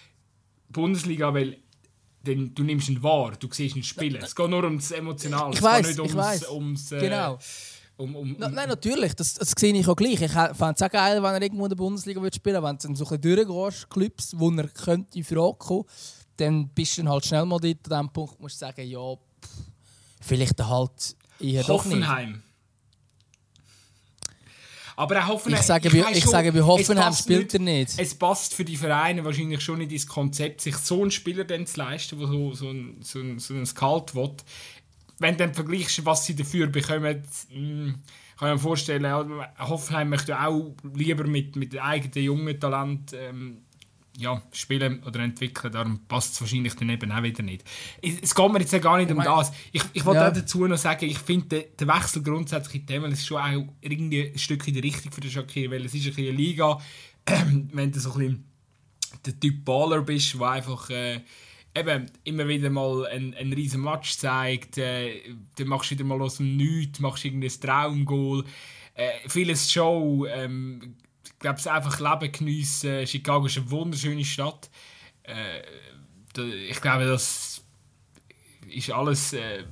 Bundesliga, 0.70 1.34
weil 1.34 1.58
denn 2.22 2.54
du 2.54 2.64
nimmst 2.64 2.90
ihn 2.90 3.02
wahr, 3.02 3.34
du 3.40 3.48
siehst 3.52 3.76
ihn 3.76 3.84
spielen. 3.84 4.22
Es 4.22 4.36
geht 4.36 4.50
nur 4.50 4.64
ums 4.64 4.92
Emotionale, 4.92 5.54
ich 5.54 5.62
es 5.62 5.98
geht 5.98 6.06
nicht 6.06 6.16
ums, 6.16 6.50
ums 6.50 6.92
äh, 6.92 7.00
genau. 7.00 7.40
Um, 8.00 8.16
um, 8.16 8.32
um. 8.32 8.36
Na, 8.40 8.48
nein, 8.48 8.70
natürlich, 8.70 9.14
das, 9.14 9.34
das 9.34 9.52
sehe 9.58 9.74
ich 9.74 9.86
auch 9.86 9.96
gleich. 9.96 10.22
Ich 10.22 10.32
fände 10.32 10.74
es 10.74 10.82
auch 10.82 10.90
geil, 10.90 11.22
wenn 11.22 11.34
er 11.34 11.42
irgendwo 11.42 11.66
in 11.66 11.70
der 11.70 11.76
Bundesliga 11.76 12.22
spielen 12.34 12.56
würde. 12.56 12.64
Wenn 12.64 12.78
du 12.78 12.96
so 12.96 13.06
ein 13.06 13.20
bisschen 13.20 13.46
durchgehst, 13.46 13.90
Clubs, 13.90 14.32
wo 14.38 14.50
er 14.52 14.70
könnte 14.70 15.18
in 15.18 15.26
Frage 15.26 15.56
kommen, 15.58 15.84
dann 16.38 16.70
bist 16.70 16.98
du 16.98 17.02
dann 17.02 17.12
halt 17.12 17.26
schnell 17.26 17.46
mal 17.46 17.60
dort 17.60 17.92
an 17.92 18.06
dem 18.06 18.14
Punkt, 18.14 18.40
musst 18.40 18.56
du 18.56 18.60
sagen, 18.60 18.88
ja, 18.88 19.16
pff, 19.16 19.50
vielleicht 20.22 20.64
halt 20.66 21.18
eher 21.42 21.68
Hoffenheim. 21.68 22.32
doch 22.32 22.38
nicht. 22.38 22.44
Aber 24.96 25.18
auch 25.18 25.28
Hoffenheim, 25.28 25.60
ich 25.62 25.66
sage, 25.66 25.88
ich, 25.88 26.04
bei, 26.04 26.12
ich 26.12 26.24
schon, 26.24 26.32
sage 26.32 26.52
bei 26.52 26.62
Hoffenheim 26.62 27.14
spielt 27.14 27.54
er 27.54 27.60
nicht. 27.60 27.94
Es 27.98 28.16
passt 28.16 28.54
für 28.54 28.66
die 28.66 28.76
Vereine 28.76 29.24
wahrscheinlich 29.24 29.62
schon 29.62 29.78
nicht 29.78 29.92
ins 29.94 30.08
Konzept, 30.08 30.62
sich 30.62 30.76
so 30.76 31.02
einen 31.02 31.12
Spieler 31.12 31.46
dann 31.46 31.66
zu 31.66 31.78
leisten, 31.80 32.20
der 32.20 32.28
so, 32.28 32.54
so, 32.54 32.70
ein, 32.70 32.98
so, 33.02 33.20
ein, 33.20 33.40
so 33.40 33.54
ein 33.54 33.66
Skalt 33.66 34.14
will 34.16 34.36
wenn 35.20 35.38
du 35.38 35.46
dann 35.46 35.54
vergleichst, 35.54 36.06
was 36.06 36.26
sie 36.26 36.36
dafür 36.36 36.68
bekommen, 36.68 37.24
hm, 37.52 37.96
kann 38.38 38.50
ich 38.50 38.54
mir 38.56 38.60
vorstellen, 38.60 39.06
Hoffenheim 39.60 40.10
möchte 40.10 40.40
auch 40.40 40.74
lieber 40.94 41.26
mit, 41.26 41.56
mit 41.58 41.78
eigenen 41.78 42.24
jungen 42.24 42.60
Talent 42.60 43.14
ähm, 43.14 43.58
ja, 44.18 44.42
spielen 44.52 45.02
oder 45.04 45.20
entwickeln, 45.22 45.72
darum 45.72 46.00
passt 46.08 46.34
es 46.34 46.42
wahrscheinlich 46.42 46.76
dann 46.76 46.90
eben 46.90 47.12
auch 47.12 47.24
wieder 47.24 47.44
nicht. 47.44 47.64
Es, 48.02 48.36
geht 48.36 48.52
mir 48.52 48.60
jetzt 48.60 48.74
ja 48.74 48.80
gar 48.80 48.98
nicht 48.98 49.12
um 49.12 49.22
das. 49.22 49.52
Ich, 49.72 49.82
ich 49.94 50.06
wollte 50.06 50.22
ja. 50.22 50.32
dazu 50.32 50.68
noch 50.68 50.78
sagen, 50.78 51.06
ich 51.06 51.18
finde, 51.18 51.68
der, 51.80 51.88
Wechsel 51.88 52.22
grundsätzlich 52.22 52.82
in 52.82 52.88
Themen 52.88 53.12
ist 53.12 53.26
schon 53.26 53.42
auch 53.42 53.74
irgendwie 53.82 54.32
ein 54.32 54.38
Stück 54.38 54.68
in 54.68 54.74
die 54.74 54.82
Richtung 54.82 55.12
für 55.12 55.22
den 55.22 55.32
Shakir, 55.32 55.72
weil 55.72 55.86
es 55.86 55.94
ist 55.94 56.08
ein 56.08 56.18
eine 56.18 56.32
Liga, 56.32 56.80
wenn 57.26 57.92
du 57.92 58.00
so 58.00 58.12
ein 58.14 58.18
bisschen 58.20 58.46
der 59.26 59.40
Typ 59.40 59.66
Baller 59.66 60.02
bist, 60.02 60.34
der 60.34 60.50
einfach 60.50 60.90
äh, 60.90 61.22
eben 61.80 62.12
immer 62.24 62.48
wieder 62.48 62.70
mal 62.70 63.08
einen, 63.08 63.34
einen 63.34 63.54
riesen 63.54 63.82
Match 63.82 64.18
zeigt, 64.18 64.78
äh, 64.78 65.22
dann 65.56 65.68
machst 65.68 65.92
du 65.92 65.96
wieder 65.96 66.06
mal 66.06 66.22
aus 66.22 66.38
dem 66.38 66.58
Nichts, 66.58 67.00
machst 67.00 67.26
irgendein 67.26 67.60
Traumgoal, 67.60 68.44
äh, 68.96 69.12
vieles 69.28 69.72
Show, 69.72 70.26
ähm, 70.30 70.96
ich 71.24 71.40
glaube, 71.40 71.60
es 71.60 71.68
einfach 71.68 72.00
Leben 72.02 72.34
geniessen. 72.34 73.08
Chicago 73.08 73.46
ist 73.46 73.58
eine 73.58 73.72
wunderschöne 73.72 74.26
Stadt. 74.26 74.70
Äh, 75.24 75.62
ich 76.70 76.82
glaube, 76.82 77.06
das 77.06 77.64
ist 78.70 78.92
alles. 78.92 79.34
Äh, 79.34 79.64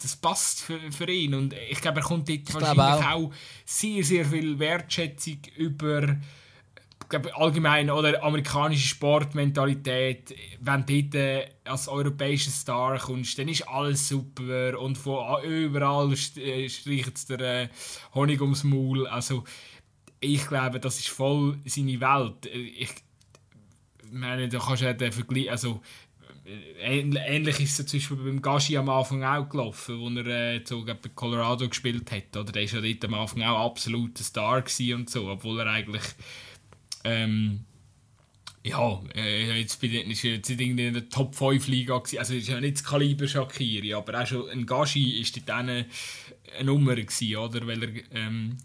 das 0.00 0.16
passt 0.16 0.62
für, 0.62 0.78
für 0.92 1.10
ihn. 1.10 1.34
Und 1.34 1.54
ich 1.70 1.80
glaube, 1.80 2.00
er 2.00 2.06
kommt 2.06 2.28
dort 2.28 2.48
ich 2.48 2.54
wahrscheinlich 2.54 3.06
auch. 3.06 3.30
auch. 3.30 3.34
sehr, 3.64 4.02
sehr 4.04 4.24
viel 4.24 4.58
Wertschätzung 4.58 5.38
über 5.56 6.16
allgemein 7.34 7.90
oder 7.90 8.22
amerikanische 8.22 8.88
Sportmentalität, 8.88 10.34
wenn 10.60 10.84
du 10.84 11.02
dort 11.02 11.14
äh, 11.14 11.46
als 11.64 11.88
europäischer 11.88 12.50
Star 12.50 12.98
kommst, 12.98 13.38
dann 13.38 13.48
ist 13.48 13.68
alles 13.68 14.08
super 14.08 14.78
und 14.80 14.98
von 14.98 15.42
überall 15.44 16.12
äh, 16.12 16.68
streicht 16.68 17.16
es 17.16 17.26
der 17.26 17.40
äh, 17.40 17.68
Honig 18.14 18.40
ums 18.40 18.64
Maul. 18.64 19.06
Also 19.06 19.44
ich 20.20 20.46
glaube, 20.48 20.80
das 20.80 20.98
ist 20.98 21.08
voll 21.08 21.58
seine 21.64 22.00
Welt. 22.00 22.46
Ich 22.46 22.90
meine, 24.10 24.48
da 24.48 24.58
kannst 24.58 24.82
du 24.82 24.86
ja 24.86 24.92
den 24.92 25.12
Vergleich, 25.12 25.50
also 25.50 25.82
ähnlich 26.80 27.60
ist 27.60 27.78
es 27.78 27.86
zum 27.86 27.98
Beispiel 27.98 28.16
beim 28.16 28.42
Gashi 28.42 28.76
am 28.76 28.88
Anfang 28.88 29.24
auch 29.24 29.48
gelaufen, 29.48 29.98
wo 29.98 30.08
er 30.08 30.26
äh, 30.26 30.60
so 30.64 30.84
bei 30.84 30.94
Colorado 31.14 31.68
gespielt 31.68 32.10
hat. 32.12 32.36
Oder? 32.36 32.52
Der 32.52 32.62
war 32.62 32.80
ja 32.80 32.92
dort 32.92 33.04
am 33.04 33.14
Anfang 33.14 33.42
auch 33.42 33.66
absolut 33.66 34.18
ein 34.18 34.24
Star 34.24 34.62
und 34.94 35.10
so, 35.10 35.28
obwohl 35.28 35.60
er 35.60 35.66
eigentlich 35.66 36.04
ähm, 37.06 37.64
ja, 38.64 39.00
äh, 39.14 39.60
jetzt 39.60 39.80
bin 39.80 39.92
ich 39.92 40.22
jetzt 40.24 40.50
in 40.50 40.76
der 40.76 41.08
Top 41.08 41.36
5 41.36 41.68
Liga 41.68 41.98
gewesen. 41.98 42.18
also 42.18 42.34
ist 42.34 42.48
ja 42.48 42.60
nicht 42.60 42.78
das 42.78 42.84
Kaliber 42.84 43.28
Shakiri, 43.28 43.94
aber 43.94 44.20
auch 44.20 44.26
schon 44.26 44.50
ein 44.50 44.66
Gashi 44.66 45.20
ist 45.20 45.36
dort 45.36 45.50
eine, 45.50 45.86
eine 46.58 46.64
Nummer 46.64 46.96
gewesen, 46.96 47.36
oder, 47.36 47.64
weil 47.66 47.82
er 47.84 47.90
ähm, 48.12 48.56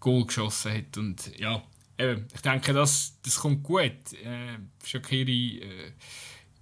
Goal 0.00 0.26
geschossen 0.26 0.72
hat 0.72 0.98
und 0.98 1.38
ja, 1.38 1.62
eben, 1.98 2.26
ich 2.34 2.40
denke, 2.40 2.72
das, 2.72 3.16
das 3.22 3.36
kommt 3.36 3.62
gut. 3.62 3.92
Äh, 4.24 4.58
Shakiri 4.84 5.58
äh, 5.58 5.92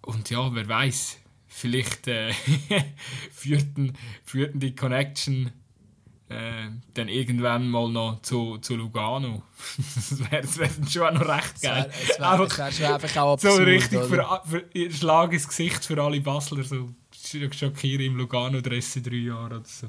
und 0.03 0.28
ja, 0.28 0.55
wer 0.55 0.68
weiß, 0.68 1.18
vielleicht 1.46 2.09
äh, 2.09 2.32
führt, 3.32 3.68
führt 4.24 4.62
die 4.62 4.74
Connection 4.74 5.51
äh, 6.30 6.70
dann 6.94 7.08
irgendwann 7.08 7.68
mal 7.68 7.88
noch 7.88 8.22
zu, 8.22 8.58
zu 8.58 8.76
Lugano. 8.76 9.42
das 10.30 10.58
wäre 10.58 10.78
wär 10.78 10.88
schon 10.88 11.02
auch 11.02 11.20
noch 11.20 11.28
recht 11.28 11.60
geil. 11.60 11.90
Es 11.90 12.20
wär, 12.20 12.38
wär 12.38 12.72
schon 12.72 12.86
einfach 12.86 13.16
auch 13.16 13.32
absurd, 13.32 13.56
So 13.56 13.62
richtig 13.64 14.00
für, 14.00 14.42
für, 14.44 14.92
Schlag 14.92 15.32
ins 15.32 15.48
Gesicht 15.48 15.84
für 15.84 16.00
alle 16.00 16.20
Basler. 16.20 16.62
So 16.62 16.90
Schockieren 17.50 18.06
im 18.06 18.16
Lugano 18.16 18.60
der 18.60 18.72
ersten 18.74 19.02
drei 19.02 19.16
Jahre 19.16 19.46
oder 19.46 19.62
so. 19.64 19.88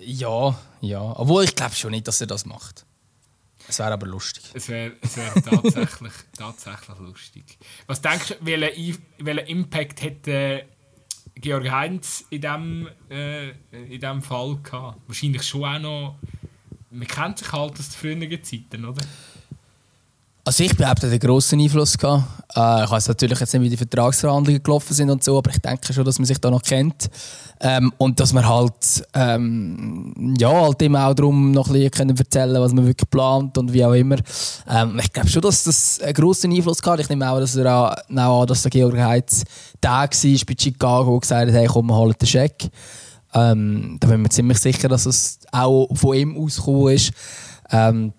Ja, 0.00 0.58
ja. 0.82 1.00
Obwohl 1.00 1.44
ich 1.44 1.54
glaube 1.54 1.74
schon 1.74 1.92
nicht, 1.92 2.06
dass 2.06 2.20
er 2.20 2.26
das 2.26 2.44
macht. 2.44 2.84
Es 3.68 3.78
wäre 3.78 3.92
aber 3.92 4.06
lustig. 4.06 4.44
Es 4.52 4.68
wäre 4.68 4.92
wär 5.00 5.34
tatsächlich, 5.42 6.12
tatsächlich 6.36 6.98
lustig. 6.98 7.58
Was 7.86 8.02
denkst 8.02 8.28
du, 8.28 8.34
welchen, 8.40 8.98
welchen 9.18 9.46
Impact 9.46 10.02
hätte 10.02 10.66
Georg 11.34 11.70
Heinz 11.70 12.26
in 12.30 12.40
diesem 12.40 12.88
äh, 13.10 13.50
in 13.72 14.00
dem 14.00 14.22
Fall 14.22 14.58
gehabt? 14.62 15.00
Wahrscheinlich 15.06 15.42
schon 15.42 15.64
auch 15.64 15.78
noch. 15.78 16.18
Man 16.90 17.06
kennt 17.06 17.38
sich 17.38 17.50
halt 17.52 17.72
aus 17.78 17.88
den 17.88 18.18
früheren 18.18 18.44
Zeiten, 18.44 18.84
oder? 18.84 19.02
Also 20.44 20.64
ich 20.64 20.76
behaupte, 20.76 21.06
einen 21.06 21.20
grossen 21.20 21.60
Einfluss 21.60 21.96
gehabt. 21.96 22.24
Äh, 22.56 22.84
ich 22.84 22.90
weiß 22.90 23.06
natürlich 23.06 23.38
jetzt 23.38 23.52
nicht, 23.54 23.62
wie 23.62 23.68
die 23.68 23.76
Vertragsverhandlungen 23.76 24.60
gelaufen 24.60 24.92
sind 24.92 25.08
und 25.08 25.22
so, 25.22 25.38
aber 25.38 25.52
ich 25.52 25.60
denke 25.60 25.92
schon, 25.92 26.04
dass 26.04 26.18
man 26.18 26.26
sich 26.26 26.38
da 26.38 26.50
noch 26.50 26.62
kennt. 26.62 27.08
Ähm, 27.60 27.92
und 27.96 28.18
dass 28.18 28.32
man 28.32 28.48
halt, 28.48 29.06
ähm, 29.14 30.34
ja, 30.36 30.50
halt 30.50 30.82
immer 30.82 31.06
auch 31.06 31.14
darum 31.14 31.52
noch 31.52 31.68
ein 31.68 31.88
bisschen 31.88 32.16
erzählen 32.16 32.60
was 32.60 32.72
man 32.72 32.84
wirklich 32.84 33.08
plant 33.08 33.56
und 33.56 33.72
wie 33.72 33.84
auch 33.84 33.92
immer. 33.92 34.16
Ähm, 34.68 34.98
ich 35.00 35.12
glaube 35.12 35.28
schon, 35.28 35.42
dass 35.42 35.62
das 35.62 36.00
einen 36.00 36.12
grossen 36.12 36.52
Einfluss 36.52 36.82
gehabt 36.82 37.00
Ich 37.00 37.08
nehme 37.08 37.30
auch, 37.30 37.38
dass 37.38 37.54
er 37.54 37.72
auch, 37.72 37.94
auch 38.16 38.44
dass 38.44 38.62
der 38.62 38.70
Georg 38.72 38.98
Heitz 38.98 39.44
der 39.80 39.92
war 39.92 40.08
bei 40.08 40.54
Chicago 40.58 41.14
und 41.14 41.20
gesagt 41.20 41.46
hat, 41.46 41.54
hey, 41.54 41.68
komm, 41.68 41.86
wir 41.86 41.96
holen 41.96 42.16
den 42.20 42.26
Scheck. 42.26 42.68
Ähm, 43.32 43.96
da 44.00 44.08
bin 44.08 44.16
ich 44.16 44.22
mir 44.24 44.28
ziemlich 44.28 44.58
sicher, 44.58 44.88
dass 44.88 45.06
es 45.06 45.38
auch 45.52 45.88
von 45.94 46.16
ihm 46.16 46.36
ausgekommen 46.36 46.94
ist. 46.94 47.12
Ähm, 47.70 48.12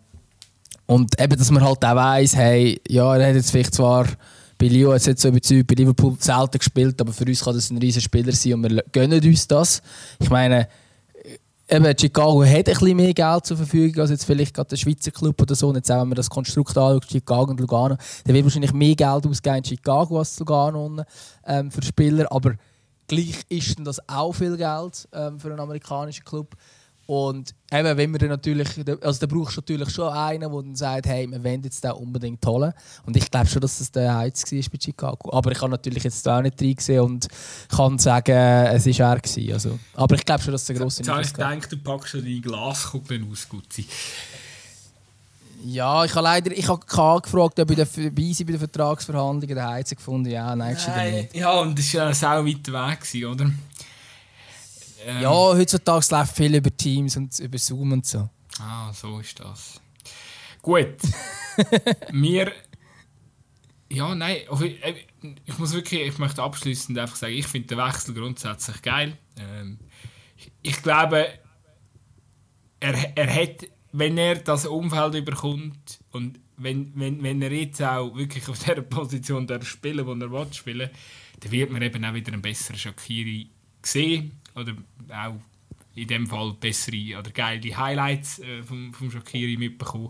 und 0.94 1.20
eben, 1.20 1.38
dass 1.38 1.50
man 1.50 1.64
halt 1.64 1.84
auch 1.84 1.96
weiss, 1.96 2.36
hey, 2.36 2.80
ja, 2.88 3.16
er 3.16 3.30
hat 3.30 3.36
jetzt 3.36 3.50
vielleicht 3.50 3.74
zwar 3.74 4.06
bei 4.60 4.68
Lyon 4.68 4.94
jetzt 4.94 5.08
nicht 5.08 5.20
so 5.20 5.30
überzeugt, 5.30 5.68
bei 5.68 5.74
Liverpool 5.74 6.16
selten 6.20 6.60
gespielt, 6.60 7.02
aber 7.02 7.12
für 7.12 7.26
uns 7.26 7.44
kann 7.44 7.56
das 7.56 7.72
ein 7.72 7.80
riesiger 7.80 8.04
Spieler 8.04 8.32
sein 8.32 8.54
und 8.54 8.70
wir 8.70 8.84
gönnen 8.92 9.24
uns 9.24 9.48
das. 9.48 9.82
Ich 10.20 10.30
meine, 10.30 10.68
eben, 11.68 11.98
Chicago 11.98 12.46
hat 12.46 12.56
ein 12.56 12.64
bisschen 12.64 12.96
mehr 12.96 13.14
Geld 13.14 13.46
zur 13.46 13.58
Verfügung 13.58 14.02
als 14.02 14.12
jetzt 14.12 14.26
vielleicht 14.26 14.54
gerade 14.54 14.70
der 14.70 14.78
Schweizer 14.78 15.10
Club 15.10 15.42
oder 15.42 15.56
so. 15.56 15.70
Und 15.70 15.76
jetzt 15.76 15.92
auch, 15.92 16.02
wenn 16.02 16.10
man 16.10 16.16
das 16.16 16.30
Konstrukt 16.30 16.78
anschaut, 16.78 17.08
Chicago 17.10 17.50
und 17.50 17.60
Lugano, 17.60 17.98
dann 18.26 18.36
wird 18.36 18.44
wahrscheinlich 18.44 18.74
mehr 18.74 18.96
Geld 18.96 19.26
ausgeben 19.26 19.58
in 19.58 19.66
Chicago 19.66 20.20
als 20.20 20.38
Lugano 20.38 21.04
ähm, 21.48 21.72
für 21.72 21.82
Spieler. 21.82 22.32
Aber 22.32 22.54
gleich 23.08 23.42
ist 23.50 23.78
das 23.80 24.08
auch 24.08 24.34
viel 24.34 24.58
Geld 24.58 25.08
ähm, 25.12 25.40
für 25.40 25.50
einen 25.50 25.60
amerikanischen 25.60 26.24
Club. 26.24 26.56
Und 27.06 27.54
eben, 27.72 27.98
wenn 27.98 28.12
wir 28.12 28.20
dann 28.20 28.30
natürlich, 28.30 28.70
also 29.02 29.20
da 29.20 29.26
brauchst 29.28 29.58
du 29.58 29.62
natürlich 29.62 29.90
schon 29.90 30.12
einen, 30.14 30.40
der 30.40 30.50
dann 30.50 30.76
sagt, 30.76 31.06
hey, 31.06 31.30
wir 31.30 31.44
wollen 31.44 31.62
jetzt 31.64 31.84
den 31.84 31.92
unbedingt 31.92 32.46
holen. 32.46 32.74
Und 33.06 33.18
ich 33.18 33.30
glaube 33.30 33.48
schon, 33.48 33.62
dass 33.62 33.80
das 33.80 33.92
der 33.92 34.16
Heiz 34.16 34.50
war 34.50 34.60
bei 34.72 34.80
Chicago. 34.82 35.34
Aber 35.34 35.52
ich 35.52 35.58
kann 35.58 35.72
natürlich 35.72 36.04
jetzt 36.04 36.28
auch 36.30 36.42
nicht 36.42 36.62
reingesehen 36.62 37.02
und 37.02 37.28
kann 37.68 38.00
sagen, 38.00 38.32
es 38.32 38.86
war 38.86 39.16
er. 39.16 39.20
Gewesen, 39.20 39.54
also. 39.54 39.80
Aber 39.96 40.16
ich 40.16 40.26
glaube 40.26 40.42
schon, 40.42 40.54
dass 40.54 40.62
es 40.62 40.68
der 40.68 40.78
grosse 40.78 41.02
Einfluss 41.02 41.28
Ich 41.28 41.34
denke, 41.34 41.68
du 41.68 41.78
packst 41.78 42.10
schon 42.10 42.22
deine 42.22 42.40
Glaskugeln 42.40 43.28
aus, 43.30 43.50
Gutzi. 43.50 43.86
Ja, 45.66 46.04
ich 46.04 46.14
habe 46.14 46.24
leider 46.24 46.52
ich 46.52 46.68
habe 46.68 46.86
gefragt, 46.86 47.34
ob 47.34 47.72
ich 47.72 47.78
dabei 47.78 47.86
bei 48.10 48.34
den 48.52 48.60
Vertragsverhandlungen 48.60 49.56
der 49.56 49.68
Heiz 49.70 49.90
gefunden 49.92 50.30
Ja, 50.30 50.54
nein, 50.56 50.78
nein 50.88 51.14
nicht. 51.14 51.36
Ja, 51.36 51.52
und 51.62 51.78
das 51.78 51.94
war 51.94 52.12
ja 52.12 52.40
auch 52.40 52.46
weit 52.46 52.72
weg, 52.72 53.26
oder? 53.26 53.50
Ähm, 55.06 55.22
ja, 55.22 55.32
heutzutage 55.32 56.06
läuft 56.12 56.36
viel 56.36 56.56
über 56.56 56.76
Teams 56.76 57.18
und 57.18 57.38
über 57.40 57.58
Zoom 57.58 57.92
und 57.92 58.06
so. 58.06 58.30
Ah, 58.60 58.92
so 58.94 59.20
ist 59.20 59.40
das. 59.40 59.82
Gut. 60.62 60.96
Wir. 62.12 62.52
Ja, 63.92 64.16
nein. 64.16 64.38
Äh, 64.82 64.94
ich 65.46 65.58
muss 65.60 65.74
wirklich, 65.74 66.02
ich 66.02 66.18
möchte 66.18 66.42
abschließend 66.42 66.98
einfach 66.98 67.16
sagen, 67.16 67.34
ich 67.34 67.48
finde 67.48 67.76
den 67.76 67.78
Wechsel 67.78 68.14
grundsätzlich 68.14 68.82
geil. 68.82 69.18
Ähm, 69.38 69.80
ich 70.62 70.82
glaube, 70.82 71.28
er, 72.80 73.18
er 73.18 73.36
hat, 73.36 73.68
wenn 73.92 74.18
er 74.18 74.36
das 74.36 74.66
Umfeld 74.66 75.16
überkommt 75.16 76.00
und 76.12 76.40
wenn, 76.58 76.92
wenn, 76.96 77.24
wenn 77.24 77.42
er 77.42 77.52
jetzt 77.52 77.82
auch 77.82 78.16
wirklich 78.16 78.48
auf 78.48 78.60
der 78.60 78.82
Position 78.82 79.48
der 79.48 79.62
spielen, 79.64 80.06
wo 80.06 80.14
er 80.14 80.32
will 80.32 80.54
spielen, 80.54 80.90
dann 81.40 81.52
wird 81.52 81.72
man 81.72 81.82
eben 81.82 82.06
auch 82.06 82.14
wieder 82.14 82.32
einen 82.32 82.42
besseren 82.42 82.78
Shakiri 82.78 83.50
sehen 83.84 84.32
oder 84.56 84.76
auch 85.10 85.40
in 85.96 86.08
dem 86.08 86.28
Fall 86.28 86.54
bessere 86.60 87.20
oder 87.20 87.32
geile 87.32 87.78
Highlights 87.78 88.40
äh, 88.40 88.64
vom, 88.64 88.94
vom 88.94 89.12
Shakiri 89.12 89.58
mitbekommen. 89.58 90.10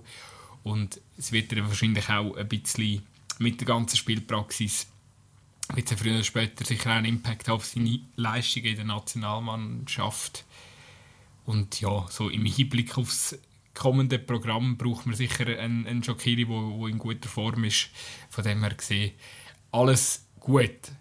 Und 0.64 1.02
es 1.18 1.32
wird 1.32 1.52
er 1.54 1.68
wahrscheinlich 1.68 2.10
auch 2.10 2.36
ein 2.36 2.48
bisschen 2.48 3.04
mit 3.40 3.60
der 3.60 3.68
ganzen 3.68 3.98
Spielpraxis 3.98 4.88
wird 5.74 5.92
er 5.92 5.98
früher 5.98 6.16
oder 6.16 6.24
später 6.24 6.66
sicher 6.66 6.92
auch 6.92 6.96
einen 6.96 7.06
Impact 7.06 7.50
auf 7.50 7.66
seine 7.66 8.00
Leistungen 8.16 8.66
in 8.68 8.76
der 8.76 8.86
Nationalmannschaft. 8.86 10.46
Und 11.46 11.80
ja, 11.82 12.06
so 12.10 12.30
im 12.30 12.46
Hinblick 12.46 12.98
aufs 12.98 13.38
kommende 13.74 14.20
Programm 14.20 14.78
braucht 14.78 15.06
man 15.06 15.16
sicher 15.16 15.48
einen, 15.48 15.88
einen 15.88 16.04
Shakiri, 16.04 16.46
der 16.46 16.88
in 16.88 16.98
guter 16.98 17.30
Form 17.30 17.64
ist. 17.64 17.90
Von 18.30 18.44
dem 18.44 18.62
her 18.62 18.74
gesehen, 18.74 19.14
alles 19.72 20.26
gut. 20.40 20.92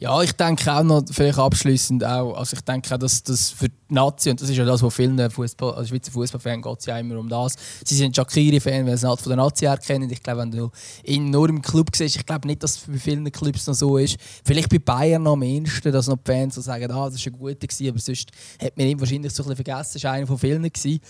Ja, 0.00 0.22
ich 0.22 0.30
denke 0.30 0.72
auch 0.72 0.84
noch, 0.84 1.02
vielleicht 1.10 1.40
abschließend 1.40 2.04
auch, 2.04 2.34
also 2.34 2.54
ich 2.56 2.60
denke 2.60 2.94
auch, 2.94 2.98
dass 2.98 3.20
das 3.24 3.50
für 3.50 3.68
die 3.68 3.74
Nazi, 3.88 4.30
und 4.30 4.40
das 4.40 4.48
ist 4.48 4.56
ja 4.56 4.64
das, 4.64 4.80
was 4.80 4.94
vielen 4.94 5.28
Fußball, 5.28 5.74
also 5.74 5.88
Schweizer 5.88 6.12
Fußballfans 6.12 6.62
geht 6.62 6.78
es 6.78 6.86
ja 6.86 6.98
immer 7.00 7.18
um 7.18 7.28
das. 7.28 7.56
Sie 7.84 7.96
sind 7.96 8.14
Shakiri-Fan, 8.14 8.86
weil 8.86 8.96
sie 8.96 9.10
es 9.10 9.20
von 9.20 9.30
der 9.30 9.38
Nazi 9.38 9.64
her 9.64 9.76
kennen. 9.76 10.08
Ich 10.08 10.22
glaube, 10.22 10.42
wenn 10.42 10.52
du 10.52 10.70
ihn 11.02 11.30
nur 11.30 11.48
im 11.48 11.60
Club 11.60 11.88
siehst, 11.96 12.14
ich 12.14 12.24
glaube 12.24 12.46
nicht, 12.46 12.62
dass 12.62 12.76
es 12.76 12.78
bei 12.86 12.96
vielen 12.96 13.32
Clubs 13.32 13.66
noch 13.66 13.74
so 13.74 13.98
ist. 13.98 14.18
Vielleicht 14.44 14.68
bei 14.68 14.78
Bayern 14.78 15.24
noch 15.24 15.32
am 15.32 15.42
ehesten, 15.42 15.90
dass 15.90 16.06
noch 16.06 16.18
die 16.18 16.30
Fans 16.30 16.54
so 16.54 16.60
sagen, 16.60 16.88
ah, 16.92 17.10
das 17.10 17.26
war 17.26 17.32
ein 17.32 17.38
guter, 17.38 17.88
aber 17.88 17.98
sonst 17.98 18.30
hat 18.62 18.76
man 18.76 18.86
ihn 18.86 19.00
wahrscheinlich 19.00 19.32
so 19.32 19.42
ein 19.42 19.48
bisschen 19.48 19.64
vergessen, 19.64 19.90
das 19.94 20.04
war 20.04 20.12
einer 20.12 20.26
von 20.28 20.38
vielen. 20.38 20.62
Gewesen 20.62 21.00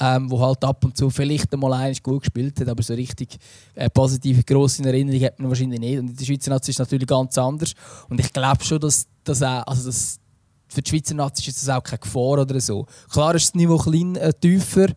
ähm, 0.00 0.30
wo 0.30 0.40
halt 0.40 0.62
ab 0.64 0.84
und 0.84 0.96
zu 0.96 1.08
vielleicht 1.10 1.52
einmal 1.52 1.72
eines 1.72 2.02
gut 2.02 2.22
gespielt 2.22 2.60
hat, 2.60 2.68
aber 2.68 2.82
so 2.82 2.94
richtig 2.94 3.36
äh, 3.74 3.88
positive, 3.88 4.42
grosse 4.42 4.84
Erinnerung 4.84 5.22
hat 5.22 5.38
man 5.38 5.48
wahrscheinlich 5.48 5.80
nicht. 5.80 5.98
Und 5.98 6.10
in 6.10 6.16
der 6.16 6.24
Schweizer 6.24 6.50
Nazi 6.50 6.70
ist 6.70 6.76
es 6.76 6.80
natürlich 6.80 7.06
ganz 7.06 7.38
anders. 7.38 7.72
Und 8.08 8.20
ich 8.20 8.32
glaube 8.32 8.62
schon, 8.64 8.80
dass, 8.80 9.06
dass, 9.24 9.42
auch, 9.42 9.66
also 9.66 9.86
das, 9.86 10.18
für 10.68 10.82
die 10.82 10.90
Schweizer 10.90 11.14
Nazi 11.14 11.48
ist 11.48 11.62
das 11.62 11.68
auch 11.68 11.82
keine 11.82 11.98
Gefahr 11.98 12.22
oder 12.22 12.60
so. 12.60 12.86
Klar 13.10 13.34
ist 13.34 13.48
das 13.48 13.54
Niveau 13.54 13.78
klein, 13.78 14.16
äh, 14.16 14.32
tiefer 14.34 14.88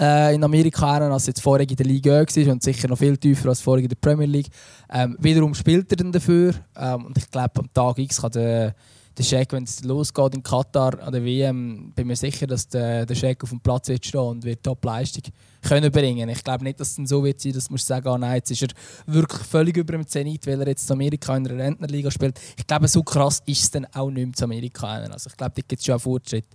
äh, 0.00 0.34
in 0.34 0.44
Amerika, 0.44 0.98
als 0.98 1.26
jetzt 1.26 1.42
vorher 1.42 1.68
in 1.68 1.76
der 1.76 1.86
Liga 1.86 2.12
war 2.12 2.52
und 2.52 2.62
sicher 2.62 2.88
noch 2.88 2.98
viel 2.98 3.16
tiefer 3.16 3.48
als 3.50 3.60
vorher 3.60 3.82
in 3.82 3.88
der 3.88 3.96
Premier 3.96 4.26
League. 4.26 4.48
Ähm, 4.90 5.16
wiederum 5.20 5.54
spielt 5.54 5.90
er 5.90 5.96
dann 5.96 6.12
dafür 6.12 6.54
ähm, 6.76 7.06
und 7.06 7.18
ich 7.18 7.30
glaube, 7.30 7.60
am 7.60 7.72
Tag 7.72 7.98
X 7.98 8.20
kann 8.20 8.32
der 8.32 8.74
der 9.18 9.24
Scheck, 9.24 9.52
wenn 9.52 9.64
es 9.64 9.82
losgeht 9.82 10.34
in 10.34 10.42
Katar 10.42 11.00
an 11.00 11.12
der 11.12 11.24
WM, 11.24 11.92
bin 11.92 12.06
mir 12.06 12.14
sicher, 12.14 12.46
dass 12.46 12.68
der, 12.68 13.04
der 13.04 13.14
Scheck 13.16 13.42
auf 13.42 13.50
dem 13.50 13.58
Platz 13.58 13.88
wird 13.88 14.06
stehen 14.06 14.20
und 14.20 14.44
wird 14.44 14.62
Top-Leistung 14.62 15.24
können 15.60 15.90
bringen. 15.90 16.28
Ich 16.28 16.44
glaube 16.44 16.62
nicht, 16.62 16.78
dass 16.78 16.90
es 16.90 16.96
dann 16.96 17.06
so 17.06 17.24
wird 17.24 17.40
sein, 17.40 17.52
dass 17.52 17.68
man 17.68 17.78
sagen, 17.78 18.06
oh 18.08 18.16
nein, 18.16 18.36
jetzt 18.36 18.52
ist 18.52 18.62
er 18.62 18.68
wirklich 19.06 19.42
völlig 19.42 19.76
über 19.76 19.92
dem 19.92 20.06
Zenit, 20.06 20.46
weil 20.46 20.60
er 20.60 20.68
jetzt 20.68 20.88
in 20.88 20.94
Amerika 20.94 21.36
in 21.36 21.44
der 21.44 21.58
Rentnerliga 21.58 22.10
spielt. 22.12 22.38
Ich 22.56 22.66
glaube, 22.66 22.86
so 22.86 23.02
krass 23.02 23.42
ist 23.44 23.62
es 23.62 23.70
dann 23.72 23.86
auch 23.86 24.08
nicht 24.08 24.24
mehr 24.24 24.34
zu 24.34 24.44
Amerika. 24.44 24.86
Also 24.86 25.30
ich 25.30 25.36
glaube, 25.36 25.52
da 25.56 25.62
gibt 25.66 25.80
es 25.80 25.84
schon 25.84 25.94
einen 25.94 26.00
Fortschritt 26.00 26.46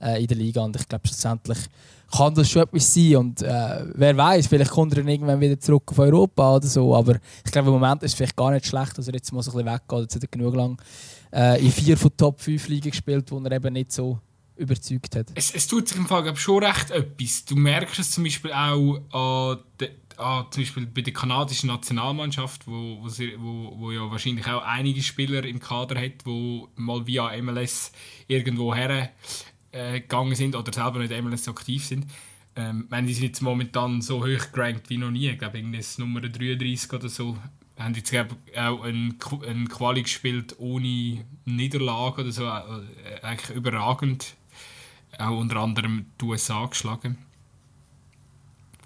äh, 0.00 0.22
in 0.22 0.26
der 0.26 0.36
Liga 0.36 0.62
und 0.62 0.76
ich 0.76 0.88
glaube, 0.88 1.06
schlussendlich 1.06 1.58
kann 2.10 2.34
das 2.34 2.50
schon 2.50 2.62
etwas 2.62 2.94
sein 2.94 3.16
und 3.16 3.42
äh, 3.42 3.84
wer 3.94 4.16
weiß, 4.16 4.46
vielleicht 4.46 4.70
kommt 4.70 4.92
er 4.92 5.02
dann 5.02 5.08
irgendwann 5.08 5.40
wieder 5.40 5.60
zurück 5.60 5.84
auf 5.86 5.98
Europa 5.98 6.56
oder 6.56 6.66
so, 6.66 6.94
aber 6.94 7.16
ich 7.44 7.52
glaube, 7.52 7.68
im 7.68 7.74
Moment 7.74 8.02
ist 8.02 8.12
es 8.12 8.16
vielleicht 8.16 8.36
gar 8.36 8.50
nicht 8.50 8.66
schlecht, 8.66 8.96
dass 8.96 9.08
er 9.08 9.14
jetzt 9.14 9.32
mal 9.32 9.42
so 9.42 9.50
ein 9.50 9.58
bisschen 9.58 9.74
weggeht, 9.74 10.00
jetzt 10.00 10.14
hat 10.14 10.22
er 10.22 10.28
genug 10.28 10.54
lang 10.54 10.82
äh, 11.32 11.64
in 11.64 11.70
vier 11.70 11.96
von 11.96 12.16
Top 12.16 12.40
5 12.40 12.68
Ligen 12.68 12.90
gespielt, 12.90 13.30
wo 13.30 13.38
er 13.40 13.52
eben 13.52 13.72
nicht 13.72 13.92
so 13.92 14.18
überzeugt 14.56 15.16
hat. 15.16 15.26
Es, 15.34 15.54
es 15.54 15.66
tut 15.66 15.88
sich 15.88 15.96
im 15.96 16.06
Fall 16.06 16.34
schon 16.36 16.64
recht 16.64 16.90
etwas. 16.90 17.44
Du 17.44 17.56
merkst 17.56 17.98
es 18.00 18.10
zum 18.10 18.24
Beispiel 18.24 18.52
auch 18.52 19.00
an, 19.12 19.58
de, 19.80 19.90
zum 20.50 20.62
Beispiel 20.62 20.86
bei 20.86 21.02
der 21.02 21.12
kanadischen 21.12 21.68
Nationalmannschaft, 21.68 22.66
wo, 22.66 22.98
wo, 23.00 23.08
sie, 23.08 23.34
wo, 23.38 23.74
wo 23.78 23.92
ja 23.92 24.10
wahrscheinlich 24.10 24.46
auch 24.48 24.62
einige 24.62 25.02
Spieler 25.02 25.44
im 25.44 25.60
Kader 25.60 26.00
hat, 26.00 26.26
die 26.26 26.64
mal 26.76 27.06
via 27.06 27.30
MLS 27.40 27.92
irgendwo 28.26 28.74
her 28.74 29.10
äh, 29.72 30.00
gegangen 30.00 30.34
sind 30.34 30.56
oder 30.56 30.72
selber 30.72 30.98
nicht 30.98 31.22
MLS 31.22 31.48
aktiv 31.48 31.84
sind. 31.84 32.06
Ähm, 32.56 32.86
wenn 32.90 33.06
die 33.06 33.14
sind 33.14 33.24
jetzt 33.24 33.40
momentan 33.40 34.02
so 34.02 34.20
hoch 34.26 34.52
gerankt 34.52 34.90
wie 34.90 34.98
noch 34.98 35.10
nie. 35.10 35.28
Ich 35.28 35.38
glaube, 35.38 35.58
irgendwie 35.58 35.84
Nummer 35.98 36.20
33 36.20 36.92
oder 36.92 37.08
so 37.08 37.36
haben 37.78 37.94
jetzt 37.94 38.12
auch 38.56 38.82
ein, 38.82 39.16
ein 39.46 39.68
Quali 39.68 40.02
gespielt 40.02 40.56
ohne 40.58 41.24
Niederlage 41.44 42.22
oder 42.22 42.32
so, 42.32 42.46
äh, 42.46 43.22
eigentlich 43.22 43.56
überragend. 43.56 44.34
Auch 45.18 45.38
unter 45.38 45.56
anderem 45.56 46.06
die 46.20 46.24
USA 46.24 46.66
geschlagen. 46.66 47.18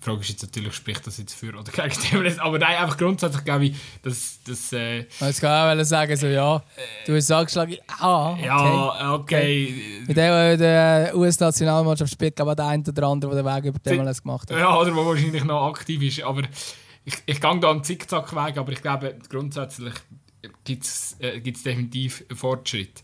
Die 0.03 0.11
Frage 0.11 0.21
ist 0.21 0.31
jetzt 0.31 0.43
natürlich, 0.43 0.75
spricht 0.75 1.07
das 1.07 1.19
jetzt 1.19 1.33
für 1.33 1.57
oder 1.57 1.63
gegen 1.73 1.91
Timberlake? 1.91 2.43
Aber 2.43 2.59
nein, 2.59 2.77
einfach 2.77 2.99
grundsätzlich 2.99 3.45
glaube 3.45 3.67
ich, 3.67 3.77
dass... 4.03 4.41
dass 4.43 4.73
äh, 4.73 5.01
ich 5.01 5.39
kann 5.39 5.79
auch 5.79 5.85
sagen, 5.85 6.17
so 6.17 6.27
ja, 6.27 6.61
du 7.07 7.15
hast 7.15 7.31
angeschlagen, 7.31 7.77
ah, 8.01 8.33
okay. 8.33 8.45
Ja, 8.45 9.15
okay. 9.15 10.03
Mit 10.05 10.17
der, 10.17 10.57
der 10.57 11.17
US-Nationalmannschaft 11.17 12.13
spielt 12.13 12.39
ich 12.39 12.45
der 12.45 12.67
eine 12.67 12.83
oder 12.83 13.07
andere, 13.07 13.35
der 13.37 13.45
den 13.45 13.57
Weg 13.57 13.65
über 13.67 13.81
Timberlake 13.81 14.23
gemacht 14.23 14.51
hat. 14.51 14.59
Ja, 14.59 14.77
oder 14.77 14.91
der 14.91 15.07
wahrscheinlich 15.07 15.45
noch 15.45 15.69
aktiv 15.69 16.03
ist, 16.03 16.23
aber 16.25 16.43
ich, 17.05 17.15
ich 17.27 17.41
gehe 17.41 17.61
da 17.61 17.71
einen 17.71 17.85
Zickzackweg, 17.85 18.59
aber 18.59 18.73
ich 18.73 18.83
glaube, 18.83 19.17
grundsätzlich 19.29 19.95
gibt 20.65 20.85
es 20.85 21.17
äh, 21.21 21.41
definitiv 21.41 22.25
einen 22.29 22.37
Fortschritt. 22.37 23.03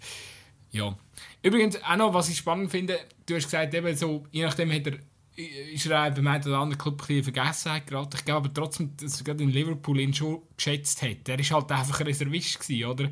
Ja. 0.72 0.96
Übrigens, 1.42 1.80
auch 1.82 1.96
noch, 1.96 2.14
was 2.14 2.28
ich 2.28 2.38
spannend 2.38 2.70
finde, 2.70 2.98
du 3.26 3.36
hast 3.36 3.44
gesagt, 3.44 3.72
eben 3.74 3.96
so, 3.96 4.24
je 4.30 4.44
nachdem 4.44 4.72
hat 4.72 4.86
er, 4.86 4.98
ist 5.38 5.86
er 5.86 6.10
beim 6.10 6.26
einen 6.26 6.44
oder 6.44 6.58
anderen 6.58 6.78
Club 6.78 7.04
ein 7.08 7.22
Vergessenheit 7.22 7.86
geraten. 7.86 8.16
Ich 8.16 8.24
glaube 8.24 8.52
trotzdem, 8.52 8.96
dass 8.96 9.20
er 9.20 9.24
gerade 9.24 9.44
in 9.44 9.50
Liverpool 9.50 10.00
ihn 10.00 10.12
schon 10.12 10.42
geschätzt 10.56 11.00
hat. 11.02 11.28
Er 11.28 11.38
war 11.38 11.60
halt 11.60 11.72
einfach 11.72 12.00
ein 12.00 12.06
Reservist, 12.06 12.60
gewesen, 12.60 12.84
oder? 12.86 13.08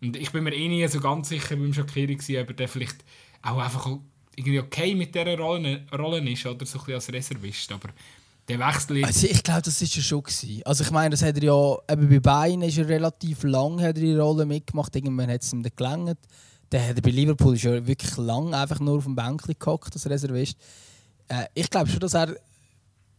Und 0.00 0.16
ich 0.16 0.30
bin 0.32 0.44
mir 0.44 0.54
eh 0.54 0.68
nicht 0.68 0.90
so 0.90 1.00
ganz 1.00 1.28
sicher 1.28 1.56
beim 1.56 1.72
Schockieren, 1.72 2.16
ob 2.16 2.48
er 2.48 2.54
der 2.54 2.68
vielleicht 2.68 3.04
auch 3.42 3.58
einfach 3.58 3.88
irgendwie 4.34 4.60
okay 4.60 4.94
mit 4.94 5.14
dieser 5.14 5.38
Rolle, 5.38 5.86
Rolle 5.96 6.28
ist, 6.30 6.46
oder 6.46 6.66
so 6.66 6.78
ein 6.78 6.84
bisschen 6.84 6.94
als 6.94 7.12
Reservist. 7.12 7.72
Aber 7.72 7.88
der 8.48 8.58
Wechsel 8.58 9.04
also 9.04 9.26
ich 9.26 9.42
glaube, 9.42 9.62
das 9.62 9.80
war 9.80 9.88
ja 9.88 10.02
schon. 10.02 10.22
Gewesen. 10.22 10.62
Also 10.64 10.84
ich 10.84 10.90
meine, 10.90 11.10
das 11.10 11.22
hat 11.22 11.36
er 11.36 11.44
ja, 11.44 11.76
eben 11.90 12.08
bei 12.08 12.20
Bayern 12.20 12.62
ist 12.62 12.78
er 12.78 12.88
relativ 12.88 13.42
lang 13.44 13.80
hat 13.80 13.96
er 13.96 14.02
die 14.02 14.16
Rolle 14.16 14.46
mitgemacht, 14.46 14.94
irgendwann 14.96 15.30
hat 15.30 15.42
es 15.42 15.52
ihm 15.52 15.62
dann 15.62 15.72
gelangt. 15.76 16.18
Der 16.72 16.88
hat 16.88 17.02
bei 17.02 17.10
Liverpool 17.10 17.54
ist 17.54 17.64
er 17.64 17.86
wirklich 17.86 18.16
lang 18.16 18.54
einfach 18.54 18.80
nur 18.80 18.98
auf 18.98 19.04
dem 19.04 19.14
Bänkchen 19.14 19.54
gehockt 19.58 19.94
als 19.94 20.08
Reservist. 20.08 20.56
Äh, 21.28 21.46
ich 21.54 21.70
glaube 21.70 21.88
schon, 21.88 22.00
dass 22.00 22.14
er 22.14 22.36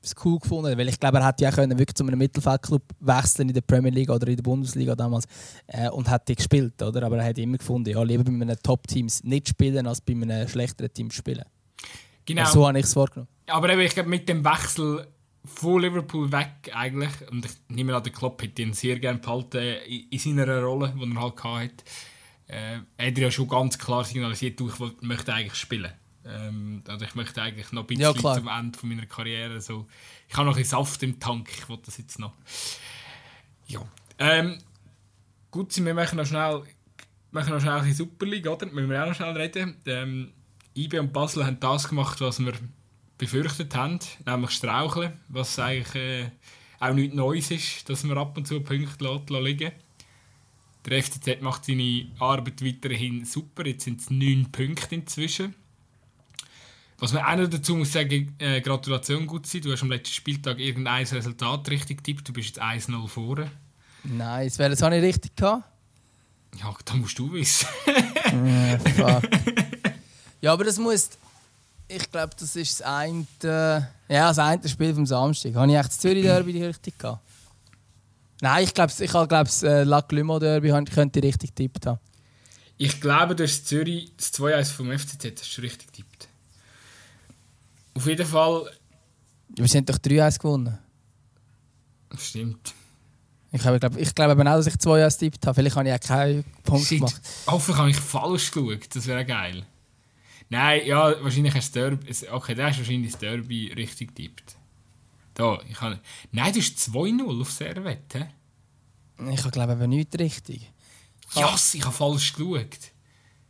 es 0.01 0.15
cool 0.23 0.39
gefunden 0.39 0.71
hat, 0.71 0.77
weil 0.77 0.87
ich 0.87 0.99
glaube, 0.99 1.17
er 1.17 1.27
hätte 1.27 1.43
ja 1.43 1.51
können 1.51 1.77
wirklich 1.77 1.95
zu 1.95 2.05
einem 2.05 2.17
Mittelfeldclub 2.17 2.83
wechseln 3.01 3.49
in 3.49 3.53
der 3.53 3.61
Premier 3.61 3.91
League 3.91 4.09
oder 4.09 4.27
in 4.27 4.37
der 4.37 4.43
Bundesliga 4.43 4.95
damals 4.95 5.25
äh, 5.67 5.89
und 5.89 6.09
hat 6.09 6.27
die 6.29 6.35
gespielt, 6.35 6.81
oder? 6.81 7.03
Aber 7.03 7.17
er 7.17 7.25
hat 7.25 7.37
immer 7.37 7.57
gefunden, 7.57 7.89
ja, 7.89 8.01
lieber 8.03 8.23
bei 8.23 8.31
einem 8.31 8.55
Top-Teams 8.61 9.23
nicht 9.23 9.49
spielen, 9.49 9.87
als 9.87 10.01
bei 10.01 10.13
einem 10.13 10.47
schlechteren 10.47 10.93
Team 10.93 11.11
spielen. 11.11 11.43
Genau. 12.25 12.41
Also 12.41 12.53
so 12.53 12.67
habe 12.67 12.79
ich 12.79 12.85
es 12.85 12.93
vorgenommen. 12.93 13.27
Aber 13.47 13.69
eben, 13.69 13.81
ich 13.81 13.93
glaube, 13.93 14.09
mit 14.09 14.29
dem 14.29 14.45
Wechsel 14.45 15.05
von 15.43 15.81
Liverpool 15.81 16.31
weg 16.31 16.71
eigentlich. 16.73 17.11
Und 17.31 17.45
ich 17.45 17.51
nehme 17.69 17.95
an, 17.95 18.03
der 18.03 18.11
Klopp 18.11 18.41
hätte 18.41 18.61
ihn 18.61 18.73
sehr 18.73 18.99
gerne 18.99 19.19
behalten 19.19 19.57
in, 19.87 20.09
in 20.09 20.19
seiner 20.19 20.61
Rolle, 20.61 20.93
die 20.95 21.01
er 21.01 21.21
halt 21.21 21.43
hatte. 21.43 21.83
Äh, 22.47 22.79
er 22.97 23.07
hat 23.07 23.17
ja 23.17 23.31
schon 23.31 23.47
ganz 23.47 23.77
klar 23.77 24.03
signalisiert, 24.03 24.59
ich 24.61 25.01
möchte 25.01 25.33
eigentlich 25.33 25.55
spielen. 25.55 25.91
Ähm, 26.29 26.83
also 26.87 27.05
ich 27.05 27.15
möchte 27.15 27.41
eigentlich 27.41 27.71
noch 27.71 27.83
ein 27.83 27.87
bisschen 27.87 28.01
ja, 28.01 28.33
zum 28.35 28.47
Ende 28.47 28.77
von 28.77 28.89
meiner 28.89 29.05
Karriere. 29.05 29.59
So. 29.61 29.87
Ich 30.27 30.35
habe 30.35 30.47
noch 30.47 30.57
ein 30.57 30.63
Saft 30.63 31.01
im 31.03 31.19
Tank, 31.19 31.49
ich 31.57 31.67
wollte 31.69 31.83
das 31.87 31.97
jetzt 31.97 32.19
noch. 32.19 32.33
Ja. 33.67 33.81
Ähm, 34.17 34.59
gut, 35.51 35.75
wir 35.83 35.93
machen 35.93 36.17
noch 36.17 36.25
schnell, 36.25 36.63
machen 37.31 37.53
noch 37.53 37.61
schnell 37.61 37.81
die 37.83 37.93
Super 37.93 38.25
League, 38.25 38.47
oder? 38.47 38.65
Müssen 38.65 38.89
wir 38.89 39.03
auch 39.03 39.07
noch 39.07 39.15
schnell 39.15 39.35
reden. 39.35 39.77
Ähm, 39.85 40.33
IB 40.75 40.99
und 40.99 41.13
Basel 41.13 41.45
haben 41.45 41.59
das 41.59 41.89
gemacht, 41.89 42.21
was 42.21 42.39
wir 42.39 42.53
befürchtet 43.17 43.75
haben, 43.75 43.99
nämlich 44.25 44.51
Straucheln, 44.51 45.19
was 45.27 45.59
eigentlich 45.59 45.95
äh, 45.95 46.31
auch 46.79 46.93
nichts 46.93 47.15
Neues 47.15 47.51
ist, 47.51 47.89
dass 47.89 48.03
man 48.03 48.17
ab 48.17 48.37
und 48.37 48.47
zu 48.47 48.61
Punkte 48.61 49.03
lässt, 49.03 49.29
liegen 49.29 49.71
Der 50.85 51.03
FCZ 51.03 51.41
macht 51.41 51.65
seine 51.65 52.07
Arbeit 52.19 52.63
weiterhin 52.63 53.25
super, 53.25 53.67
jetzt 53.67 53.83
sind 53.83 53.99
es 53.99 54.09
neun 54.09 54.51
Punkte 54.51 54.95
inzwischen. 54.95 55.53
Was 56.99 57.13
man 57.13 57.23
auch 57.23 57.35
noch 57.35 57.49
dazu 57.49 57.75
muss 57.75 57.93
sagen, 57.93 58.35
äh, 58.39 58.61
Gratulation 58.61 59.25
gut 59.25 59.45
sein, 59.45 59.61
du 59.61 59.71
hast 59.71 59.81
am 59.83 59.89
letzten 59.89 60.13
Spieltag 60.13 60.59
irgendein 60.59 61.05
Resultat 61.05 61.69
richtig 61.69 61.97
getippt, 61.97 62.27
du 62.27 62.33
bist 62.33 62.57
jetzt 62.57 62.61
1-0 62.61 63.07
vorne. 63.07 63.51
Nice, 64.03 64.59
welches 64.59 64.81
habe 64.81 64.97
ich 64.97 65.03
richtig 65.03 65.35
gehabt? 65.35 65.63
Ja, 66.59 66.73
da 66.83 66.93
musst 66.95 67.17
du 67.17 67.31
wissen. 67.31 67.67
fuck. 68.95 69.23
Ja, 70.41 70.53
aber 70.53 70.63
das 70.63 70.77
muss 70.77 71.09
ich 71.89 72.11
glaube, 72.11 72.35
das 72.39 72.55
ist 72.55 72.79
das 72.79 72.87
eine, 72.87 73.25
ja, 74.07 74.27
das 74.27 74.39
eine 74.39 74.69
Spiel 74.69 74.93
vom 74.93 75.05
Samstag. 75.05 75.55
Habe 75.55 75.71
ich 75.71 75.77
echt 75.77 75.89
das 75.89 75.99
Zürich 75.99 76.23
Derby 76.23 76.53
die 76.53 76.63
richtig 76.63 76.97
gehabt? 76.97 77.21
Nein, 78.41 78.63
ich 78.63 78.73
glaube, 78.73 78.93
ich 78.97 79.13
habe 79.13 79.27
das 79.27 79.63
äh, 79.63 79.83
Lac 79.83 80.11
Limo 80.11 80.39
Derby 80.39 80.69
könnte 80.69 81.19
ich 81.19 81.25
richtig 81.25 81.55
tippt 81.55 81.87
haben. 81.87 81.99
Ich 82.77 83.01
glaube, 83.01 83.35
du 83.35 83.43
hast 83.43 83.67
Zürich 83.67 84.13
das 84.15 84.33
2-1 84.35 84.71
vom 84.71 84.97
FCZ 84.97 85.41
hast 85.41 85.57
du 85.57 85.61
richtig 85.61 85.91
tippt. 85.91 86.28
Auf 87.99 88.07
jeden 88.07 88.25
Fall. 88.25 88.71
Wir 89.49 89.67
sind 89.67 89.89
doch 89.89 89.97
3-1 89.97 90.39
gewonnen. 90.39 90.77
Stimmt. 92.17 92.73
Ich 93.51 93.59
glaube, 93.59 93.77
glaub, 93.77 93.97
ich 93.97 94.15
glaube 94.15 94.39
auch, 94.39 94.55
dass 94.55 94.67
ich 94.67 94.75
2-1 94.75 95.19
tippt 95.19 95.45
habe. 95.45 95.55
Vielleicht 95.55 95.75
habe 95.75 95.89
ich 95.89 95.95
auch 95.95 95.99
keinen 95.99 96.45
Punkt 96.63 96.87
gemacht. 96.87 97.21
Hoffentlich 97.45 97.77
habe 97.77 97.89
ich 97.89 97.97
falsch 97.97 98.51
geschaut. 98.51 98.95
Das 98.95 99.05
wäre 99.05 99.25
geil. 99.25 99.65
Nein, 100.47 100.83
ja, 100.85 101.21
wahrscheinlich 101.21 101.53
hast 101.53 101.75
du 101.75 101.79
Derby. 101.81 102.07
Okay, 102.31 102.55
hast 102.63 102.77
du 102.77 102.79
wahrscheinlich 102.79 103.11
das 103.11 103.19
Derby 103.19 103.73
richtig 103.75 104.15
getippt. 104.15 104.55
Da, 105.33 105.59
ich 105.69 105.81
habe. 105.81 105.99
Nein, 106.31 106.53
du 106.53 106.59
hast 106.61 106.77
2-0 106.77 107.41
auf 107.41 107.51
Servette. 107.51 108.29
Ich 109.29 109.39
habe 109.41 109.51
glaube 109.51 109.77
ich 109.81 109.87
nichts 109.89 110.17
richtig. 110.17 110.71
Ja, 111.35 111.51
yes, 111.51 111.73
ich 111.73 111.83
habe 111.83 111.93
falsch 111.93 112.31
geschaut. 112.31 112.79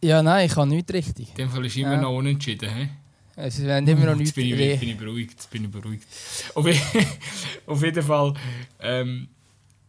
Ja, 0.02 0.24
nein, 0.24 0.48
ich 0.48 0.56
habe 0.56 0.68
nichts 0.68 0.92
richtig. 0.92 1.30
In 1.30 1.36
dem 1.36 1.50
Fall 1.52 1.68
ist 1.68 1.78
immer 1.78 1.94
ja. 1.94 2.02
noch 2.02 2.18
unentschieden, 2.18 2.68
hä? 2.68 2.90
Es 3.42 3.64
werden 3.64 3.88
immer 3.88 4.06
noch 4.06 4.16
nichts 4.16 4.34
bin 4.34 4.48
ich, 4.48 4.80
bin 4.80 4.90
ich 4.90 4.98
beruhigt, 4.98 5.50
bin 5.50 5.64
ich 5.66 5.72
beruhigt. 5.72 6.08
Auf, 6.56 6.66
auf 7.66 7.84
jeden 7.84 8.04
Fall, 8.04 8.34
ähm, 8.80 9.30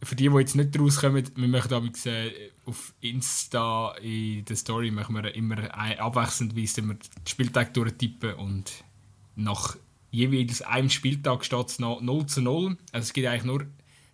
für 0.03 0.15
die, 0.15 0.29
die 0.29 0.37
jetzt 0.37 0.55
nicht 0.55 0.79
rauskommen, 0.79 1.29
wir 1.35 1.49
machen 1.49 1.69
damals, 1.69 2.07
äh, 2.07 2.31
auf 2.65 2.95
Insta 3.01 3.95
in 4.01 4.45
der 4.45 4.57
Story 4.57 4.91
machen 4.91 5.17
wir 5.17 5.35
immer 5.35 5.75
abwechselndweise 5.75 6.83
wir 6.83 6.95
den 6.95 7.27
Spieltag 7.27 7.75
durchtippen 7.75 8.35
und 8.35 8.85
nach 9.35 9.77
jeweils 10.11 10.63
einem 10.63 10.91
Spieltag 10.91 11.45
steht 11.45 11.69
es 11.69 11.79
noch 11.79 12.01
0 12.01 12.27
zu 12.27 12.43
0. 12.43 12.77
Also 12.93 13.05
es 13.05 13.13
gibt 13.13 13.27
eigentlich 13.27 13.45
nur, 13.45 13.63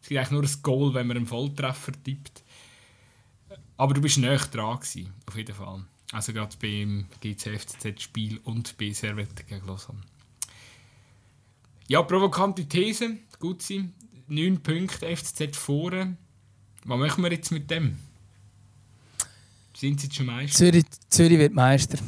es 0.03 0.09
gibt 0.09 0.19
eigentlich 0.19 0.31
nur 0.31 0.43
ein 0.43 0.63
Goal, 0.63 0.95
wenn 0.95 1.07
man 1.07 1.19
einen 1.19 1.27
Volltreffer 1.27 1.93
tippt. 2.03 2.43
Aber 3.77 3.93
du 3.93 4.01
bist 4.01 4.19
näher 4.19 4.39
dran 4.39 4.77
gewesen, 4.77 5.13
auf 5.27 5.37
jeden 5.37 5.55
Fall. 5.55 5.85
Also 6.13 6.33
gerade 6.33 6.57
beim 6.61 7.07
GCFCZ-Spiel 7.21 8.41
und 8.45 8.77
bei 8.79 8.93
Servette 8.93 9.45
gegen 9.45 9.67
Lausanne. 9.67 10.03
Ja, 11.89 12.03
provokante 12.03 12.67
These, 12.67 13.17
gut 13.39 13.63
sein. 13.63 13.93
9 14.29 14.61
Punkte 14.61 15.17
FCZ 15.17 15.57
vorne. 15.57 16.17
Was 16.85 16.99
machen 16.99 17.23
wir 17.23 17.33
jetzt 17.33 17.53
mit 17.53 17.71
dem? 17.71 17.97
Sind 19.75 20.01
sie 20.01 20.07
jetzt 20.07 20.17
schon 20.17 20.27
Meister? 20.27 20.57
Zürich, 20.57 20.85
Zürich 21.09 21.39
wird 21.39 21.55
Meister. 21.55 21.99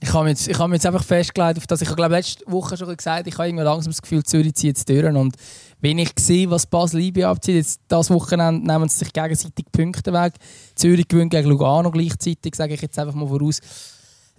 Ich 0.00 0.12
habe 0.12 0.28
jetzt, 0.28 0.48
ich 0.48 0.58
jetzt 0.58 0.86
einfach 0.86 1.04
festgelegt 1.04 1.58
auf 1.58 1.66
das. 1.66 1.80
Ich 1.80 1.88
habe 1.88 1.96
glaube 1.96 2.16
letzte 2.16 2.44
Woche 2.50 2.76
schon 2.76 2.96
gesagt, 2.96 3.26
ich 3.26 3.34
habe 3.34 3.48
irgendwie 3.48 3.64
langsam 3.64 3.92
das 3.92 4.02
Gefühl, 4.02 4.22
Zürich 4.24 4.54
zieht 4.54 4.76
jetzt 4.76 4.88
durch. 4.88 5.04
Und 5.04 5.36
wenn 5.82 5.98
ich 5.98 6.12
sehe, 6.16 6.48
was 6.48 6.64
Basel 6.64 7.00
IB 7.00 7.24
abzieht, 7.24 7.56
jetzt 7.56 7.80
das 7.88 8.08
Wochenende 8.08 8.64
nehmen 8.64 8.88
sie 8.88 8.98
sich 8.98 9.12
gegenseitig 9.12 9.66
Punkte 9.72 10.12
weg. 10.12 10.34
Zürich 10.76 11.08
gewinnt 11.08 11.32
gegen 11.32 11.48
Lugano 11.48 11.90
gleichzeitig, 11.90 12.54
sage 12.54 12.74
ich 12.74 12.80
jetzt 12.80 12.98
einfach 13.00 13.14
mal 13.14 13.26
voraus. 13.26 13.60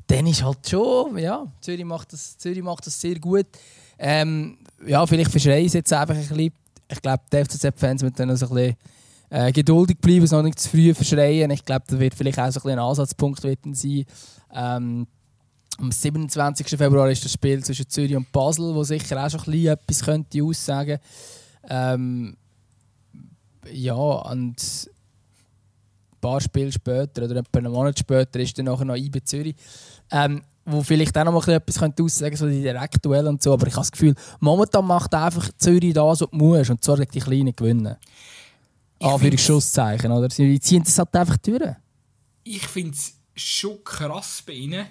Dann 0.08 0.26
ist 0.26 0.42
halt 0.42 0.68
schon, 0.68 1.18
ja, 1.18 1.46
Zürich 1.60 1.84
macht 1.84 2.14
das, 2.14 2.38
Zürich 2.38 2.64
macht 2.64 2.88
das 2.88 3.00
sehr 3.00 3.20
gut. 3.20 3.46
Ähm, 4.00 4.58
ja, 4.88 5.06
vielleicht 5.06 5.32
verschreien 5.32 5.68
sie 5.68 5.80
jetzt 5.80 5.92
einfach 5.92 6.16
ein 6.16 6.22
bisschen. 6.22 6.54
Ich 6.88 7.02
glaube, 7.02 7.24
die 7.32 7.44
FCZ-Fans 7.44 8.04
müssen 8.04 8.16
dann 8.16 8.38
so 8.38 8.48
ein 8.48 8.54
bisschen 8.54 8.76
äh, 9.30 9.52
geduldig 9.52 9.98
bleiben, 10.00 10.24
es 10.24 10.32
noch 10.32 10.44
nicht 10.44 10.60
zu 10.60 10.70
früh 10.70 10.94
verschreien. 10.94 11.52
Ich 11.52 11.66
glaube, 11.66 11.84
das 11.88 12.00
wird 12.00 12.14
vielleicht 12.14 12.40
auch 12.40 12.52
so 12.52 12.62
ein, 12.64 12.72
ein 12.74 12.80
Ansatzpunkt 12.80 13.42
sein. 13.42 14.06
Ähm, 14.54 15.08
am 15.80 15.92
27. 15.92 16.68
Februar 16.68 17.10
ist 17.10 17.24
das 17.26 17.34
Spiel 17.34 17.64
zwischen 17.64 17.90
Zürich 17.90 18.16
und 18.16 18.32
Basel, 18.32 18.74
wo 18.74 18.84
sicher 18.84 19.24
auch 19.24 19.30
schon 19.30 19.42
ein 19.42 19.46
bisschen 19.52 19.74
etwas 19.74 20.04
könnte 20.04 20.44
aussagen 20.44 21.00
ähm, 21.70 22.36
Ja, 23.72 23.94
und 23.94 24.56
ein 24.58 26.20
paar 26.22 26.42
Spiele 26.42 26.72
später 26.72 27.24
oder 27.24 27.38
etwa 27.38 27.60
einen 27.60 27.72
Monat 27.72 28.00
später 28.00 28.40
ist 28.40 28.58
dann 28.58 28.66
nachher 28.66 28.86
noch 28.86 28.96
IB 28.96 29.24
Zürich. 29.24 29.56
Ähm, 30.12 30.42
wo 30.66 30.82
vielleicht 30.82 31.18
auch 31.18 31.26
noch 31.26 31.46
mal 31.46 31.54
etwas 31.54 31.78
könnte 31.78 32.04
aussagen 32.04 32.38
so 32.38 32.48
die 32.48 32.62
Direktduell 32.62 33.28
und 33.28 33.44
so. 33.44 33.54
Aber 33.54 33.68
ich 33.68 33.74
habe 33.74 33.82
das 33.82 33.92
Gefühl, 33.92 34.16
momentan 34.40 34.86
macht 34.86 35.14
einfach 35.14 35.50
Zürich 35.58 35.94
das, 35.94 36.04
was 36.04 36.20
du 36.20 36.28
musst. 36.32 36.70
Und 36.70 36.84
zwar 36.84 36.98
die 36.98 37.20
Kleinen 37.20 37.56
gewinnen. 37.56 37.98
Anführungszeichen, 39.00 40.12
oder? 40.12 40.30
Sie 40.30 40.60
ziehen 40.60 40.84
das 40.84 40.98
halt 40.98 41.14
einfach 41.16 41.38
durch. 41.38 41.76
Ich 42.44 42.66
finde 42.68 42.96
es 42.96 43.14
schon 43.36 43.84
krass 43.84 44.44
bei 44.46 44.54
ihnen, 44.54 44.86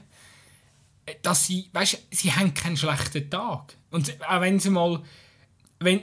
dass 1.22 1.46
sie, 1.46 1.68
weißt, 1.72 2.06
sie 2.10 2.32
haben 2.32 2.54
keinen 2.54 2.76
schlechten 2.76 3.28
Tag. 3.30 3.74
Und 3.90 4.16
auch 4.26 4.40
wenn 4.40 4.58
sie 4.58 4.70
mal, 4.70 5.02
wenn, 5.80 6.00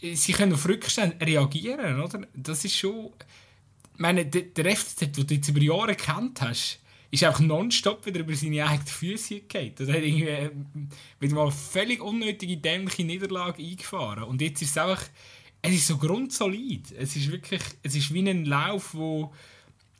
sie 0.00 0.32
können 0.32 0.54
auf 0.54 0.68
Rückstände 0.68 1.24
reagieren, 1.24 2.00
oder? 2.00 2.26
Das 2.34 2.64
ist 2.64 2.76
schon, 2.76 3.10
ich 3.94 4.00
meine, 4.00 4.26
der, 4.26 4.76
FCZ, 4.76 5.00
den 5.00 5.26
du 5.26 5.34
jetzt 5.34 5.48
über 5.48 5.60
Jahre 5.60 5.94
kennt 5.94 6.40
hast, 6.40 6.80
ist 7.10 7.24
einfach 7.24 7.40
nonstop 7.40 8.04
wieder 8.04 8.20
über 8.20 8.34
seine 8.34 8.66
eigenen 8.66 8.86
Füße 8.86 9.40
gegangen. 9.40 9.72
Das 9.76 9.88
hat 9.88 9.96
irgendwie 9.96 10.28
äh, 10.28 10.50
wieder 11.20 11.34
mal 11.34 11.50
völlig 11.50 12.00
unnötige, 12.00 12.56
dämliche 12.56 13.04
Niederlage 13.04 13.62
eingefahren. 13.62 14.24
Und 14.24 14.40
jetzt 14.42 14.60
ist 14.62 14.70
es 14.70 14.78
einfach, 14.78 15.02
es 15.62 15.74
ist 15.74 15.86
so 15.86 15.98
grundsolid. 15.98 16.92
Es 16.92 17.16
ist 17.16 17.30
wirklich, 17.30 17.62
es 17.82 17.94
ist 17.94 18.12
wie 18.12 18.28
ein 18.28 18.44
Lauf, 18.44 18.94
wo 18.94 19.32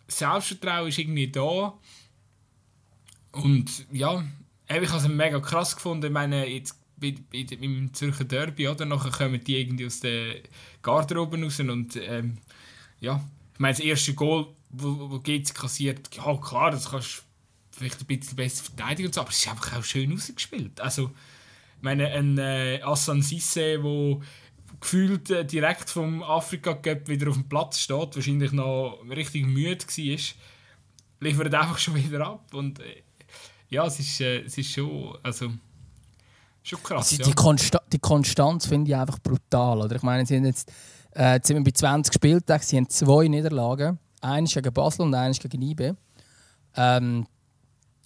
Selbstvertrauen 0.09 0.89
ist 0.89 0.99
irgendwie 0.99 1.29
da. 1.29 1.75
Und 3.43 3.87
ja, 3.93 4.25
ich 4.69 4.75
habe 4.75 4.85
es 4.85 5.09
mega 5.09 5.41
krass 5.41 5.77
gefunden. 5.77 6.07
Ich 6.07 6.13
meine, 6.13 6.47
jetzt 6.47 6.77
im 7.01 7.93
Zürcher 7.93 8.25
Derby, 8.25 8.69
oder? 8.69 8.87
Nachher 8.87 9.11
kommen 9.11 9.43
die 9.43 9.57
irgendwie 9.57 9.87
aus 9.87 10.01
der 10.01 10.37
Garderobe 10.83 11.41
raus 11.43 11.61
und 11.61 11.97
ähm, 11.97 12.39
ja, 13.01 13.23
ich 13.53 13.61
meine, 13.61 13.75
das 13.75 13.85
erste 13.85 14.15
Goal, 14.15 14.47
wo, 14.71 15.11
wo 15.11 15.21
GC 15.21 15.55
kassiert, 15.55 16.15
ja 16.15 16.37
klar, 16.37 16.71
das 16.71 16.91
kannst 16.91 17.19
du 17.19 17.23
vielleicht 17.79 18.01
ein 18.01 18.07
bisschen 18.07 18.37
besser 18.37 18.65
verteidigen 18.65 19.09
und 19.09 19.15
so, 19.15 19.21
aber 19.21 19.31
es 19.31 19.39
ist 19.39 19.49
einfach 19.49 19.77
auch 19.77 19.85
schön 19.85 20.13
rausgespielt. 20.13 20.81
Also, 20.81 21.11
ich 21.77 21.83
meine, 21.83 22.09
ein 22.09 22.39
äh, 22.39 22.81
Assan 22.83 23.21
Sisse, 23.21 23.79
der 23.79 24.21
gefühlt 24.81 25.31
äh, 25.31 25.45
direkt 25.45 25.91
vom 25.91 26.23
Afrika 26.23 26.75
Cup 26.75 27.09
wieder 27.09 27.29
auf 27.29 27.35
dem 27.35 27.49
Platz 27.49 27.81
steht, 27.81 28.17
wahrscheinlich 28.17 28.53
noch 28.53 29.03
richtig 29.09 29.47
müde 29.47 29.87
war, 29.87 30.19
liefert 31.21 31.55
einfach 31.55 31.79
schon 31.79 31.95
wieder 31.95 32.27
ab. 32.27 32.55
Und 32.55 32.81
äh, 32.81 33.03
ja, 33.69 33.87
es 33.87 33.99
ist, 33.99 34.21
äh, 34.21 34.43
es 34.43 34.57
ist 34.59 34.71
schon, 34.71 35.17
also, 35.23 35.51
schon 36.63 36.83
krass. 36.83 37.13
Also, 37.13 37.23
die, 37.23 37.31
ja. 37.31 37.35
Konsta 37.35 37.81
die 37.93 37.99
Konstanz 37.99 38.67
finde 38.67 38.91
ich 38.91 38.97
einfach 38.97 39.19
brutal. 39.19 39.81
Oder? 39.81 39.97
Ich 39.97 40.03
meine, 40.03 40.27
sie 40.27 40.35
sind 40.35 40.47
jetzt, 40.47 40.73
äh, 41.15 41.35
jetzt 41.35 41.49
sind 41.49 41.57
wir 41.57 41.65
bei 41.65 41.71
20 41.71 42.13
Spieltagen, 42.15 42.65
sie 42.65 42.77
haben 42.77 42.89
zwei 42.89 43.29
Niederlagen. 43.29 43.99
Eine 44.21 44.47
gegen 44.47 44.73
Basel 44.73 45.03
und 45.03 45.15
eine 45.15 45.35
gegen 45.35 45.63
IB. 45.63 45.93
Ähm, 46.77 47.27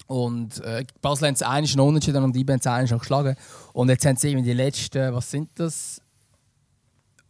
und 0.07 0.61
äh, 0.65 0.85
Basel 1.01 1.29
haben 1.29 1.35
es 1.35 1.43
eines 1.43 1.77
noch 1.77 1.87
unentschieden 1.87 2.23
und 2.25 2.37
IB 2.37 2.53
haben 2.53 2.61
es 2.61 2.67
eines 2.67 2.91
noch 2.91 2.99
geschlagen. 2.99 3.37
Und 3.73 3.89
jetzt 3.89 4.05
haben 4.05 4.17
sie 4.17 4.35
die 4.35 4.53
letzten, 4.53 5.15
was 5.15 5.31
sind 5.31 5.51
das? 5.55 6.01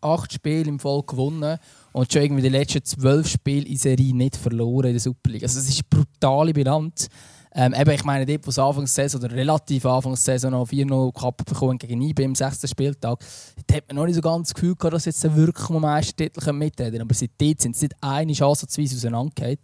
acht 0.01 0.33
Spiele 0.33 0.69
im 0.69 0.79
Voll 0.79 1.03
gewonnen 1.03 1.59
und 1.93 2.13
schon 2.13 2.23
irgendwie 2.23 2.43
die 2.43 2.49
letzten 2.49 2.85
zwölf 2.85 3.29
Spiele 3.29 3.67
in 3.67 3.77
Serie 3.77 4.15
nicht 4.15 4.37
verloren 4.37 4.87
in 4.87 4.93
der 4.95 5.01
Superliga. 5.01 5.45
Also 5.45 5.61
es 5.61 5.69
ist 5.69 5.83
eine 5.83 6.05
brutale 6.05 6.53
Bilanz. 6.53 7.09
Ähm, 7.53 7.75
eben, 7.75 7.91
ich 7.91 8.05
meine, 8.05 8.27
dort, 8.27 8.47
wo 8.47 8.51
es 8.51 8.59
Anfangssaison 8.59 9.23
oder 9.23 9.35
relativ 9.35 9.85
Anfangssaison 9.85 10.53
noch 10.53 10.69
4-0 10.69 11.13
Cup 11.13 11.45
bekommen 11.45 11.79
gegen 11.79 12.01
IB 12.01 12.23
im 12.23 12.35
sechsten 12.35 12.69
Spieltag, 12.69 13.19
da 13.67 13.77
hat 13.77 13.89
man 13.89 13.97
noch 13.97 14.07
nicht 14.07 14.15
so 14.15 14.21
ganz 14.21 14.49
das 14.49 14.55
Gefühl 14.55 14.77
gehabt, 14.77 14.95
dass 14.95 15.05
jetzt 15.05 15.23
wirklich 15.35 15.69
um 15.69 15.83
Meistertitel 15.83 16.53
mitreden 16.53 16.93
können. 16.93 17.03
Aber 17.03 17.15
seitdem 17.15 17.57
sind 17.59 17.77
sie 17.77 17.87
nicht 17.87 17.97
eine 18.01 18.33
ansatzweise 18.33 18.97
auseinandergegangen. 18.97 19.59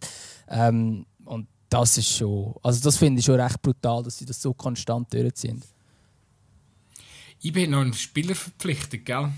Ähm, 0.49 1.05
und 1.25 1.47
das 1.69 1.97
ist 1.97 2.17
schon, 2.17 2.55
also 2.61 2.81
das 2.81 2.97
finde 2.97 3.19
ich 3.19 3.25
schon 3.25 3.39
recht 3.39 3.61
brutal, 3.61 4.03
dass 4.03 4.17
sie 4.17 4.25
das 4.25 4.41
so 4.41 4.53
konstant 4.53 5.13
durchziehen. 5.13 5.61
IB 7.43 7.63
hat 7.63 7.69
noch 7.69 7.81
einen 7.81 7.93
Spieler 7.93 8.35
verpflichtet, 8.35 9.05
gell? 9.05 9.31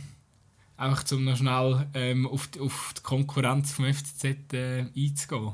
einfach 0.79 1.11
um 1.11 1.25
noch 1.25 1.37
schnell 1.37 1.87
ähm, 1.93 2.25
auf, 2.25 2.47
die, 2.47 2.59
auf 2.59 2.93
die 2.97 3.01
Konkurrenz 3.01 3.71
vom 3.71 3.85
FCZ 3.93 4.53
äh, 4.53 4.85
einzugehen. 4.95 5.53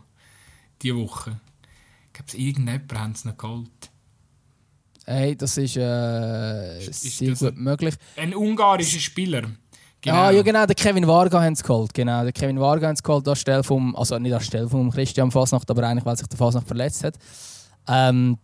Diese 0.81 0.95
Woche. 0.95 1.39
Ich 2.17 2.25
glaube, 2.25 2.43
irgendjemand 2.43 2.93
haben 2.93 3.11
es 3.11 3.25
noch 3.25 3.37
geholt. 3.37 3.91
Hey, 5.05 5.35
das 5.35 5.57
ist, 5.57 5.75
äh, 5.75 6.79
ist 6.79 7.17
sehr 7.17 7.31
das 7.31 7.39
gut 7.39 7.57
möglich. 7.57 7.95
Ein 8.15 8.33
ungarischer 8.33 8.99
Spieler. 8.99 9.43
Genau. 10.01 10.15
Ah, 10.15 10.31
ja, 10.31 10.41
genau, 10.41 10.65
der 10.65 10.75
Kevin 10.75 11.05
Varga 11.05 11.41
haben 11.41 11.55
sie 11.55 11.63
geholt. 11.63 11.93
Genau, 11.93 12.23
der 12.23 12.31
Kevin 12.31 12.59
Varga 12.59 12.87
haben 12.87 12.95
sie 12.95 13.03
geholt, 13.03 13.27
anstelle 13.27 13.63
vom, 13.63 13.95
also 13.95 14.17
nicht 14.17 14.33
anstelle 14.33 14.69
vom 14.69 14.91
Christian 14.91 15.29
Fasnacht, 15.29 15.69
aber 15.69 15.83
eigentlich, 15.83 16.05
weil 16.05 16.15
sich 16.15 16.27
der 16.27 16.37
Fasnacht 16.37 16.67
verletzt 16.67 17.03
hat. 17.03 17.15
Ähm, 17.87 18.37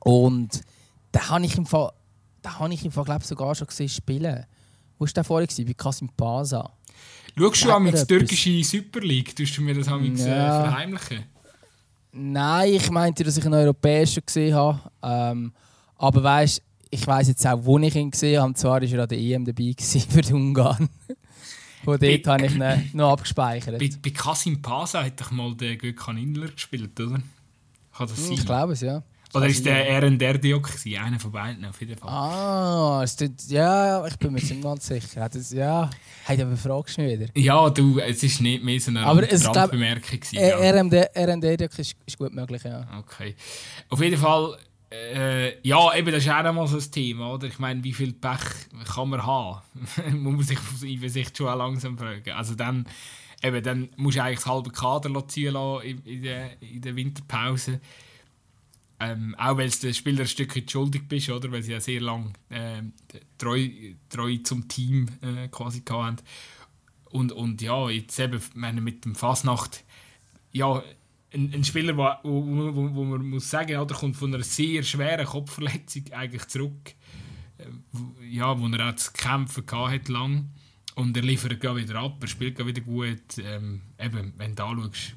und 0.00 0.60
da 1.10 1.30
habe 1.30 1.46
ich 1.46 1.56
im 1.56 1.64
Fall, 1.64 1.92
da 2.42 2.58
habe 2.58 2.74
ich 2.74 2.84
im 2.84 2.92
Fall, 2.92 3.04
glaube 3.04 3.24
sogar 3.24 3.54
schon 3.54 3.66
gesehen 3.66 3.88
spielen. 3.88 4.44
Wo 4.98 5.06
war 5.06 5.12
der 5.12 5.24
vorher? 5.24 5.48
Bei 5.48 5.74
Kasim 5.74 6.10
Pasa. 6.16 6.70
Schaust 7.38 7.64
du 7.64 7.72
an 7.72 7.86
die 7.86 7.92
türkische 7.92 8.62
Super 8.62 9.00
League? 9.00 9.34
Tust 9.34 9.56
du 9.56 9.62
mir 9.62 9.74
das 9.74 9.88
am 9.88 10.04
ja. 10.04 10.26
Äh, 10.26 10.68
verheimlichen? 10.68 11.24
Nein, 12.12 12.74
ich 12.74 12.90
meinte, 12.90 13.24
dass 13.24 13.36
ich 13.36 13.44
einen 13.44 13.54
europäischen 13.54 14.24
gesehen 14.24 14.54
habe. 14.54 14.80
Ähm, 15.02 15.52
aber 15.96 16.22
weißt 16.22 16.62
ich 16.90 17.06
weiß 17.06 17.28
jetzt 17.28 17.46
auch, 17.46 17.64
wo 17.64 17.78
ich 17.78 17.94
ihn 17.94 18.10
gesehen 18.10 18.40
habe. 18.40 18.48
Und 18.48 18.58
zwar 18.58 18.72
war 18.72 18.82
er 18.82 19.02
an 19.02 19.08
der 19.08 19.18
EM 19.18 19.44
dabei 19.44 19.74
für 19.78 20.22
die 20.22 20.32
Ungarn. 20.32 20.88
Von 21.84 21.98
dort 21.98 22.26
habe 22.26 22.46
ich 22.46 22.54
ihn 22.54 22.90
noch 22.92 23.12
abgespeichert. 23.12 23.78
Bei, 23.78 23.90
bei 24.02 24.10
Kasim 24.10 24.60
Pasa 24.60 25.02
hat 25.04 25.18
doch 25.18 25.30
mal 25.30 25.54
der 25.54 25.76
Gökhan 25.76 26.18
Inler 26.18 26.48
gespielt, 26.48 26.98
oder? 27.00 27.22
Kann 27.96 28.06
das 28.06 28.16
hm, 28.16 28.24
sein? 28.24 28.32
Ich 28.32 28.44
glaube 28.44 28.72
es, 28.74 28.80
ja. 28.82 29.02
Oder 29.32 29.46
ist 29.46 29.64
der 29.64 30.02
RNR 30.02 30.38
Diok 30.38 30.70
einer 30.98 31.20
von 31.20 31.30
beiden 31.30 31.64
auf 31.64 31.80
jeden 31.80 31.96
Fall? 31.96 32.08
Ah, 32.08 33.02
ist 33.04 33.20
das, 33.20 33.48
ja, 33.48 34.04
ich 34.06 34.16
bin 34.16 34.32
mir 34.32 34.40
nicht 34.40 34.62
ganz 34.62 34.86
sicher. 34.86 35.28
Das, 35.28 35.52
ja, 35.52 35.88
hey, 36.24 36.42
aber 36.42 36.56
fragst 36.56 36.98
du 36.98 37.06
wieder. 37.06 37.26
Ja, 37.36 37.70
du, 37.70 37.98
es 38.00 38.22
ist 38.22 38.40
nicht 38.40 38.64
mehr 38.64 38.80
so 38.80 38.90
eine 38.90 39.04
Randbemerkung. 39.04 40.20
RNR 40.34 41.56
Diok 41.56 41.78
ist, 41.78 41.96
ist 42.04 42.18
gut 42.18 42.34
möglich, 42.34 42.62
ja. 42.64 42.86
Okay. 42.98 43.36
Auf 43.88 44.00
jeden 44.02 44.18
Fall, 44.18 44.56
äh, 44.92 45.60
ja, 45.66 45.94
eben, 45.94 46.10
das 46.10 46.24
ist 46.24 46.30
auch 46.30 46.34
einmal 46.34 46.66
so 46.66 46.76
ein 46.76 46.90
Thema, 46.90 47.32
oder? 47.32 47.46
Ich 47.46 47.60
meine, 47.60 47.84
wie 47.84 47.92
viel 47.92 48.12
Pech 48.12 48.40
kann 48.92 49.10
man 49.10 49.24
haben? 49.24 49.60
muss 50.22 50.34
man 50.34 50.42
sich 50.42 50.58
aus 50.58 51.12
Sicht 51.12 51.36
schon 51.36 51.56
langsam 51.56 51.96
fragen. 51.96 52.32
Also 52.32 52.56
dann, 52.56 52.86
eben, 53.42 53.62
dann 53.62 53.90
musst 53.96 54.16
du 54.16 54.22
eigentlich 54.24 54.40
das 54.40 54.46
halbe 54.46 54.70
Kader 54.70 55.28
ziehen 55.28 55.52
lassen 55.52 55.84
in, 55.86 55.98
in, 56.04 56.22
der, 56.22 56.62
in 56.62 56.80
der 56.80 56.96
Winterpause. 56.96 57.80
Ähm, 59.02 59.34
auch 59.38 59.56
weil 59.56 59.70
du 59.70 59.78
den 59.78 59.94
Spieler 59.94 60.20
ein 60.20 60.26
Stück 60.26 60.54
schuldig 60.70 61.08
bist, 61.08 61.30
oder? 61.30 61.50
Weil 61.50 61.62
sie 61.62 61.72
ja 61.72 61.80
sehr 61.80 62.02
lange 62.02 62.32
äh, 62.50 62.82
treu, 63.38 63.68
treu 64.10 64.36
zum 64.44 64.68
Team 64.68 65.08
äh, 65.22 65.48
quasi 65.48 65.82
hatten. 65.88 66.16
Und, 67.06 67.32
und 67.32 67.62
ja, 67.62 67.88
jetzt 67.88 68.20
eben 68.20 68.40
meine, 68.54 68.82
mit 68.82 69.04
dem 69.04 69.14
Fasnacht, 69.14 69.84
ja, 70.52 70.82
ein, 71.32 71.52
ein 71.54 71.64
Spieler, 71.64 71.96
wo, 71.96 72.08
wo, 72.22 72.74
wo, 72.76 72.94
wo 72.94 73.04
man 73.04 73.26
muss 73.26 73.48
sagen, 73.48 73.72
ja, 73.72 73.84
der 73.84 73.96
kommt 73.96 74.16
von 74.16 74.34
einer 74.34 74.44
sehr 74.44 74.82
schweren 74.82 75.26
Kopfverletzung 75.26 76.12
eigentlich 76.12 76.46
zurück. 76.48 76.94
Äh, 77.58 78.26
ja, 78.28 78.58
wo 78.58 78.66
er 78.68 78.90
auch 78.90 78.96
zu 78.96 79.12
kämpfen 79.12 79.64
hatte 79.70 80.12
lang. 80.12 80.50
Und 80.94 81.16
er 81.16 81.22
liefert 81.22 81.58
gerade 81.60 81.80
wieder 81.80 82.00
ab, 82.00 82.18
er 82.20 82.28
spielt 82.28 82.56
gerade 82.56 82.68
wieder 82.68 82.82
gut. 82.82 83.38
Ähm, 83.38 83.80
eben, 83.98 84.34
wenn 84.36 84.54
du 84.54 84.62
anschaust, 84.62 85.14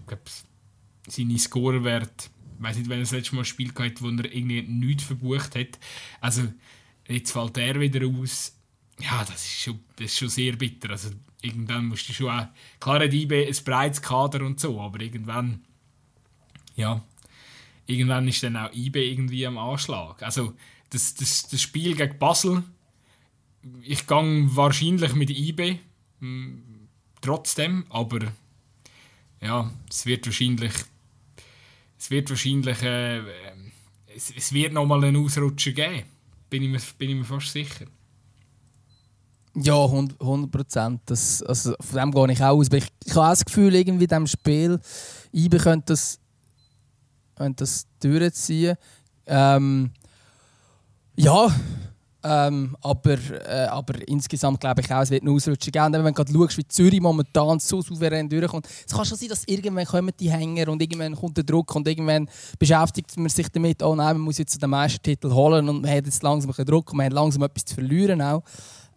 seine 1.08 1.38
Scorerwerte, 1.38 2.30
ich 2.58 2.64
weiß 2.64 2.78
nicht, 2.78 2.90
wenn 2.90 3.00
er 3.00 3.04
das 3.04 3.12
letzte 3.12 3.36
Mal 3.36 3.42
ein 3.42 3.46
Spiel 3.46 3.70
hatte, 3.70 4.02
wo 4.02 4.10
er 4.10 4.34
irgendwie 4.34 4.62
nichts 4.62 5.04
verbucht 5.04 5.56
hat. 5.56 5.80
Also, 6.22 6.52
jetzt 7.08 7.32
fällt 7.32 7.58
er 7.58 7.80
wieder 7.80 8.06
aus. 8.08 8.56
Ja, 9.00 9.24
das 9.24 9.44
ist 9.44 9.62
schon, 9.62 9.80
das 9.96 10.06
ist 10.06 10.18
schon 10.18 10.30
sehr 10.30 10.56
bitter. 10.56 10.92
Also, 10.92 11.10
irgendwann 11.42 11.88
musst 11.88 12.08
du 12.10 12.14
schon 12.14 12.30
auch. 12.30 12.48
Klar 12.80 13.04
hat 13.04 13.14
IB 13.14 13.48
ein 13.48 13.64
breites 13.64 14.02
Kader 14.02 14.46
und 14.46 14.60
so, 14.60 14.80
aber 14.80 15.02
irgendwann. 15.02 15.64
Ja. 16.76 17.04
Irgendwann 17.86 18.28
ist 18.28 18.42
dann 18.44 18.56
auch 18.56 18.72
IB 18.74 19.12
irgendwie 19.12 19.46
am 19.46 19.58
Anschlag. 19.58 20.22
Also, 20.24 20.54
das, 20.90 21.16
das, 21.16 21.48
das 21.48 21.62
Spiel 21.62 21.96
gegen 21.96 22.18
Basel. 22.18 22.64
Ich 23.82 24.08
gehe 24.08 24.56
wahrscheinlich 24.56 25.16
mit 25.16 25.30
IB. 25.30 25.80
Hm, 26.20 26.88
trotzdem, 27.22 27.86
aber. 27.90 28.32
Ja, 29.42 29.72
es 29.90 30.06
wird 30.06 30.26
wahrscheinlich. 30.26 30.74
Es 32.04 32.12
wird 32.12 32.30
wahrscheinlich. 32.30 32.82
Äh, 32.82 33.20
es, 34.14 34.34
es 34.36 34.52
wird 34.52 34.74
nochmal 34.74 35.06
einen 35.06 35.16
Ausrutscher 35.16 35.72
geben. 35.72 36.04
Bin 36.50 36.64
ich 36.64 36.70
mir, 36.70 36.80
bin 36.98 37.12
ich 37.12 37.16
mir 37.16 37.24
fast 37.24 37.54
sicher. 37.54 37.86
Ja, 39.56 39.86
100 39.86 40.52
Prozent. 40.52 41.00
Also 41.10 41.74
von 41.80 42.00
dem 42.00 42.12
gehe 42.12 42.32
ich 42.34 42.44
auch 42.44 42.58
aus. 42.58 42.68
Ich, 42.74 42.88
ich 43.06 43.16
habe 43.16 43.30
das 43.30 43.46
Gefühl, 43.46 43.74
irgendwie 43.74 44.04
in 44.04 44.10
diesem 44.10 44.28
Spiel, 44.28 44.82
IBE 45.32 45.58
könnte 45.60 45.94
das, 45.94 46.20
könnte 47.36 47.64
das 47.64 47.88
durchziehen. 48.02 48.76
Ähm, 49.26 49.92
ja, 51.16 51.56
ähm, 52.24 52.76
aber, 52.82 53.18
äh, 53.48 53.66
aber 53.70 54.08
insgesamt 54.08 54.62
glaube 54.62 54.82
ich 54.82 54.92
auch, 54.92 55.02
es 55.02 55.12
wird 55.12 55.24
eine 55.24 55.32
Ausrutscher 55.32 55.72
geben. 55.72 55.94
wenn 55.94 56.06
du 56.06 56.14
gerade 56.14 56.32
schaust, 56.32 56.58
wie 56.58 56.68
Zürich 56.68 57.02
momentan 57.02 57.60
so 57.60 57.82
souverän 57.82 58.30
durchkommt, 58.30 58.68
es 58.88 58.94
kann 58.94 59.06
schon 59.06 59.18
sein, 59.18 59.30
dass 59.30 59.44
irgendwann 59.46 59.86
kommen 59.86 60.14
die 60.20 60.32
Hänger 60.32 60.70
und 60.70 60.82
irgendwann 60.82 61.16
kommt 61.16 61.36
der 61.36 61.44
Druck 61.44 61.76
und 61.76 61.88
irgendwann 61.88 62.30
beschäftigt 62.58 63.18
man 63.18 63.30
sich 63.30 63.50
damit, 63.50 63.84
oh 63.84 63.96
nein, 63.96 64.16
man 64.16 64.22
muss 64.22 64.38
jetzt 64.38 64.62
den 64.62 64.70
Meistertitel 64.70 65.32
holen 65.32 65.68
und 65.68 65.82
man 65.82 65.92
hat 65.92 66.06
jetzt 66.06 66.24
langsam 66.24 66.54
ein 66.58 66.66
Druck 66.66 66.92
und 66.92 66.98
man 66.98 67.08
hat 67.08 67.14
langsam 67.14 67.44
etwas 67.44 67.66
zu 67.66 67.76
verlieren 67.76 68.22
auch. 68.22 68.44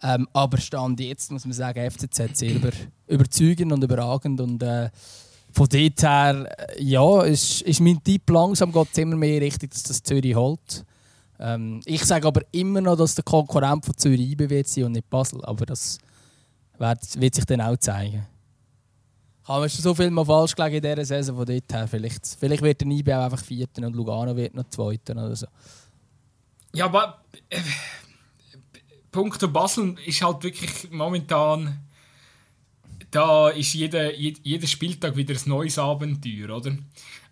Ähm, 0.02 0.28
aber 0.32 0.58
Stand 0.58 1.00
jetzt 1.00 1.32
muss 1.32 1.44
man 1.44 1.52
sagen, 1.52 1.90
FCZ 1.90 2.36
selber 2.36 2.70
überzeugend 3.06 3.72
und 3.72 3.82
überragend. 3.82 4.40
Und 4.40 4.62
äh, 4.62 4.90
von 5.52 5.68
dort 5.68 6.02
her, 6.02 6.46
äh, 6.58 6.82
ja, 6.82 7.22
ist, 7.22 7.62
ist 7.62 7.80
mein 7.80 8.02
Tipp 8.02 8.28
langsam 8.30 8.72
geht 8.72 8.88
es 8.92 8.98
immer 8.98 9.16
mehr 9.16 9.40
richtig, 9.40 9.70
dass 9.70 9.84
das 9.84 10.02
Zürich 10.02 10.34
holt. 10.34 10.84
Ähm, 11.38 11.80
ich 11.84 12.04
sage 12.04 12.26
aber 12.26 12.42
immer 12.52 12.80
noch, 12.80 12.96
dass 12.96 13.14
der 13.14 13.24
Konkurrent 13.24 13.84
von 13.84 13.96
Zürich 13.96 14.32
IB 14.32 14.48
wird 14.50 14.68
sein 14.68 14.84
und 14.84 14.92
nicht 14.92 15.08
Basel. 15.10 15.44
Aber 15.44 15.66
das 15.66 15.98
wird, 16.78 17.20
wird 17.20 17.34
sich 17.34 17.44
dann 17.44 17.60
auch 17.60 17.76
zeigen. 17.76 18.26
Haben 19.44 19.62
wir 19.62 19.68
schon 19.68 19.82
so 19.82 19.94
viel 19.94 20.10
mal 20.10 20.24
falsch 20.24 20.54
gelegen 20.54 20.76
in 20.76 20.82
dieser 20.82 21.04
Saison 21.04 21.36
von 21.36 21.46
dort 21.46 21.72
her. 21.72 21.86
Vielleicht, 21.86 22.26
vielleicht 22.38 22.62
wird 22.62 22.80
der 22.80 22.88
IB 22.88 23.12
auch 23.14 23.24
einfach 23.24 23.42
Vierter 23.42 23.86
und 23.86 23.94
Lugano 23.94 24.34
wird 24.34 24.54
noch 24.54 24.68
Zweiter 24.68 25.12
oder 25.12 25.36
so. 25.36 25.46
Ja, 26.74 26.86
aber... 26.86 27.22
Äh 27.48 27.60
Punkt 29.16 29.50
Basel 29.50 29.94
ist 30.04 30.20
halt 30.20 30.44
wirklich 30.44 30.90
momentan. 30.90 31.78
Da 33.10 33.48
ist 33.48 33.72
jeder, 33.72 34.14
jeder 34.14 34.66
Spieltag 34.66 35.16
wieder 35.16 35.34
ein 35.34 35.48
neues 35.48 35.78
Abenteuer, 35.78 36.54
oder? 36.54 36.76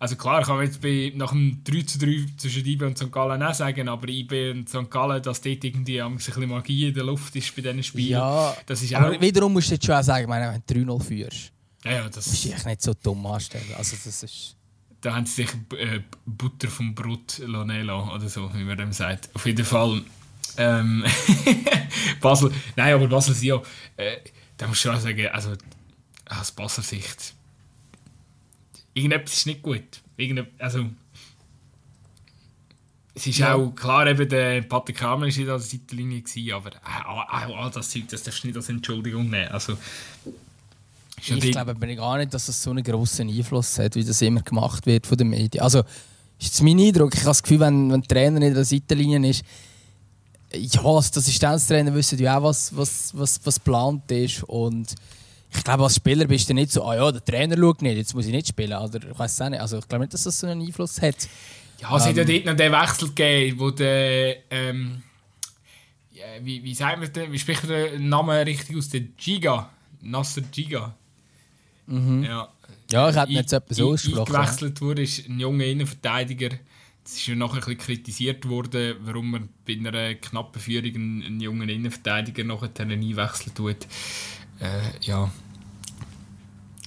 Also 0.04 0.16
klar, 0.16 0.42
kann 0.42 0.56
man 0.56 0.66
jetzt 0.66 0.82
bei, 0.82 1.14
nach 1.16 1.30
dem 1.30 1.62
3 1.64 1.80
zu 1.80 1.98
3 1.98 2.26
zwischen 2.36 2.66
IB 2.66 2.84
und 2.84 2.98
St. 2.98 3.10
Gallen 3.10 3.42
auch 3.42 3.54
sagen, 3.54 3.88
aber 3.88 4.06
IB 4.06 4.50
und 4.50 4.68
St. 4.68 4.90
Gallen, 4.90 5.22
dass 5.22 5.40
dort 5.40 5.64
irgendwie 5.64 6.02
ein 6.02 6.16
bisschen 6.16 6.46
Magie 6.46 6.88
in 6.88 6.94
der 6.94 7.04
Luft 7.04 7.34
ist 7.36 7.56
bei 7.56 7.62
diesen 7.62 7.82
Spielen. 7.82 8.10
Ja, 8.10 8.54
das 8.66 8.82
ist 8.82 8.94
aber 8.94 9.16
auch 9.16 9.20
wiederum 9.22 9.54
musst 9.54 9.70
du 9.70 9.76
jetzt 9.76 9.86
schon 9.86 9.94
auch 9.94 10.02
sagen, 10.02 10.28
meine, 10.28 10.62
wenn 10.68 10.84
du 10.84 10.92
3-0 10.92 11.02
führst, 11.02 11.52
ja, 11.86 11.92
ja, 11.92 12.08
das 12.10 12.26
ist 12.26 12.44
echt 12.44 12.66
nicht 12.66 12.82
so 12.82 12.92
dumm 12.92 13.24
anstellen. 13.24 13.64
Also 13.78 13.96
das 14.04 14.22
ist... 14.22 14.56
Da 15.00 15.14
haben 15.14 15.24
sie 15.24 15.44
sich 15.44 15.50
äh, 15.78 16.00
Butter 16.26 16.68
vom 16.68 16.94
Brot 16.94 17.38
Lonelo 17.38 18.14
oder 18.14 18.28
so, 18.28 18.50
wie 18.52 18.64
man 18.64 18.76
dem 18.76 18.92
sagt. 18.92 19.30
Auf 19.32 19.46
jeden 19.46 19.64
Fall 19.64 20.02
ähm, 20.58 21.02
Basel, 22.20 22.52
nein, 22.76 22.92
aber 22.92 23.08
Basel 23.08 23.34
sind 23.34 23.48
ja, 23.48 23.62
äh, 23.96 24.18
da 24.58 24.66
muss 24.66 24.76
ich 24.76 24.82
schon 24.82 25.00
sagen, 25.00 25.28
also 25.28 25.52
aus 26.28 26.52
Basler 26.52 26.84
Sicht, 26.84 27.32
irgendetwas 28.94 29.36
ist 29.36 29.46
nicht 29.46 29.62
gut. 29.62 30.02
also, 30.58 30.86
es 33.16 33.26
ist 33.26 33.38
ja. 33.38 33.54
auch 33.54 33.70
klar, 33.70 34.06
eben 34.06 34.28
der 34.28 34.62
Patrick 34.62 34.96
Kramer 34.96 35.26
war 35.26 35.36
in 35.36 35.46
der 35.46 35.58
Seitenlinie, 35.58 36.22
gewesen, 36.22 36.52
aber 36.52 36.70
äh, 36.70 37.52
all 37.54 37.70
das 37.70 37.90
Zeug, 37.90 38.08
das 38.08 38.22
darfst 38.22 38.42
du 38.42 38.48
nicht 38.48 38.56
als 38.56 38.68
Entschuldigung 38.68 39.30
nehmen. 39.30 39.48
Also, 39.48 39.76
ich 41.20 41.52
glaube 41.52 41.70
aber 41.70 41.94
gar 41.94 42.18
nicht, 42.18 42.34
dass 42.34 42.46
das 42.46 42.62
so 42.62 42.70
einen 42.70 42.82
grossen 42.82 43.28
Einfluss 43.28 43.78
hat, 43.78 43.94
wie 43.94 44.04
das 44.04 44.20
immer 44.20 44.42
gemacht 44.42 44.84
wird 44.86 45.06
von 45.06 45.16
den 45.16 45.28
Medien. 45.28 45.62
Also, 45.62 45.84
ist 46.40 46.62
mein 46.62 46.78
Eindruck. 46.78 47.14
Ich 47.14 47.20
habe 47.20 47.30
das 47.30 47.42
Gefühl, 47.42 47.60
wenn, 47.60 47.90
wenn 47.90 48.02
der 48.02 48.08
Trainer 48.08 48.42
in 48.42 48.54
der 48.54 48.64
Seitenlinie 48.64 49.30
ist, 49.30 49.44
ja, 50.52 50.84
als 50.84 51.16
Assistenztrainer 51.16 51.94
wissen 51.94 52.18
ja 52.18 52.38
auch, 52.38 52.44
was, 52.44 52.76
was, 52.76 53.12
was, 53.16 53.40
was 53.44 53.54
geplant 53.56 54.10
ist. 54.10 54.42
Und 54.44 54.94
ich 55.56 55.64
glaube, 55.64 55.84
als 55.84 55.96
Spieler 55.96 56.26
bist 56.26 56.48
du 56.48 56.54
nicht 56.54 56.72
so, 56.72 56.84
ah 56.84 56.96
ja, 56.96 57.12
der 57.12 57.24
Trainer 57.24 57.56
schaut 57.56 57.82
nicht, 57.82 57.96
jetzt 57.96 58.14
muss 58.14 58.26
ich 58.26 58.32
nicht 58.32 58.48
spielen. 58.48 58.76
Oder 58.76 59.00
ich 59.08 59.18
weiß 59.18 59.40
auch 59.42 59.48
nicht. 59.50 59.60
Also 59.60 59.78
ich 59.78 59.88
glaube 59.88 60.04
nicht, 60.04 60.14
dass 60.14 60.24
das 60.24 60.38
so 60.38 60.46
einen 60.46 60.62
Einfluss 60.62 61.00
hat. 61.00 61.28
Ja, 61.80 61.96
es 61.96 62.04
ähm, 62.04 62.08
hat 62.08 62.16
ja 62.16 62.22
ähm, 62.22 62.28
dort 62.28 62.44
noch 62.46 62.56
den 62.56 62.72
Wechsel 62.72 63.08
gegeben, 63.08 63.60
wo 63.60 63.70
der, 63.70 64.36
ähm, 64.50 65.02
ja, 66.12 66.24
wie, 66.42 66.62
wie 66.62 66.74
sagt 66.74 67.00
man 67.00 67.12
denn, 67.12 67.32
wie 67.32 67.38
spricht 67.38 67.68
man 67.68 67.72
den 67.72 68.08
Namen 68.08 68.30
richtig 68.30 68.76
aus? 68.76 68.88
Der 68.88 69.00
Giga, 69.00 69.70
Nasser 70.02 70.42
Giga. 70.42 70.94
Mhm. 71.86 72.24
Ja. 72.24 72.48
ja, 72.90 73.10
ich 73.10 73.16
hätte 73.16 73.32
nicht 73.32 73.48
so 73.48 73.56
etwas 73.56 73.80
ausgesprochen. 73.80 74.34
Eingewechselt 74.34 74.80
wurde, 74.80 75.02
ist 75.02 75.28
ein 75.28 75.38
junger 75.38 75.64
Innenverteidiger, 75.64 76.50
es 77.04 77.16
ist 77.16 77.26
ja 77.26 77.34
nachher 77.34 77.56
ein 77.56 77.60
bisschen 77.60 77.78
kritisiert 77.78 78.48
worden, 78.48 78.96
warum 79.00 79.30
man 79.30 79.48
bei 79.66 79.74
einer 79.74 80.14
knappen 80.14 80.60
Führung 80.60 80.94
einen, 80.94 81.22
einen 81.22 81.40
jungen 81.40 81.68
Innenverteidiger 81.68 82.44
nachher 82.44 82.70
einwechseln 82.78 83.54
tut. 83.54 83.86
Äh, 84.60 84.90
ja. 85.02 85.30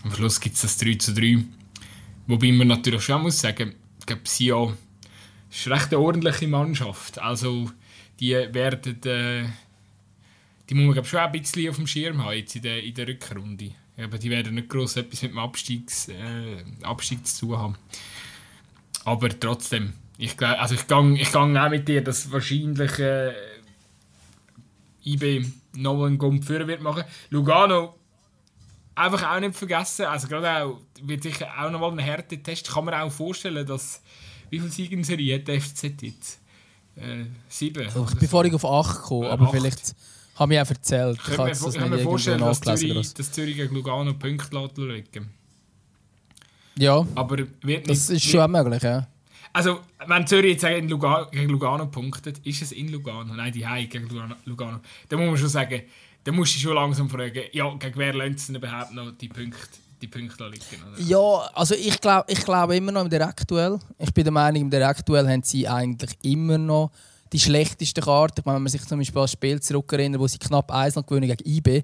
Am 0.03 0.11
Schluss 0.13 0.39
gibt 0.39 0.55
es 0.55 0.61
das 0.61 0.78
3 0.78 0.95
zu 0.95 1.13
3. 1.13 1.43
Wobei 2.28 2.51
man 2.51 2.68
natürlich 2.68 3.03
schon 3.03 3.22
muss 3.22 3.39
sagen, 3.39 3.74
ich 3.99 4.05
glaube, 4.05 4.22
Sion 4.26 4.78
ist 5.49 5.68
recht 5.68 5.93
eine 5.93 5.99
ordentliche 5.99 6.47
Mannschaft. 6.47 7.20
Also, 7.20 7.72
die 8.20 8.32
werden. 8.32 9.03
Äh, 9.03 9.45
die 10.70 10.74
muss 10.76 10.86
man 10.86 10.93
glaub, 10.93 11.07
schon 11.07 11.20
ein 11.20 11.32
bisschen 11.32 11.70
auf 11.70 11.78
dem 11.78 11.88
Schirm 11.88 12.24
haben 12.24 12.34
jetzt 12.34 12.55
in 12.55 12.61
der, 12.61 12.84
in 12.84 12.93
der 12.93 13.07
Rückrunde. 13.07 13.72
Aber 13.97 14.18
die 14.18 14.30
werden 14.30 14.55
nicht 14.55 14.70
gross 14.70 14.95
etwas 14.97 15.22
mit 15.22 15.32
dem 15.32 15.39
Abstiegs, 15.39 16.09
äh, 16.09 16.63
Abstieg 16.84 17.26
zu 17.26 17.47
tun 17.47 17.57
haben. 17.57 17.76
Aber 19.05 19.30
trotzdem, 19.39 19.93
ich 20.18 20.36
glaube, 20.36 20.59
also 20.59 20.76
ich 20.76 20.86
gehe 20.86 21.22
ich 21.22 21.32
gang 21.32 21.55
auch 21.55 21.70
mit 21.70 21.88
dir, 21.88 22.03
dass 22.03 22.32
wahrscheinlich 22.32 22.99
äh, 22.99 23.34
IB 25.05 25.45
noch 25.78 26.03
einen 26.03 26.17
Gump 26.17 26.43
führen 26.43 26.67
wird 26.67 26.82
machen. 26.82 27.03
Lugano 27.30 27.95
einfach 28.95 29.36
auch 29.36 29.39
nicht 29.39 29.55
vergessen, 29.55 30.05
also 30.05 30.28
gerade 30.28 30.65
auch, 30.65 30.80
wird 31.01 31.23
sicher 31.23 31.47
auch 31.59 31.69
nochmal 31.69 31.91
ein 31.91 31.99
Härtetest. 31.99 32.69
Kann 32.69 32.86
man 32.86 32.93
auch 32.93 33.11
vorstellen, 33.11 33.65
dass, 33.65 34.01
wie 34.49 34.59
viele 34.59 34.71
Siege 34.71 34.95
in 34.95 35.03
Serie 35.03 35.36
hat 35.36 35.47
der 35.47 35.61
FCZ 35.61 36.01
jetzt? 36.01 36.39
Äh, 36.95 37.25
sieben? 37.47 37.86
Also 37.86 38.07
ich 38.09 38.17
bin 38.17 38.28
vorhin 38.28 38.55
auf 38.55 38.65
acht 38.65 39.01
gekommen, 39.01 39.28
äh, 39.28 39.32
aber 39.32 39.45
acht. 39.45 39.55
vielleicht 39.55 39.95
haben 40.36 40.51
wir 40.51 40.63
auch 40.63 40.69
erzählt. 40.69 41.17
Ich 41.17 41.36
kann 41.36 41.89
mir, 41.89 41.97
mir 41.97 42.03
vorstellen, 42.03 42.39
dass 42.39 42.59
Zürich, 42.59 43.13
dass 43.13 43.32
Zürich 43.32 43.55
gegen 43.55 43.75
Lugano 43.75 44.13
Punkte 44.13 44.71
legen 44.78 45.30
Ja, 46.78 47.05
aber 47.15 47.38
wird 47.61 47.89
das 47.89 48.09
nicht, 48.09 48.23
ist 48.23 48.32
schon 48.32 48.51
wird, 48.51 48.65
möglich, 48.65 48.84
ja. 48.84 49.07
Also, 49.54 49.80
wenn 50.06 50.28
Zürich 50.28 50.54
jetzt 50.54 50.64
in 50.64 50.89
Lugano, 50.89 51.30
gegen 51.32 51.50
Lugano 51.50 51.88
punktet, 51.88 52.39
ist 52.45 52.62
es 52.62 52.72
in 52.72 52.89
Lugano? 52.89 53.34
Nein, 53.34 53.52
die 53.52 53.66
Hai 53.66 53.86
gegen 53.86 54.08
Lugano. 54.45 54.80
Dann 55.10 55.20
muss 55.20 55.28
man 55.28 55.38
schon 55.38 55.50
sagen, 55.50 55.82
dann 56.24 56.36
musst 56.36 56.56
du 56.56 56.60
schon 56.60 56.76
langsam 56.76 57.10
fragen, 57.10 57.43
ja, 57.54 57.74
gegen 57.76 57.98
wer 57.98 58.14
lernt 58.14 58.38
es 58.38 58.50
überhaupt 58.50 58.93
noch 58.93 59.12
die 59.12 59.30
Punkte, 59.30 59.58
die 60.02 60.08
Punkte 60.08 60.48
liegen? 60.50 60.84
Oder? 60.91 61.02
Ja, 61.02 61.50
also 61.54 61.74
ich 61.74 62.02
glaube 62.02 62.26
ich 62.32 62.43
glaub 62.43 62.70
immer 62.72 62.91
noch 62.91 63.02
im 63.02 63.10
Direktuell. 63.10 63.80
Ich 63.98 64.14
bin 64.14 64.26
der 64.26 64.34
Meinung, 64.34 64.64
im 64.64 64.70
Direktuell 64.70 65.28
haben 65.28 65.43
sie 65.43 65.68
eigentlich 65.68 66.12
immer 66.24 66.58
noch 66.58 66.91
die 67.32 67.39
schlechteste 67.39 68.02
Karte. 68.02 68.41
Wenn 68.45 68.62
man 68.62 68.68
sich 68.68 68.86
zum 68.86 69.00
Beispiel 69.00 69.20
an 69.20 69.24
das 69.24 69.32
Spiel 69.32 69.62
zurückerinnert, 69.62 70.20
wo 70.20 70.28
sie 70.28 70.38
knapp 70.38 70.72
1 70.72 70.95
gewinnen 70.95 71.28
gegen 71.28 71.50
IB. 71.50 71.84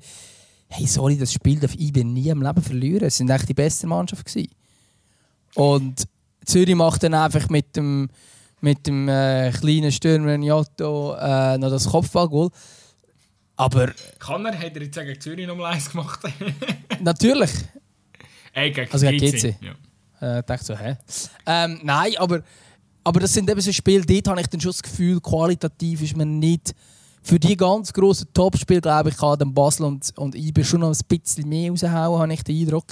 Hey, 0.68 0.88
sorry, 0.88 1.18
das 1.18 1.32
Spiel 1.32 1.59
darf 1.59 1.76
IB 1.76 2.03
nie 2.03 2.30
im 2.30 2.41
Leben 2.41 2.61
verlieren. 2.61 3.09
Sie 3.09 3.18
sind 3.18 3.32
eigentlich 3.32 3.47
die 3.47 3.53
beste 3.53 3.88
Mannschaft 3.88 4.26
gewesen. 4.26 4.51
Und 5.55 6.03
Zürich 6.45 6.75
macht 6.75 7.03
dann 7.03 7.13
einfach 7.13 7.49
mit 7.49 7.75
dem, 7.75 8.09
mit 8.61 8.85
dem 8.87 9.07
äh, 9.09 9.51
kleinen 9.51 9.91
Stürmer 9.91 10.37
Njotto 10.37 11.15
äh, 11.15 11.57
noch 11.57 11.69
das 11.69 11.87
Kopfballgoal. 11.89 12.49
Aber... 13.55 13.91
Kann 14.19 14.45
er? 14.45 14.57
Hat 14.57 14.75
er 14.75 14.83
jetzt 14.83 14.97
gegen 14.97 15.21
Zürich 15.21 15.47
noch 15.47 15.55
mal 15.55 15.73
eins 15.73 15.89
gemacht? 15.89 16.19
natürlich. 17.01 17.51
Ey, 18.53 18.71
gegen 18.71 18.91
also 18.91 19.07
gegen 19.07 19.31
GC. 19.31 19.55
Ja. 19.61 19.75
Äh, 20.21 20.39
ich 20.39 20.45
dachte 20.45 20.65
so, 20.65 20.77
hä? 20.77 20.97
Ähm, 21.45 21.79
nein, 21.83 22.13
aber, 22.17 22.41
aber 23.03 23.19
das 23.19 23.33
sind 23.33 23.49
eben 23.49 23.61
so 23.61 23.71
Spiele, 23.71 24.05
dort 24.05 24.27
habe 24.27 24.41
ich 24.41 24.47
dann 24.47 24.61
schon 24.61 24.71
das 24.71 24.83
Gefühl, 24.83 25.19
qualitativ 25.19 26.01
ist 26.01 26.17
man 26.17 26.39
nicht... 26.39 26.73
Für 27.25 27.39
die 27.39 27.55
ganz 27.55 27.93
grossen 27.93 28.27
Topspiele, 28.33 28.81
glaube 28.81 29.07
ich, 29.07 29.15
kann 29.15 29.39
dann 29.39 29.53
Basel 29.53 29.85
und, 29.85 30.11
und 30.17 30.35
IB 30.35 30.61
schon 30.65 30.81
noch 30.81 30.89
ein 30.93 30.99
bisschen 31.07 31.47
mehr 31.47 31.71
raushauen, 31.71 32.21
habe 32.21 32.33
ich 32.33 32.43
den 32.43 32.59
Eindruck. 32.59 32.87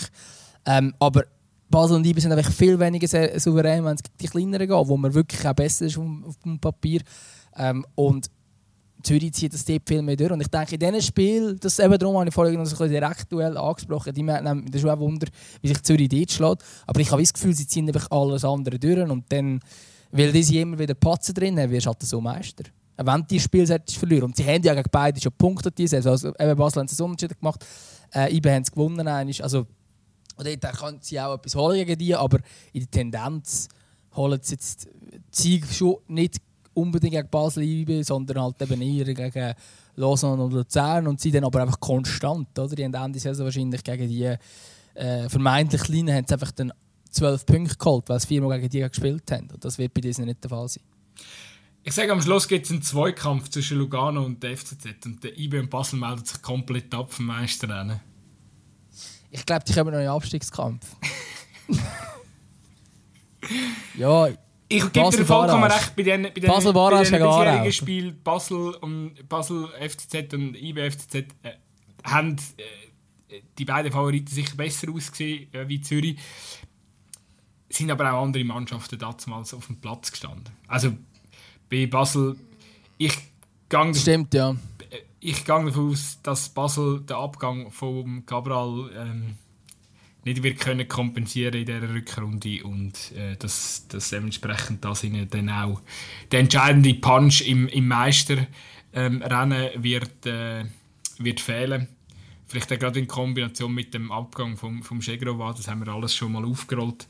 Ähm, 0.66 0.96
aber 1.00 1.26
Basel 1.72 1.98
und 1.98 2.06
IB 2.06 2.20
sind 2.20 2.32
einfach 2.32 2.52
viel 2.52 2.80
weniger 2.80 3.08
souverän, 3.40 3.84
wenn 3.86 3.96
es 3.96 4.02
die 4.20 4.28
kleineren 4.28 4.68
geht, 4.68 4.88
wo 4.88 4.98
man 4.98 5.14
wirklich 5.14 5.48
auch 5.48 5.54
besser 5.54 5.86
ist 5.86 5.98
auf, 5.98 6.38
dem 6.44 6.60
Papier. 6.60 7.02
Ähm, 7.56 7.86
und 7.96 8.30
Zürich 9.04 9.34
zieht 9.34 9.54
das 9.54 9.66
dort 9.66 9.82
viel 9.88 10.02
mehr 10.02 10.16
durch. 10.16 10.32
Und 10.32 10.42
ich 10.42 10.48
denke, 10.48 10.76
in 10.76 10.80
diesem 10.80 11.02
Spiel, 11.02 11.56
das 11.60 11.80
eben 11.80 11.98
darum 11.98 12.18
habe 12.18 12.28
ich 12.28 12.34
vorhin 12.34 12.56
noch 12.56 12.66
so 12.66 12.84
ein 12.84 12.90
direkt 12.90 13.32
Duell 13.32 13.58
angesprochen, 13.58 14.14
die, 14.14 14.24
das 14.24 14.44
ist 14.44 14.86
auch 14.86 14.92
ein 14.92 15.00
Wunder, 15.00 15.28
wie 15.62 15.70
sich 15.70 15.82
Zürich 15.82 16.10
dort 16.10 16.32
schlägt. 16.32 16.64
Aber 16.86 17.00
ich 17.00 17.12
habe 17.12 17.22
das 17.22 17.34
Gefühl, 17.34 17.54
sie 17.54 17.66
ziehen 17.66 17.88
einfach 17.88 18.12
alles 18.12 18.46
andere 18.46 18.78
durch. 18.78 19.10
Und 19.10 19.26
dann, 19.32 19.60
weil 20.12 20.32
diese 20.32 20.60
immer 20.60 20.78
wieder 20.78 20.94
Patzen 20.94 21.34
drin 21.34 21.60
haben, 21.60 21.72
wirst 21.72 21.88
du 21.88 21.90
halt 21.90 22.04
so 22.04 22.22
Meister 22.22 22.66
wenn 23.06 23.26
die 23.28 23.40
Spiel 23.40 23.66
verlieren. 23.66 24.26
Und 24.26 24.36
sie 24.36 24.46
haben 24.46 24.62
ja 24.64 24.74
gegen 24.74 24.90
beide 24.92 25.20
schon 25.20 25.32
Punkte 25.34 25.72
Also 25.94 26.30
eben 26.30 26.58
Basel 26.58 26.82
haben 26.82 26.88
sie 26.88 27.04
Unentschieden 27.04 27.38
gemacht, 27.40 27.66
äh, 28.14 28.36
IB 28.36 28.50
haben 28.50 28.64
es 28.64 28.72
gewonnen. 28.72 29.08
Also, 29.08 29.66
dort 30.44 30.78
können 30.78 31.00
sie 31.02 31.20
auch 31.20 31.36
etwas 31.36 31.56
holen 31.56 31.78
gegen 31.78 31.98
die, 31.98 32.16
aber 32.16 32.40
in 32.74 32.82
der 32.82 32.92
Tendenz 32.92 33.68
holen 34.16 34.40
sie 34.42 34.56
jetzt 34.56 34.88
die 34.88 35.20
Sieg 35.32 35.66
schon 35.68 35.98
nicht 36.08 36.38
unbedingt 36.74 37.14
gegen 37.14 37.30
Basel 37.30 37.64
IB, 37.64 38.04
sondern 38.04 38.42
halt 38.42 38.62
eben 38.62 38.82
eher 38.82 39.14
gegen 39.14 39.54
Lausanne 39.96 40.42
und 40.42 40.54
Luzern 40.54 41.08
und 41.08 41.20
sie 41.20 41.32
dann 41.32 41.44
aber 41.44 41.62
einfach 41.62 41.80
konstant. 41.80 42.58
Oder? 42.58 42.76
Die 42.76 42.86
haben 42.86 42.94
Ende 42.94 43.20
Saison 43.20 43.46
wahrscheinlich 43.46 43.84
gegen 43.84 44.08
die 44.08 44.36
äh, 44.94 45.30
vermeintlich 45.30 45.84
Kleinen 45.84 46.16
haben 46.16 46.26
sie 46.28 46.34
einfach 46.34 46.52
dann 46.52 46.72
12 47.12 47.46
Punkte 47.46 47.76
geholt, 47.76 48.08
weil 48.08 48.20
sie 48.20 48.28
viermal 48.28 48.60
gegen 48.60 48.70
die 48.70 48.90
gespielt 48.90 49.30
haben. 49.32 49.50
Und 49.52 49.64
das 49.64 49.78
wird 49.78 49.94
bei 49.94 50.02
diesen 50.02 50.26
nicht 50.26 50.44
der 50.44 50.50
Fall 50.50 50.68
sein. 50.68 50.84
Ich 51.84 51.94
sage, 51.94 52.12
am 52.12 52.22
Schluss 52.22 52.48
gibt 52.48 52.66
es 52.66 52.72
einen 52.72 52.84
Zweikampf 52.84 53.50
zwischen 53.50 53.80
Lugano 53.80 54.24
und 54.24 54.42
der 54.44 54.56
FCZ 54.56 55.06
und 55.06 55.24
der 55.24 55.38
IB 55.38 55.60
und 55.60 55.70
Basel 55.70 55.98
meldet 55.98 56.28
sich 56.28 56.42
komplett 56.42 56.94
ab 56.94 57.12
vom 57.12 57.26
Meisterrennen. 57.26 58.00
Ich 59.32 59.46
glaube, 59.46 59.64
die 59.66 59.74
kommen 59.74 59.92
noch 59.92 60.00
in 60.00 60.06
den 60.06 60.12
Abstiegskampf. 60.12 60.86
ja, 63.98 64.28
ich 64.68 64.92
gebe 64.92 65.10
dir 65.10 65.26
vollkommen 65.26 65.64
recht 65.64 65.96
bei 65.96 66.04
den, 66.04 66.24
bei 66.24 66.30
den, 66.30 66.48
Basel 66.48 66.74
bei 66.74 67.04
den 67.04 67.12
bisherigen 67.12 67.72
Spielen. 67.72 68.24
Basel, 68.24 68.76
und, 68.76 69.28
Basel 69.28 69.68
FCZ 69.80 70.34
und 70.34 70.56
IB 70.56 70.92
FCZ 70.92 71.16
äh, 71.16 71.26
haben 72.04 72.36
äh, 72.58 73.42
die 73.58 73.66
beiden 73.66 73.92
Favoriten 73.92 74.28
sicher 74.28 74.56
besser 74.56 74.90
ausgesehen 74.92 75.54
äh, 75.54 75.68
wie 75.68 75.82
Zürich. 75.82 76.18
Sind 77.70 77.90
aber 77.90 78.14
auch 78.14 78.24
andere 78.24 78.44
Mannschaften 78.44 79.00
damals 79.00 79.54
auf 79.54 79.68
dem 79.68 79.80
Platz 79.80 80.12
gestanden. 80.12 80.54
Also 80.68 80.94
bei 81.70 81.86
Basel, 81.88 82.36
ich 82.98 83.18
gehe 83.70 83.96
Stimmt, 83.96 84.34
ja. 84.34 84.56
Ich 85.24 85.46
gehe 85.46 85.64
davon 85.64 85.92
aus, 85.92 86.18
dass 86.24 86.50
Basel 86.50 87.02
den 87.02 87.16
Abgang 87.16 87.70
von 87.70 88.26
Cabral 88.26 88.90
ähm, 88.98 89.36
nicht 90.26 90.42
wird 90.42 90.60
können 90.60 90.88
kompensieren 90.88 91.54
in 91.54 91.68
dieser 91.68 91.94
Rückrunde 91.94 92.64
und 92.64 93.12
äh, 93.12 93.36
dass, 93.38 93.88
dass 93.88 94.10
dementsprechend 94.10 94.84
das 94.84 95.04
ihnen 95.04 95.30
dann 95.30 95.50
auch 95.50 95.80
der 96.32 96.40
entscheidende 96.40 96.96
Punch 96.96 97.42
im, 97.42 97.68
im 97.68 97.88
Meisterrennen 97.88 98.48
ähm, 98.94 99.22
wird, 99.84 100.26
äh, 100.26 100.66
wird 101.20 101.40
fehlen. 101.40 101.88
Vielleicht 102.48 102.74
auch 102.74 102.80
gerade 102.80 103.00
in 103.00 103.08
Kombination 103.08 103.76
mit 103.76 103.94
dem 103.94 104.12
Abgang 104.12 104.58
vom, 104.58 104.82
vom 104.82 105.02
Chegrova, 105.02 105.54
das 105.54 105.68
haben 105.68 105.86
wir 105.86 105.94
alles 105.94 106.16
schon 106.16 106.32
mal 106.32 106.44
aufgerollt. 106.44 107.08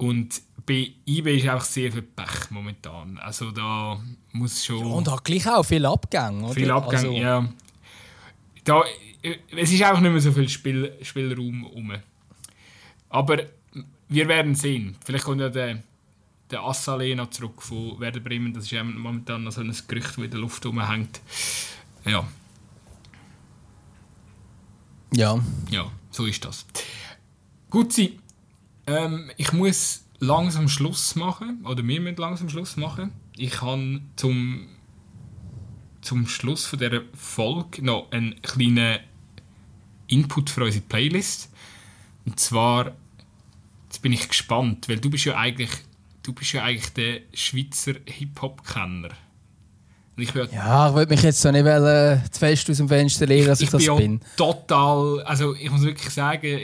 Und 0.00 0.40
bei 0.64 0.92
eBay 1.04 1.36
ist 1.36 1.48
auch 1.50 1.60
sehr 1.60 1.92
viel 1.92 2.00
Pech 2.00 2.50
momentan. 2.50 3.18
Also 3.18 3.50
da 3.50 4.00
muss 4.32 4.64
schon... 4.64 4.78
Ja, 4.78 4.94
und 4.94 5.10
hat 5.10 5.24
gleich 5.24 5.46
auch 5.46 5.62
viel 5.62 5.84
Abgang, 5.84 6.42
oder? 6.42 6.54
Viel 6.54 6.70
Abgang, 6.70 7.04
also... 7.04 7.12
ja. 7.12 7.46
Da, 8.64 8.82
äh, 9.20 9.36
es 9.54 9.70
ist 9.70 9.82
einfach 9.82 10.00
nicht 10.00 10.10
mehr 10.10 10.20
so 10.22 10.32
viel 10.32 10.48
Spiel, 10.48 10.96
Spielraum 11.02 11.66
rum. 11.66 11.92
Aber 13.10 13.40
wir 14.08 14.26
werden 14.26 14.54
sehen. 14.54 14.96
Vielleicht 15.04 15.24
kommt 15.24 15.42
ja 15.42 15.50
der, 15.50 15.82
der 16.50 16.60
Assalé 16.60 17.14
noch 17.14 17.28
zurück 17.28 17.60
von 17.60 18.00
Werder 18.00 18.20
Bremen. 18.20 18.54
Das 18.54 18.64
ist 18.64 18.70
ja 18.70 18.82
momentan 18.82 19.44
noch 19.44 19.52
so 19.52 19.60
ein 19.60 19.76
Gerücht, 19.86 20.16
das 20.16 20.16
in 20.16 20.30
der 20.30 20.40
Luft 20.40 20.64
rumhängt. 20.64 21.20
Ja. 22.06 22.26
Ja. 25.12 25.38
Ja, 25.70 25.92
so 26.10 26.24
ist 26.24 26.42
das. 26.42 26.64
Gut, 27.68 27.92
Sie 27.92 28.18
ähm, 28.86 29.30
ich 29.36 29.52
muss 29.52 30.04
langsam 30.18 30.68
Schluss 30.68 31.16
machen, 31.16 31.64
oder 31.64 31.86
wir 31.86 32.00
müssen 32.00 32.16
langsam 32.16 32.48
Schluss 32.48 32.76
machen. 32.76 33.12
Ich 33.36 33.62
habe 33.62 34.00
zum, 34.16 34.68
zum 36.02 36.26
Schluss 36.26 36.66
von 36.66 36.78
dieser 36.78 37.02
Folge 37.14 37.84
noch 37.84 38.10
einen 38.12 38.40
kleinen 38.42 39.00
Input 40.08 40.50
für 40.50 40.64
unsere 40.64 40.84
Playlist. 40.84 41.50
Und 42.26 42.38
zwar, 42.38 42.92
jetzt 43.84 44.02
bin 44.02 44.12
ich 44.12 44.28
gespannt, 44.28 44.88
weil 44.88 44.98
du 44.98 45.08
bist 45.08 45.24
ja 45.24 45.36
eigentlich, 45.36 45.70
du 46.22 46.32
bist 46.32 46.52
ja 46.52 46.64
eigentlich 46.64 46.92
der 46.92 47.20
Schweizer 47.32 47.94
Hip-Hop-Kenner. 48.06 49.10
Ich 50.16 50.34
ja, 50.34 50.88
ich 50.88 50.94
würde 50.94 51.14
mich 51.14 51.22
jetzt 51.22 51.40
so 51.40 51.50
nicht 51.50 51.64
wollen, 51.64 52.22
zu 52.30 52.38
fest 52.38 52.68
aus 52.68 52.76
dem 52.76 52.88
Fenster 52.88 53.24
legen, 53.24 53.46
dass 53.46 53.60
ich, 53.60 53.66
ich 53.66 53.70
das 53.70 53.86
bin. 53.86 53.96
bin. 53.96 54.20
total, 54.36 55.22
also 55.22 55.54
ich 55.54 55.70
muss 55.70 55.80
wirklich 55.80 56.10
sagen, 56.10 56.58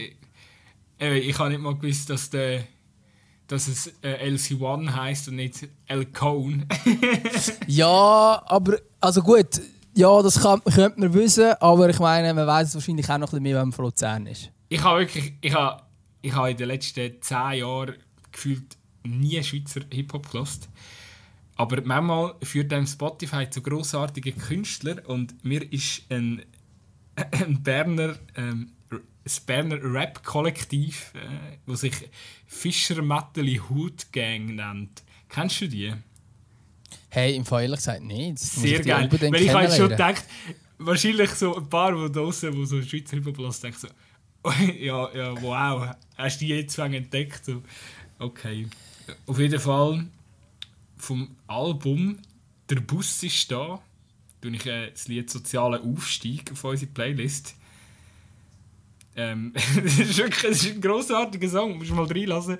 äh, 1.00 1.18
ich 1.18 1.38
habe 1.38 1.50
nicht 1.50 1.60
mal 1.60 1.74
gewusst, 1.74 2.10
dass, 2.10 2.30
der, 2.30 2.64
dass 3.46 3.68
es 3.68 3.92
äh, 4.02 4.30
LC1 4.30 4.94
heißt 4.94 5.28
und 5.28 5.36
nicht 5.36 5.68
El 5.86 6.06
Cone. 6.06 6.66
ja, 7.66 8.42
aber 8.46 8.78
also 9.00 9.22
gut, 9.22 9.60
ja, 9.94 10.22
das 10.22 10.40
kann, 10.40 10.62
könnte 10.64 11.00
man 11.00 11.14
wissen, 11.14 11.54
aber 11.60 11.88
ich 11.88 11.98
meine, 11.98 12.34
man 12.34 12.46
weiß 12.46 12.68
es 12.68 12.74
wahrscheinlich 12.74 13.08
auch 13.08 13.18
noch 13.18 13.28
ein 13.28 13.30
bisschen 13.30 13.42
mehr, 13.42 13.56
wenn 13.56 13.68
man 13.68 13.72
von 13.72 13.86
Luzern 13.86 14.26
ist. 14.26 14.50
Ich 14.68 14.82
habe 14.82 15.00
wirklich, 15.00 15.32
ich 15.40 15.54
habe, 15.54 15.82
ich 16.22 16.34
habe 16.34 16.50
in 16.50 16.56
den 16.56 16.68
letzten 16.68 17.22
zehn 17.22 17.52
Jahren 17.60 17.94
gefühlt 18.32 18.76
nie 19.04 19.42
Schweizer 19.42 19.80
Hip-Hop 19.90 20.30
gelost. 20.30 20.68
Aber 21.56 21.80
manchmal 21.82 22.34
führt 22.42 22.72
einem 22.72 22.86
Spotify 22.86 23.48
zu 23.48 23.62
grossartigen 23.62 24.36
Künstlern 24.36 24.98
und 24.98 25.42
mir 25.44 25.72
ist 25.72 26.02
ein, 26.10 26.42
ein 27.16 27.62
Berner 27.62 28.16
ähm, 28.36 28.72
das 29.26 29.40
Berner 29.40 29.82
Rap-Kollektiv, 29.82 31.10
äh, 31.14 31.56
das 31.66 31.80
sich 31.80 31.94
Fischer 32.46 33.02
Metteli 33.02 33.60
Hood 33.68 34.12
Gang 34.12 34.54
nennt. 34.54 35.02
Kennst 35.28 35.60
du 35.62 35.68
die? 35.68 35.92
Hey, 37.08 37.34
im 37.34 37.44
Fall 37.44 37.62
ehrlich 37.62 37.80
gesagt 37.80 38.04
nicht. 38.04 38.38
Sehr 38.38 38.80
geil. 38.84 39.10
Weil 39.10 39.42
ich 39.42 39.52
habe 39.52 39.68
schon 39.72 39.88
gedacht, 39.88 40.24
wahrscheinlich 40.78 41.30
so 41.30 41.56
ein 41.56 41.68
paar, 41.68 41.92
die 41.92 42.12
draußen, 42.12 42.52
die 42.52 42.66
so 42.66 42.80
Schweizer 42.80 43.16
Hip-Hop 43.16 43.36
denken 43.60 43.76
so, 43.76 43.88
ja, 44.78 45.12
ja, 45.12 45.42
wow, 45.42 45.88
hast 46.16 46.40
du 46.40 46.44
die 46.44 46.52
jetzt 46.52 46.78
entdeckt? 46.78 47.44
So, 47.46 47.64
okay. 48.20 48.68
Auf 49.26 49.40
jeden 49.40 49.58
Fall 49.58 50.06
vom 50.98 51.34
Album 51.48 52.20
«Der 52.70 52.76
Bus 52.76 53.24
ist 53.24 53.50
da» 53.50 53.82
tue 54.40 54.52
ich 54.52 54.66
äh, 54.66 54.92
das 54.92 55.08
Lied 55.08 55.28
«Sozialer 55.30 55.82
Aufstieg» 55.82 56.52
auf 56.52 56.62
unsere 56.62 56.92
Playlist. 56.92 57.56
Ähm, 59.18 59.52
das, 59.82 59.98
ist 59.98 60.18
wirklich, 60.18 60.42
das 60.42 60.62
ist 60.62 60.74
ein 60.74 60.80
grossartiger 60.80 61.48
Song, 61.48 61.78
musst 61.78 61.90
du 61.90 61.94
mal 61.94 62.04
reinlassen. 62.04 62.58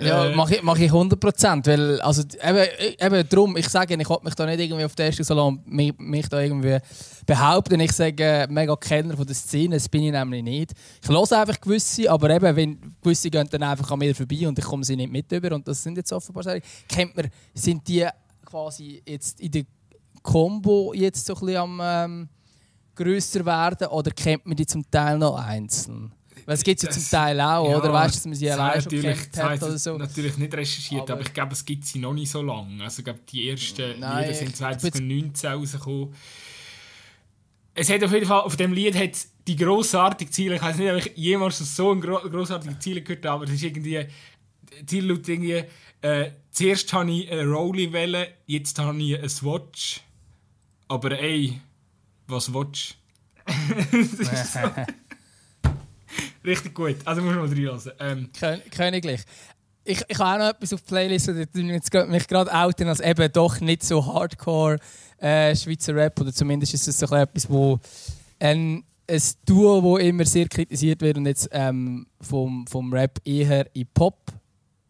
Ja, 0.00 0.26
äh, 0.26 0.36
mache 0.36 0.54
ich, 0.54 0.62
mach 0.62 0.78
ich 0.78 0.90
100%, 0.90 1.66
weil, 1.66 2.00
also 2.00 2.22
eben, 2.22 2.66
eben 3.00 3.28
darum, 3.28 3.56
ich 3.56 3.68
sage, 3.68 3.94
ich 3.94 4.08
will 4.08 4.18
mich 4.22 4.34
da 4.34 4.46
nicht 4.46 4.60
irgendwie 4.60 4.84
auf 4.84 4.94
der 4.94 5.06
ersten 5.06 5.24
Salon 5.24 5.60
mich, 5.66 5.98
mich 5.98 6.28
da 6.28 6.40
irgendwie 6.40 6.78
behaupten. 7.26 7.80
Ich 7.80 7.90
sage, 7.90 8.46
mega 8.48 8.76
Kenner 8.76 9.16
von 9.16 9.26
der 9.26 9.34
Szene, 9.34 9.74
das 9.74 9.88
bin 9.88 10.04
ich 10.04 10.12
nämlich 10.12 10.44
nicht. 10.44 10.74
Ich 11.02 11.08
höre 11.08 11.20
einfach 11.20 11.60
gewisse, 11.60 12.08
aber 12.08 12.30
eben, 12.30 12.54
wenn 12.54 12.94
gewisse 13.02 13.28
gehen 13.28 13.48
dann 13.50 13.64
einfach 13.64 13.90
an 13.90 13.98
mir 13.98 14.14
vorbei 14.14 14.46
und 14.46 14.56
ich 14.56 14.64
komme 14.64 14.84
sie 14.84 14.94
nicht 14.94 15.10
mit 15.10 15.32
über 15.32 15.56
und 15.56 15.66
das 15.66 15.82
sind 15.82 15.96
jetzt 15.96 16.12
offenbar 16.12 16.44
Serien. 16.44 16.62
Kennt 16.88 17.16
man, 17.16 17.28
sind 17.52 17.86
die 17.88 18.06
quasi 18.44 19.02
jetzt 19.04 19.40
in 19.40 19.50
der 19.50 19.64
Combo 20.22 20.92
jetzt 20.94 21.26
so 21.26 21.34
ein 21.34 21.40
bisschen 21.40 21.56
am... 21.56 21.80
Ähm, 21.82 22.28
grösser 22.96 23.44
werden 23.44 23.88
oder 23.88 24.10
kennt 24.10 24.46
man 24.46 24.56
die 24.56 24.66
zum 24.66 24.90
Teil 24.90 25.18
noch 25.18 25.36
einzeln? 25.36 26.12
Weil 26.44 26.54
es 26.54 26.62
gibt 26.62 26.82
es 26.82 26.84
ja 26.84 26.90
zum 26.90 27.10
Teil 27.10 27.40
auch, 27.40 27.68
ja, 27.68 27.78
oder? 27.78 27.92
Weißt 27.92 28.14
du, 28.14 28.18
dass 28.18 28.26
man 28.26 28.34
sie 28.34 28.50
allein 28.50 28.80
schon 28.80 29.00
kennt 29.00 29.36
hat 29.36 29.62
oder 29.62 29.78
so? 29.78 29.96
natürlich 29.96 30.36
nicht 30.36 30.54
recherchiert, 30.54 31.02
aber, 31.02 31.14
aber 31.14 31.22
ich 31.22 31.32
glaube, 31.32 31.52
es 31.52 31.64
gibt 31.64 31.84
sie 31.84 31.98
noch 31.98 32.12
nicht 32.12 32.30
so 32.30 32.42
lange. 32.42 32.82
Also, 32.84 33.00
ich 33.00 33.04
glaube, 33.04 33.20
die 33.28 33.50
ersten 33.50 33.98
Nein, 33.98 34.22
Lieder 34.22 34.34
sind 34.34 34.56
2019 34.56 35.50
rausgekommen. 35.50 36.14
Es 37.74 37.90
hat 37.90 38.02
auf 38.04 38.12
jeden 38.12 38.26
Fall, 38.26 38.40
auf 38.40 38.56
dem 38.56 38.72
Lied 38.72 38.96
hat 38.96 39.18
die 39.46 39.56
grossartige 39.56 40.30
Ziele, 40.30 40.56
ich 40.56 40.62
weiß 40.62 40.76
nicht, 40.78 40.90
ob 40.90 40.98
ich 40.98 41.12
jemals 41.16 41.58
so 41.58 41.92
ein 41.92 42.00
gro 42.00 42.18
grossartige 42.20 42.78
Ziele 42.78 43.02
gehört 43.02 43.24
habe, 43.26 43.34
aber 43.34 43.44
es 43.44 43.52
ist 43.52 43.64
irgendwie, 43.64 44.06
Ziel 44.86 45.06
laut 45.06 45.28
irgendwie, 45.28 45.64
äh, 46.00 46.30
zuerst 46.50 46.92
habe 46.92 47.10
ich 47.10 47.30
eine 47.30 47.44
Rolli 47.44 47.92
wählen, 47.92 48.28
jetzt 48.46 48.78
habe 48.78 48.98
ich 49.02 49.18
eine 49.18 49.28
Swatch. 49.28 50.00
Aber 50.88 51.10
ey, 51.10 51.60
was 52.26 52.52
willst 52.52 52.96
du? 53.46 53.52
Richtig 56.44 56.74
gut. 56.74 56.96
Also 57.04 57.22
muss 57.22 57.34
man 57.34 57.46
mal 57.46 57.52
reinlassen. 57.52 57.92
Ähm, 57.98 58.30
Königlich. 58.70 59.22
ich, 59.84 60.02
ich 60.08 60.18
habe 60.18 60.30
auch 60.30 60.46
noch 60.46 60.54
etwas 60.54 60.72
auf 60.72 60.82
die 60.82 60.88
Playlist, 60.88 61.28
und 61.28 61.38
jetzt 61.38 61.94
mich 62.08 62.28
gerade 62.28 62.52
outen 62.52 62.88
als 62.88 63.00
eben 63.00 63.32
doch 63.32 63.60
nicht 63.60 63.82
so 63.82 64.04
Hardcore 64.04 64.78
äh, 65.18 65.54
Schweizer 65.54 65.94
Rap, 65.94 66.20
oder 66.20 66.32
zumindest 66.32 66.74
ist 66.74 66.88
es 66.88 66.98
so 66.98 67.06
etwas, 67.14 67.48
wo 67.48 67.78
ein, 68.38 68.84
ein 69.08 69.22
Duo, 69.44 69.96
das 69.96 70.06
immer 70.06 70.24
sehr 70.24 70.48
kritisiert 70.48 71.00
wird 71.00 71.16
und 71.16 71.26
jetzt 71.26 71.48
ähm, 71.52 72.06
vom, 72.20 72.66
vom 72.66 72.92
Rap 72.92 73.20
eher 73.24 73.74
in 73.74 73.86
Pop 73.94 74.32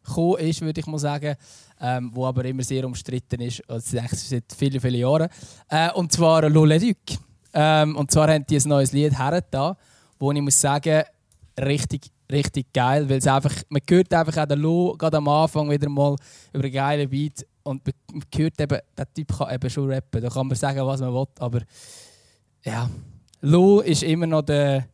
gekommen 0.05 0.39
ist, 0.39 0.61
würde 0.61 0.81
ich 0.81 0.87
mal 0.87 0.99
sagen, 0.99 1.37
ähm, 1.81 2.11
wo 2.15 2.27
aber 2.27 2.45
immer 2.45 2.63
sehr 2.63 2.85
umstritten 2.87 3.41
ist, 3.41 3.69
also 3.69 3.99
seit 4.13 4.45
vielen, 4.57 4.81
vielen 4.81 5.01
Jahren. 5.01 5.29
Äh, 5.69 5.91
und 5.93 6.13
zwar 6.13 6.49
Lole 6.49 6.79
Duc. 6.79 7.19
Ähm, 7.59 7.97
und 7.97 8.11
zwar 8.11 8.29
haben 8.29 8.45
die 8.47 8.57
ein 8.57 8.69
neues 8.69 8.93
Lied 8.93 9.19
hergetan, 9.19 9.77
wo 10.19 10.31
ich 10.31 10.43
muss 10.43 10.61
sagen, 10.61 11.05
richtig, 11.59 12.11
richtig 12.31 12.71
geil, 12.75 13.09
weil 13.09 13.17
es 13.17 13.27
einfach, 13.27 13.55
man 13.71 13.81
hört 13.89 14.13
einfach 14.13 14.43
auch 14.43 14.47
den 14.47 14.59
Lo 14.59 14.95
gerade 14.99 15.17
am 15.17 15.27
Anfang 15.29 15.71
wieder 15.71 15.89
mal 15.89 16.17
über 16.53 16.65
einen 16.65 16.73
geilen 16.73 17.09
Beat 17.09 17.47
und 17.63 17.83
man 17.87 18.23
hört 18.35 18.61
eben, 18.61 18.79
der 18.99 19.15
Typ 19.15 19.39
kann 19.39 19.55
eben 19.55 19.71
schon 19.71 19.91
rappen, 19.91 20.21
da 20.21 20.29
kann 20.29 20.47
man 20.47 20.55
sagen, 20.55 20.87
was 20.87 21.01
man 21.01 21.15
will, 21.15 21.27
aber 21.39 21.61
ja, 22.63 22.91
Lo 23.41 23.81
ist 23.81 24.03
immer 24.03 24.27
noch 24.27 24.43
der 24.43 24.87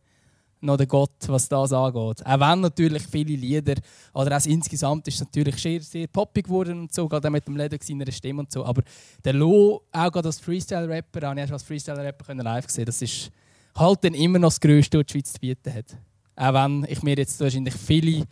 noch 0.62 0.76
der 0.76 0.86
Gott, 0.86 1.10
was 1.26 1.48
das 1.48 1.72
angeht. 1.72 2.24
Auch 2.24 2.40
wenn 2.40 2.60
natürlich 2.60 3.02
viele 3.02 3.36
Lieder, 3.36 3.74
oder 4.14 4.36
auch 4.36 4.46
insgesamt 4.46 5.08
ist 5.08 5.20
natürlich 5.20 5.56
sehr, 5.56 5.80
sehr 5.80 6.06
poppig 6.06 6.46
geworden 6.46 6.80
und 6.80 6.94
so, 6.94 7.08
gerade 7.08 7.30
mit 7.30 7.46
dem 7.46 7.56
Leder 7.56 7.76
seiner 7.80 8.10
Stimme 8.10 8.40
und 8.40 8.52
so. 8.52 8.64
Aber 8.64 8.82
der 9.24 9.32
Lo, 9.32 9.82
auch 9.90 10.12
gerade 10.12 10.28
als 10.28 10.40
Freestyle-Rapper, 10.40 11.26
habe 11.26 11.36
ich 11.36 11.40
erst 11.40 11.52
als 11.52 11.62
Freestyle-Rapper 11.62 12.34
live 12.34 12.66
gesehen, 12.66 12.84
das 12.86 13.02
ist 13.02 13.30
halt 13.76 14.04
dann 14.04 14.14
immer 14.14 14.38
noch 14.38 14.48
das 14.48 14.60
Größte, 14.60 14.98
was 14.98 15.06
die 15.06 15.12
Schweiz 15.12 15.32
zu 15.32 15.40
bieten 15.40 15.74
hat. 15.74 15.96
Auch 16.36 16.54
wenn 16.54 16.86
ich 16.88 17.02
mir 17.02 17.16
jetzt 17.16 17.40
wahrscheinlich 17.40 17.74
viele 17.74 18.26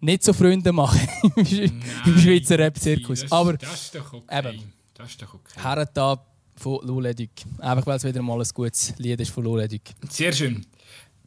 nicht 0.00 0.24
so 0.24 0.32
Freunde 0.32 0.72
mache 0.72 0.98
im 1.36 2.18
Schweizer 2.18 2.58
Rap-Zirkus. 2.58 3.30
Aber 3.30 3.54
das 3.54 3.74
ist 3.74 3.94
doch 3.94 4.12
okay. 4.12 4.38
Eben, 4.38 4.72
das 4.94 5.10
ist 5.10 5.22
doch 5.22 5.34
okay. 5.34 5.60
Herrentab 5.60 6.26
von 6.56 6.86
Luledig. 6.86 7.30
Einfach 7.58 7.86
weil 7.86 7.96
es 7.96 8.04
wieder 8.04 8.22
mal 8.22 8.40
ein 8.40 8.48
gutes 8.54 8.94
Lied 8.98 9.20
ist 9.20 9.30
von 9.30 9.44
Luledig. 9.44 9.94
Sehr 10.08 10.32
schön. 10.32 10.66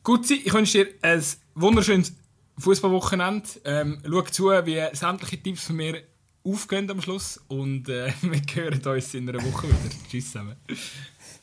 Gut, 0.05 0.29
ich 0.29 0.53
wünsche 0.53 0.85
dir 0.85 0.93
ein 1.01 1.23
wunderschönes 1.55 2.13
Fußballwochenende. 2.59 3.49
Ähm, 3.65 3.97
schau 4.07 4.21
zu, 4.21 4.49
wie 4.49 4.79
sämtliche 4.95 5.41
Tipps 5.41 5.63
von 5.63 5.77
mir 5.77 6.03
aufgehen 6.43 6.87
am 6.91 7.01
Schluss. 7.01 7.41
Und 7.47 7.89
äh, 7.89 8.13
wir 8.21 8.41
hören 8.53 8.81
uns 8.85 9.13
in 9.15 9.27
einer 9.27 9.43
Woche 9.43 9.67
wieder. 9.67 9.79
Tschüss 10.07 10.27
zusammen. 10.27 10.57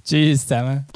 Tschüss 0.05 0.43
zusammen. 0.43 0.87